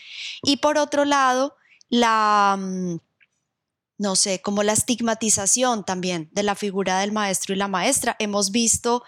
Y 0.44 0.58
por 0.58 0.78
otro 0.78 1.04
lado, 1.04 1.56
la 1.90 2.58
mm, 2.60 2.98
no 4.00 4.16
sé, 4.16 4.42
como 4.42 4.64
la 4.64 4.74
estigmatización 4.74 5.84
también 5.84 6.30
de 6.32 6.42
la 6.42 6.56
figura 6.56 7.00
del 7.00 7.12
maestro 7.12 7.54
y 7.54 7.58
la 7.58 7.68
maestra. 7.68 8.16
Hemos 8.18 8.52
visto 8.52 9.04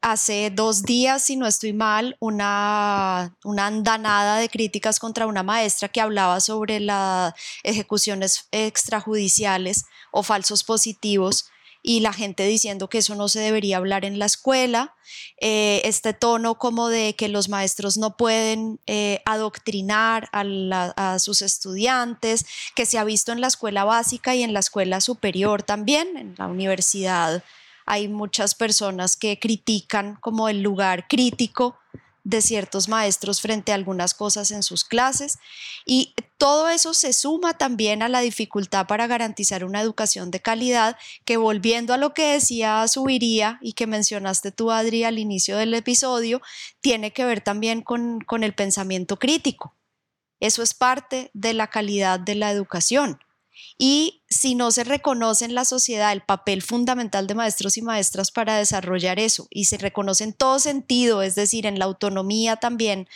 hace 0.00 0.50
dos 0.50 0.84
días, 0.84 1.24
si 1.24 1.34
no 1.34 1.46
estoy 1.48 1.72
mal, 1.72 2.16
una, 2.20 3.36
una 3.44 3.66
andanada 3.66 4.38
de 4.38 4.48
críticas 4.48 5.00
contra 5.00 5.26
una 5.26 5.42
maestra 5.42 5.88
que 5.88 6.00
hablaba 6.00 6.40
sobre 6.40 6.78
las 6.78 7.34
ejecuciones 7.64 8.46
extrajudiciales 8.52 9.84
o 10.12 10.22
falsos 10.22 10.62
positivos 10.62 11.50
y 11.82 12.00
la 12.00 12.12
gente 12.12 12.46
diciendo 12.46 12.88
que 12.88 12.98
eso 12.98 13.14
no 13.14 13.28
se 13.28 13.40
debería 13.40 13.76
hablar 13.76 14.04
en 14.04 14.18
la 14.18 14.26
escuela, 14.26 14.94
eh, 15.40 15.80
este 15.84 16.12
tono 16.12 16.58
como 16.58 16.88
de 16.88 17.14
que 17.14 17.28
los 17.28 17.48
maestros 17.48 17.96
no 17.96 18.16
pueden 18.16 18.80
eh, 18.86 19.22
adoctrinar 19.24 20.28
a, 20.32 21.18
sus 21.18 21.42
estudiantes, 21.42 22.46
que 22.74 22.86
se 22.86 22.98
ha 22.98 23.04
visto 23.04 23.32
en 23.32 23.40
la 23.40 23.46
escuela 23.46 23.84
básica 23.84 24.34
y 24.34 24.42
en 24.42 24.52
la 24.52 24.60
escuela 24.60 25.00
superior 25.00 25.62
también, 25.62 26.16
en 26.16 26.34
la 26.38 26.46
universidad 26.46 27.42
hay 27.90 28.06
muchas 28.06 28.54
personas 28.54 29.16
que 29.16 29.38
critican 29.38 30.16
como 30.16 30.50
el 30.50 30.60
lugar 30.60 31.08
crítico 31.08 31.78
de 32.28 32.42
ciertos 32.42 32.90
maestros 32.90 33.40
frente 33.40 33.72
a 33.72 33.74
algunas 33.74 34.12
cosas 34.12 34.50
en 34.50 34.62
sus 34.62 34.84
clases 34.84 35.38
y 35.86 36.14
todo 36.36 36.68
eso 36.68 36.92
se 36.92 37.14
suma 37.14 37.56
también 37.56 38.02
a 38.02 38.10
la 38.10 38.20
dificultad 38.20 38.86
para 38.86 39.06
garantizar 39.06 39.64
una 39.64 39.80
educación 39.80 40.30
de 40.30 40.40
calidad 40.40 40.98
que 41.24 41.38
volviendo 41.38 41.94
a 41.94 41.96
lo 41.96 42.12
que 42.12 42.32
decía 42.32 42.86
Subiría 42.86 43.58
y 43.62 43.72
que 43.72 43.86
mencionaste 43.86 44.52
tú 44.52 44.70
Adri 44.70 45.04
al 45.04 45.18
inicio 45.18 45.56
del 45.56 45.72
episodio, 45.72 46.42
tiene 46.82 47.14
que 47.14 47.24
ver 47.24 47.40
también 47.40 47.80
con, 47.80 48.20
con 48.20 48.44
el 48.44 48.54
pensamiento 48.54 49.18
crítico. 49.18 49.74
Eso 50.38 50.62
es 50.62 50.74
parte 50.74 51.30
de 51.32 51.54
la 51.54 51.68
calidad 51.68 52.20
de 52.20 52.34
la 52.34 52.50
educación. 52.50 53.20
Y 53.78 54.22
si 54.28 54.54
no 54.54 54.70
se 54.70 54.84
reconoce 54.84 55.44
en 55.44 55.54
la 55.54 55.64
sociedad 55.64 56.12
el 56.12 56.22
papel 56.22 56.62
fundamental 56.62 57.26
de 57.26 57.34
maestros 57.34 57.76
y 57.76 57.82
maestras 57.82 58.30
para 58.30 58.56
desarrollar 58.56 59.18
eso, 59.18 59.46
y 59.50 59.66
se 59.66 59.78
reconoce 59.78 60.24
en 60.24 60.32
todo 60.32 60.58
sentido, 60.58 61.22
es 61.22 61.34
decir, 61.34 61.66
en 61.66 61.78
la 61.78 61.84
autonomía 61.84 62.56
también 62.56 63.08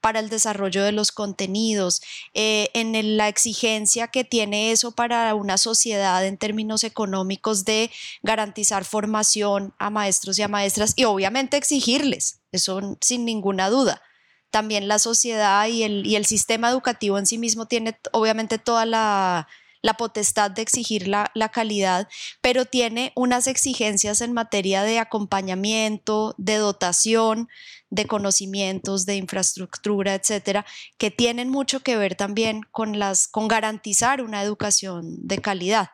para 0.00 0.20
el 0.20 0.28
desarrollo 0.28 0.82
de 0.82 0.92
los 0.92 1.12
contenidos, 1.12 2.02
eh, 2.34 2.70
en 2.74 3.16
la 3.16 3.28
exigencia 3.28 4.08
que 4.08 4.24
tiene 4.24 4.72
eso 4.72 4.92
para 4.92 5.34
una 5.34 5.58
sociedad 5.58 6.24
en 6.24 6.38
términos 6.38 6.84
económicos 6.84 7.64
de 7.64 7.90
garantizar 8.22 8.84
formación 8.84 9.74
a 9.78 9.90
maestros 9.90 10.38
y 10.38 10.42
a 10.42 10.48
maestras 10.48 10.94
y 10.96 11.04
obviamente 11.04 11.56
exigirles, 11.56 12.40
eso 12.52 12.96
sin 13.00 13.24
ninguna 13.24 13.68
duda. 13.70 14.02
También 14.50 14.88
la 14.88 14.98
sociedad 14.98 15.68
y 15.68 15.84
el, 15.84 16.04
y 16.06 16.16
el, 16.16 16.26
sistema 16.26 16.70
educativo 16.70 17.18
en 17.18 17.26
sí 17.26 17.38
mismo 17.38 17.66
tiene 17.66 17.96
obviamente 18.10 18.58
toda 18.58 18.84
la 18.84 19.46
la 19.82 19.94
potestad 19.94 20.50
de 20.50 20.62
exigir 20.62 21.08
la, 21.08 21.30
calidad, 21.52 22.08
pero 22.40 22.64
tiene 22.64 23.12
unas 23.16 23.46
exigencias 23.46 24.20
en 24.20 24.32
materia 24.32 24.82
de 24.82 24.98
acompañamiento, 24.98 26.34
de 26.38 26.56
dotación, 26.56 27.48
de 27.88 28.06
conocimientos, 28.06 29.06
de 29.06 29.16
infraestructura, 29.16 30.14
etcétera, 30.14 30.64
que 30.98 31.10
tienen 31.10 31.48
mucho 31.48 31.80
que 31.80 31.96
ver 31.96 32.14
también 32.14 32.62
con, 32.70 32.98
las, 32.98 33.26
con 33.26 33.48
garantizar 33.48 34.22
una 34.22 34.42
educación 34.42 35.16
de 35.26 35.38
calidad. 35.38 35.90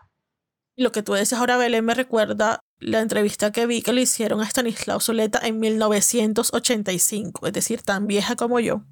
Lo 0.76 0.92
que 0.92 1.02
tú 1.02 1.14
dices 1.14 1.32
ahora, 1.32 1.56
Belén, 1.56 1.84
me 1.84 1.94
recuerda 1.94 2.60
la 2.78 3.00
entrevista 3.00 3.50
que 3.50 3.66
vi 3.66 3.80
que 3.80 3.94
le 3.94 4.02
hicieron 4.02 4.42
a 4.42 4.44
Stanislao 4.44 5.00
Soleta 5.00 5.40
en 5.42 5.58
1985, 5.58 7.46
es 7.46 7.52
decir, 7.54 7.80
tan 7.80 8.06
vieja 8.06 8.36
como 8.36 8.60
yo. 8.60 8.82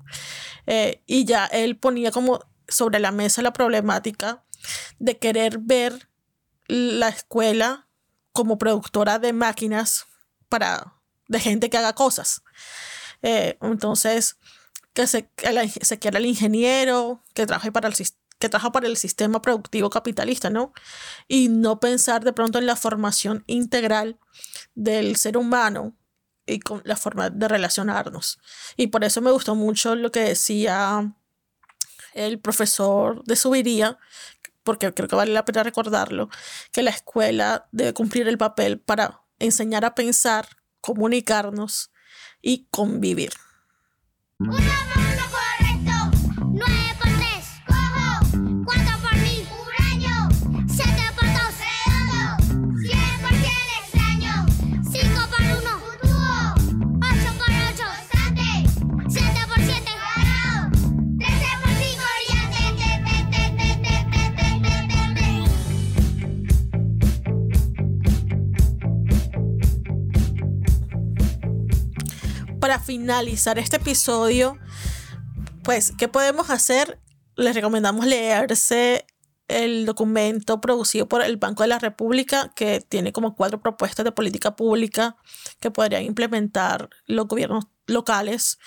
Eh, 0.67 1.03
y 1.07 1.27
ya 1.27 1.45
él 1.45 1.77
ponía 1.77 2.11
como 2.11 2.41
sobre 2.69 2.99
la 2.99 3.13
mesa 3.13 3.43
la 3.43 3.53
problemática 3.53 4.45
de 4.99 5.19
querer 5.19 5.59
ver 5.59 6.09
la 6.67 7.09
escuela 7.09 7.89
como 8.33 8.59
productora 8.59 9.19
de 9.19 9.33
máquinas 9.33 10.07
para 10.49 10.95
de 11.29 11.41
gente 11.41 11.71
que 11.71 11.79
haga 11.79 11.95
cosas. 11.95 12.43
Eh, 13.23 13.59
entonces, 13.63 14.37
que 14.93 15.07
se, 15.07 15.31
se 15.83 15.99
quiera 15.99 16.19
el 16.19 16.27
ingeniero 16.27 17.23
que 17.35 17.47
trabaje 17.47 17.73
para 17.73 17.89
el 17.89 17.95
que 18.39 18.49
trabaja 18.49 18.73
para 18.73 18.89
el 18.89 18.97
sistema 18.97 19.41
productivo 19.41 19.91
capitalista, 19.91 20.51
¿no? 20.51 20.73
Y 21.29 21.49
no 21.49 21.81
pensar 21.81 22.25
de 22.25 22.33
pronto 22.33 22.59
en 22.59 22.67
la 22.67 22.77
formación 22.77 23.45
integral 23.47 24.19
del 24.75 25.17
ser 25.17 25.37
humano 25.37 25.97
y 26.45 26.61
con 26.61 26.83
la 26.85 26.97
forma 26.97 27.31
de 27.31 27.49
relacionarnos. 27.49 28.39
Y 28.77 28.89
por 28.89 29.05
eso 29.05 29.21
me 29.21 29.31
gustó 29.31 29.55
mucho 29.55 29.95
lo 29.95 30.11
que 30.11 30.21
decía 30.21 31.15
el 32.13 32.39
profesor 32.39 33.25
de 33.25 33.37
Subiría, 33.37 33.99
porque 34.65 34.93
creo 34.93 35.09
que 35.09 35.17
vale 35.17 35.33
la 35.33 35.45
pena 35.45 35.63
recordarlo, 35.63 36.29
que 36.73 36.83
la 36.83 36.91
escuela 36.91 37.69
debe 37.71 37.93
cumplir 37.93 38.27
el 38.27 38.39
papel 38.39 38.81
para 38.81 39.23
enseñar 39.39 39.85
a 39.85 39.95
pensar, 39.95 40.49
comunicarnos 40.81 41.93
y 42.43 42.67
convivir. 42.71 43.33
Para 72.65 72.81
finalizar 72.81 73.59
este 73.59 73.77
episodio, 73.77 74.59
pues, 75.65 75.93
¿qué 75.99 76.09
podemos 76.09 76.49
hacer? 76.49 76.99
Les 77.37 77.55
recomendamos 77.55 78.07
leerse 78.07 79.05
el 79.49 79.85
documento 79.85 80.63
producido 80.63 81.07
por 81.07 81.21
el 81.21 81.37
Banco 81.37 81.63
de 81.63 81.69
la 81.69 81.79
República, 81.79 82.55
que 82.57 82.81
tiene 82.81 83.13
como 83.13 83.35
cuatro 83.37 83.61
propuestas 83.61 84.03
de 84.07 84.13
política 84.13 84.57
pública 84.57 85.19
que 85.61 85.71
podrían 85.71 86.05
implementar 86.05 86.89
los 87.05 87.29
gobiernos 87.29 87.67
locales 87.87 88.59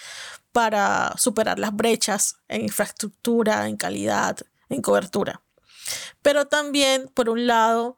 para 0.51 1.15
superar 1.17 1.57
las 1.57 1.75
brechas 1.75 2.35
en 2.49 2.61
infraestructura, 2.61 3.67
en 3.67 3.77
calidad, 3.77 4.37
en 4.69 4.83
cobertura. 4.83 5.41
Pero 6.21 6.45
también, 6.45 7.09
por 7.15 7.29
un 7.29 7.47
lado, 7.47 7.97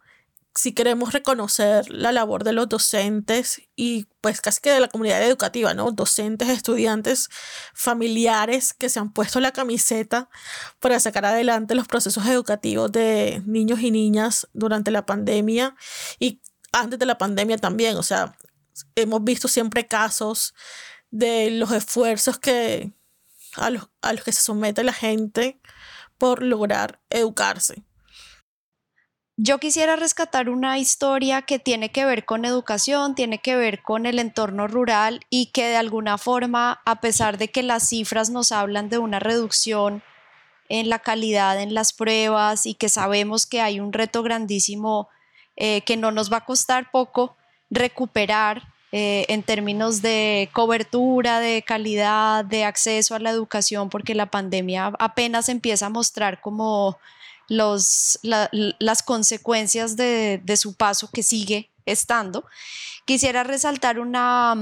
sí 0.60 0.74
queremos 0.74 1.14
reconocer 1.14 1.90
la 1.90 2.12
labor 2.12 2.44
de 2.44 2.52
los 2.52 2.68
docentes 2.68 3.62
y 3.76 4.08
pues 4.22 4.42
casi 4.42 4.60
que 4.60 4.72
de 4.72 4.82
la 4.82 4.90
comunidad 4.90 5.24
educativa, 5.24 5.74
¿no? 5.74 5.92
Docentes, 5.92 6.50
estudiantes, 6.50 7.30
familiares 7.74 8.74
que 8.74 8.90
se 8.90 9.00
han 9.00 9.14
puesto 9.14 9.40
la 9.40 9.52
camiseta 9.52 10.30
para 10.80 11.00
sacar 11.00 11.26
adelante 11.26 11.76
los 11.76 11.88
procesos 11.88 12.26
educativos 12.26 12.92
de 12.92 13.42
niños 13.46 13.80
y 13.80 13.92
niñas 13.92 14.48
durante 14.54 14.92
la 14.92 15.06
pandemia 15.06 15.76
y 16.20 16.42
antes 16.74 17.00
de 17.00 17.06
la 17.06 17.18
pandemia 17.18 17.58
también. 17.58 17.96
O 17.96 18.04
sea, 18.04 18.38
hemos 18.96 19.24
visto 19.24 19.48
siempre 19.48 19.88
casos 19.88 20.54
de 21.10 21.52
los 21.52 21.72
esfuerzos 21.72 22.38
que 22.38 22.92
a 23.56 23.70
los, 23.70 23.90
a 24.02 24.14
los 24.14 24.24
que 24.24 24.34
se 24.34 24.42
somete 24.42 24.84
la 24.84 24.94
gente 24.94 25.60
por 26.18 26.44
lograr 26.44 27.02
educarse. 27.10 27.86
Yo 29.42 29.58
quisiera 29.58 29.96
rescatar 29.96 30.50
una 30.50 30.80
historia 30.80 31.44
que 31.44 31.60
tiene 31.60 31.94
que 31.94 32.04
ver 32.04 32.26
con 32.26 32.44
educación, 32.44 33.16
tiene 33.16 33.38
que 33.38 33.56
ver 33.56 33.82
con 33.82 34.06
el 34.06 34.20
entorno 34.20 34.68
rural 34.68 35.22
y 35.30 35.46
que 35.54 35.70
de 35.70 35.78
alguna 35.78 36.18
forma, 36.18 36.82
a 36.86 37.00
pesar 37.00 37.38
de 37.38 37.48
que 37.48 37.64
las 37.64 37.88
cifras 37.88 38.30
nos 38.30 38.52
hablan 38.52 38.90
de 38.90 38.98
una 38.98 39.20
reducción 39.20 40.04
en 40.68 40.90
la 40.90 41.00
calidad 41.00 41.58
en 41.62 41.74
las 41.74 41.94
pruebas 41.94 42.66
y 42.66 42.74
que 42.74 42.90
sabemos 42.90 43.46
que 43.46 43.62
hay 43.62 43.80
un 43.80 43.94
reto 43.94 44.24
grandísimo 44.24 45.08
eh, 45.56 45.84
que 45.86 45.96
no 45.96 46.12
nos 46.12 46.30
va 46.30 46.38
a 46.38 46.46
costar 46.46 46.92
poco 46.92 47.38
recuperar 47.70 48.64
eh, 48.92 49.26
en 49.30 49.44
términos 49.44 50.02
de 50.02 50.50
cobertura, 50.52 51.40
de 51.40 51.62
calidad, 51.62 52.44
de 52.44 52.66
acceso 52.66 53.16
a 53.16 53.20
la 53.20 53.30
educación, 53.30 53.90
porque 53.90 54.16
la 54.16 54.26
pandemia 54.26 54.92
apenas 55.00 55.48
empieza 55.48 55.86
a 55.86 55.90
mostrar 55.90 56.42
como 56.42 56.98
las 57.50 59.04
consecuencias 59.04 59.96
de, 59.96 60.42
de, 60.44 60.58
su 60.58 60.76
paso 60.76 61.10
que 61.12 61.24
sigue 61.24 61.72
estando. 61.86 62.46
Quisiera 63.06 63.44
resaltar 63.44 64.00
una, 64.00 64.56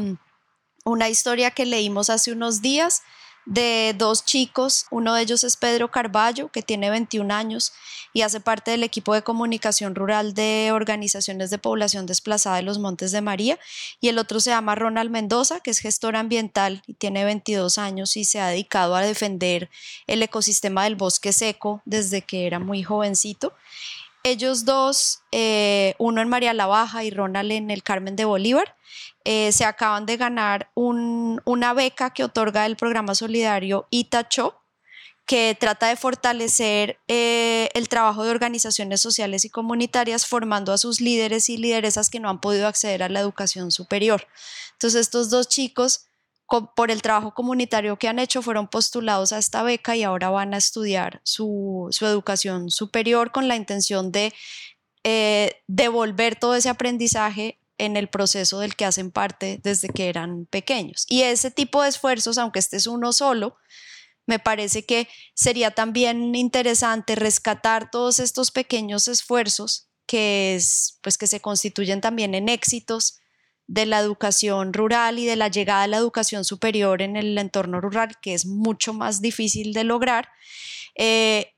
una 0.85 1.09
historia 1.09 1.51
que 1.51 1.65
leímos 1.65 2.09
hace 2.09 2.31
unos 2.31 2.61
días 2.61 3.03
de 3.47 3.95
dos 3.97 4.25
chicos. 4.25 4.85
Uno 4.91 5.15
de 5.15 5.23
ellos 5.23 5.43
es 5.43 5.55
Pedro 5.55 5.89
Carballo, 5.89 6.49
que 6.49 6.61
tiene 6.61 6.89
21 6.89 7.33
años 7.33 7.73
y 8.13 8.21
hace 8.21 8.39
parte 8.39 8.71
del 8.71 8.83
equipo 8.83 9.13
de 9.13 9.23
comunicación 9.23 9.95
rural 9.95 10.33
de 10.33 10.71
organizaciones 10.73 11.49
de 11.49 11.57
población 11.57 12.05
desplazada 12.05 12.57
de 12.57 12.63
los 12.63 12.77
Montes 12.77 13.11
de 13.11 13.21
María. 13.21 13.57
Y 14.01 14.09
el 14.09 14.19
otro 14.19 14.39
se 14.39 14.49
llama 14.49 14.75
Ronald 14.75 15.09
Mendoza, 15.09 15.61
que 15.61 15.71
es 15.71 15.79
gestor 15.79 16.15
ambiental 16.15 16.83
y 16.87 16.93
tiene 16.93 17.23
22 17.25 17.77
años 17.77 18.17
y 18.17 18.25
se 18.25 18.39
ha 18.39 18.47
dedicado 18.47 18.95
a 18.95 19.01
defender 19.01 19.69
el 20.07 20.21
ecosistema 20.21 20.83
del 20.83 20.95
bosque 20.95 21.31
seco 21.31 21.81
desde 21.85 22.21
que 22.21 22.47
era 22.47 22.59
muy 22.59 22.83
jovencito. 22.83 23.53
Ellos 24.23 24.65
dos, 24.65 25.21
eh, 25.31 25.93
uno 25.99 26.21
en 26.21 26.27
María 26.27 26.53
la 26.53 26.65
Baja 26.65 27.05
y 27.05 27.11
Ronald 27.11 27.51
en 27.51 27.71
el 27.71 27.81
Carmen 27.81 28.17
de 28.17 28.25
Bolívar, 28.25 28.75
eh, 29.29 29.51
se 29.51 29.65
acaban 29.65 30.05
de 30.05 30.15
ganar 30.15 30.71
una 30.73 31.73
beca 31.73 32.11
que 32.11 32.23
otorga 32.23 32.65
el 32.65 32.77
programa 32.77 33.13
solidario 33.13 33.85
Itacho, 33.89 34.63
que 35.25 35.57
trata 35.59 35.89
de 35.89 35.97
fortalecer 35.97 36.97
eh, 37.09 37.67
el 37.73 37.89
trabajo 37.89 38.23
de 38.23 38.31
organizaciones 38.31 39.01
sociales 39.01 39.43
y 39.43 39.49
comunitarias 39.49 40.25
formando 40.25 40.71
a 40.71 40.77
sus 40.77 41.01
líderes 41.01 41.49
y 41.49 41.57
lideresas 41.57 42.09
que 42.09 42.21
no 42.21 42.29
han 42.29 42.39
podido 42.39 42.67
acceder 42.67 43.03
a 43.03 43.09
la 43.09 43.19
educación 43.19 43.69
superior. 43.69 44.25
Entonces 44.71 45.01
estos 45.01 45.29
dos 45.29 45.49
chicos, 45.49 46.05
por 46.77 46.89
el 46.89 47.01
trabajo 47.01 47.33
comunitario 47.33 47.99
que 47.99 48.07
han 48.07 48.19
hecho, 48.19 48.41
fueron 48.41 48.69
postulados 48.69 49.33
a 49.33 49.39
esta 49.39 49.61
beca 49.61 49.97
y 49.97 50.03
ahora 50.03 50.29
van 50.29 50.53
a 50.53 50.57
estudiar 50.57 51.19
su, 51.25 51.89
educación 51.99 52.71
superior 52.71 53.33
con 53.33 53.49
la 53.49 53.57
intención 53.57 54.13
de 54.13 54.33
eh, 55.03 55.61
devolver 55.67 56.37
todo 56.37 56.55
ese 56.55 56.69
aprendizaje 56.69 57.59
en 57.77 57.97
el 57.97 58.07
proceso 58.09 58.59
del 58.59 58.75
que 58.75 58.85
hacen 58.85 59.11
parte 59.11 59.59
desde 59.63 59.89
que 59.89 60.09
eran 60.09 60.45
pequeños. 60.45 61.05
Y 61.07 61.21
ese 61.21 61.51
tipo 61.51 61.83
de 61.83 61.89
esfuerzos, 61.89 62.37
aunque 62.37 62.59
este 62.59 62.77
es 62.77 62.87
uno 62.87 63.13
solo, 63.13 63.57
me 64.25 64.39
parece 64.39 64.85
que 64.85 65.07
sería 65.33 65.71
también 65.71 66.35
interesante 66.35 67.15
rescatar 67.15 67.89
todos 67.89 68.19
estos 68.19 68.51
pequeños 68.51 69.07
esfuerzos 69.07 69.87
que, 70.05 70.55
es, 70.55 70.99
pues 71.01 71.17
que 71.17 71.27
se 71.27 71.39
constituyen 71.39 72.01
también 72.01 72.35
en 72.35 72.49
éxitos 72.49 73.19
de 73.67 73.85
la 73.85 73.99
educación 73.99 74.73
rural 74.73 75.19
y 75.19 75.25
de 75.25 75.35
la 75.35 75.49
llegada 75.49 75.83
a 75.83 75.87
la 75.87 75.97
educación 75.97 76.45
superior 76.45 77.01
en 77.01 77.15
el 77.15 77.37
entorno 77.37 77.81
rural, 77.81 78.17
que 78.21 78.33
es 78.33 78.45
mucho 78.45 78.93
más 78.93 79.21
difícil 79.21 79.73
de 79.73 79.83
lograr. 79.83 80.29
Eh, 80.95 81.53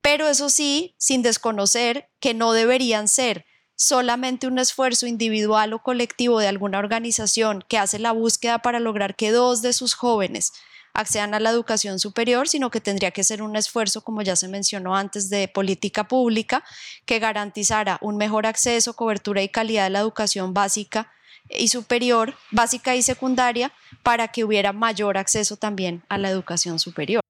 pero 0.00 0.28
eso 0.28 0.50
sí, 0.50 0.94
sin 0.98 1.22
desconocer 1.22 2.10
que 2.18 2.34
no 2.34 2.52
deberían 2.52 3.06
ser 3.06 3.46
solamente 3.76 4.46
un 4.46 4.58
esfuerzo 4.58 5.06
individual 5.06 5.72
o 5.72 5.82
colectivo 5.82 6.38
de 6.38 6.48
alguna 6.48 6.78
organización 6.78 7.64
que 7.68 7.78
hace 7.78 7.98
la 7.98 8.12
búsqueda 8.12 8.60
para 8.60 8.80
lograr 8.80 9.16
que 9.16 9.30
dos 9.30 9.62
de 9.62 9.72
sus 9.72 9.94
jóvenes 9.94 10.52
accedan 10.94 11.34
a 11.34 11.40
la 11.40 11.50
educación 11.50 11.98
superior, 11.98 12.48
sino 12.48 12.70
que 12.70 12.80
tendría 12.80 13.10
que 13.10 13.24
ser 13.24 13.42
un 13.42 13.56
esfuerzo, 13.56 14.02
como 14.02 14.22
ya 14.22 14.36
se 14.36 14.48
mencionó 14.48 14.94
antes, 14.94 15.30
de 15.30 15.48
política 15.48 16.06
pública 16.06 16.62
que 17.06 17.18
garantizara 17.18 17.98
un 18.02 18.16
mejor 18.16 18.46
acceso, 18.46 18.94
cobertura 18.94 19.42
y 19.42 19.48
calidad 19.48 19.84
de 19.84 19.90
la 19.90 20.00
educación 20.00 20.52
básica 20.52 21.10
y 21.48 21.68
superior, 21.68 22.34
básica 22.50 22.94
y 22.94 23.02
secundaria, 23.02 23.72
para 24.02 24.28
que 24.28 24.44
hubiera 24.44 24.72
mayor 24.72 25.18
acceso 25.18 25.56
también 25.56 26.04
a 26.08 26.18
la 26.18 26.30
educación 26.30 26.78
superior. 26.78 27.21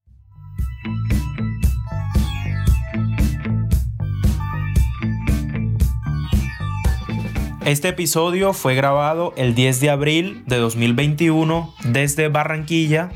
Este 7.64 7.90
episodio 7.90 8.54
fue 8.54 8.74
grabado 8.74 9.32
el 9.36 9.54
10 9.54 9.78
de 9.78 9.90
abril 9.90 10.42
de 10.46 10.56
2021 10.56 11.72
desde 11.84 12.26
Barranquilla, 12.26 13.10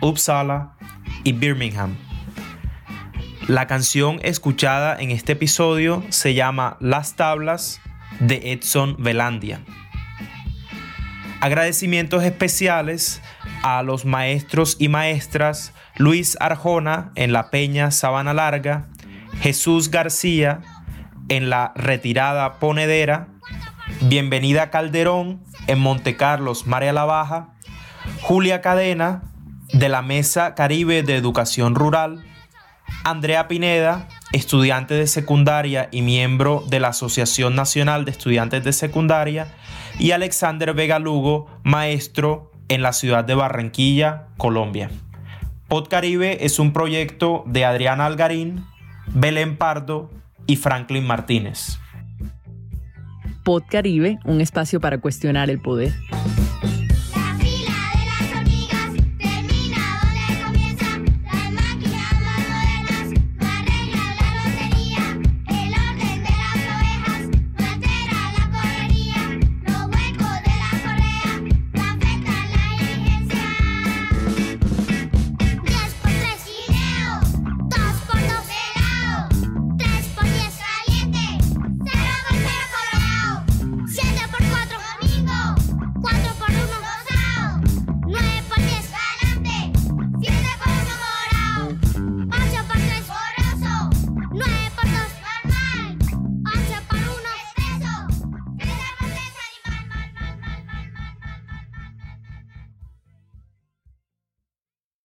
Uppsala 0.00 0.72
y 1.22 1.32
Birmingham. 1.32 1.96
La 3.46 3.68
canción 3.68 4.18
escuchada 4.24 5.00
en 5.00 5.12
este 5.12 5.32
episodio 5.32 6.02
se 6.08 6.34
llama 6.34 6.78
Las 6.80 7.14
Tablas 7.14 7.80
de 8.18 8.52
Edson 8.52 8.96
Velandia. 8.98 9.60
Agradecimientos 11.40 12.24
especiales 12.24 13.22
a 13.62 13.84
los 13.84 14.04
maestros 14.04 14.76
y 14.80 14.88
maestras 14.88 15.74
Luis 15.96 16.36
Arjona 16.40 17.12
en 17.14 17.32
la 17.32 17.50
Peña 17.50 17.92
Sabana 17.92 18.34
Larga, 18.34 18.88
Jesús 19.40 19.92
García 19.92 20.60
en 21.28 21.50
la 21.50 21.72
Retirada 21.76 22.58
Ponedera, 22.58 23.28
Bienvenida 24.02 24.70
Calderón 24.70 25.42
en 25.66 25.78
Montecarlos, 25.80 26.66
María 26.66 26.92
la 26.92 27.04
Baja, 27.04 27.54
Julia 28.20 28.60
Cadena 28.60 29.22
de 29.72 29.88
la 29.88 30.02
Mesa 30.02 30.54
Caribe 30.54 31.02
de 31.02 31.16
Educación 31.16 31.74
Rural, 31.74 32.24
Andrea 33.04 33.48
Pineda, 33.48 34.08
estudiante 34.32 34.94
de 34.94 35.06
secundaria 35.06 35.88
y 35.90 36.02
miembro 36.02 36.64
de 36.68 36.80
la 36.80 36.88
Asociación 36.88 37.54
Nacional 37.54 38.04
de 38.04 38.12
Estudiantes 38.12 38.64
de 38.64 38.72
Secundaria, 38.72 39.54
y 39.98 40.12
Alexander 40.12 40.74
Vega 40.74 40.98
Lugo, 40.98 41.46
maestro 41.62 42.52
en 42.68 42.82
la 42.82 42.92
ciudad 42.92 43.24
de 43.24 43.34
Barranquilla, 43.34 44.28
Colombia. 44.36 44.90
Pod 45.68 45.88
Caribe 45.88 46.44
es 46.44 46.58
un 46.58 46.72
proyecto 46.72 47.44
de 47.46 47.64
Adriana 47.64 48.06
Algarín, 48.06 48.64
Belén 49.08 49.56
Pardo 49.56 50.10
y 50.46 50.56
Franklin 50.56 51.06
Martínez. 51.06 51.78
Pod 53.42 53.64
Caribe, 53.68 54.18
un 54.24 54.40
espacio 54.40 54.80
para 54.80 54.98
cuestionar 54.98 55.50
el 55.50 55.58
poder. 55.58 55.92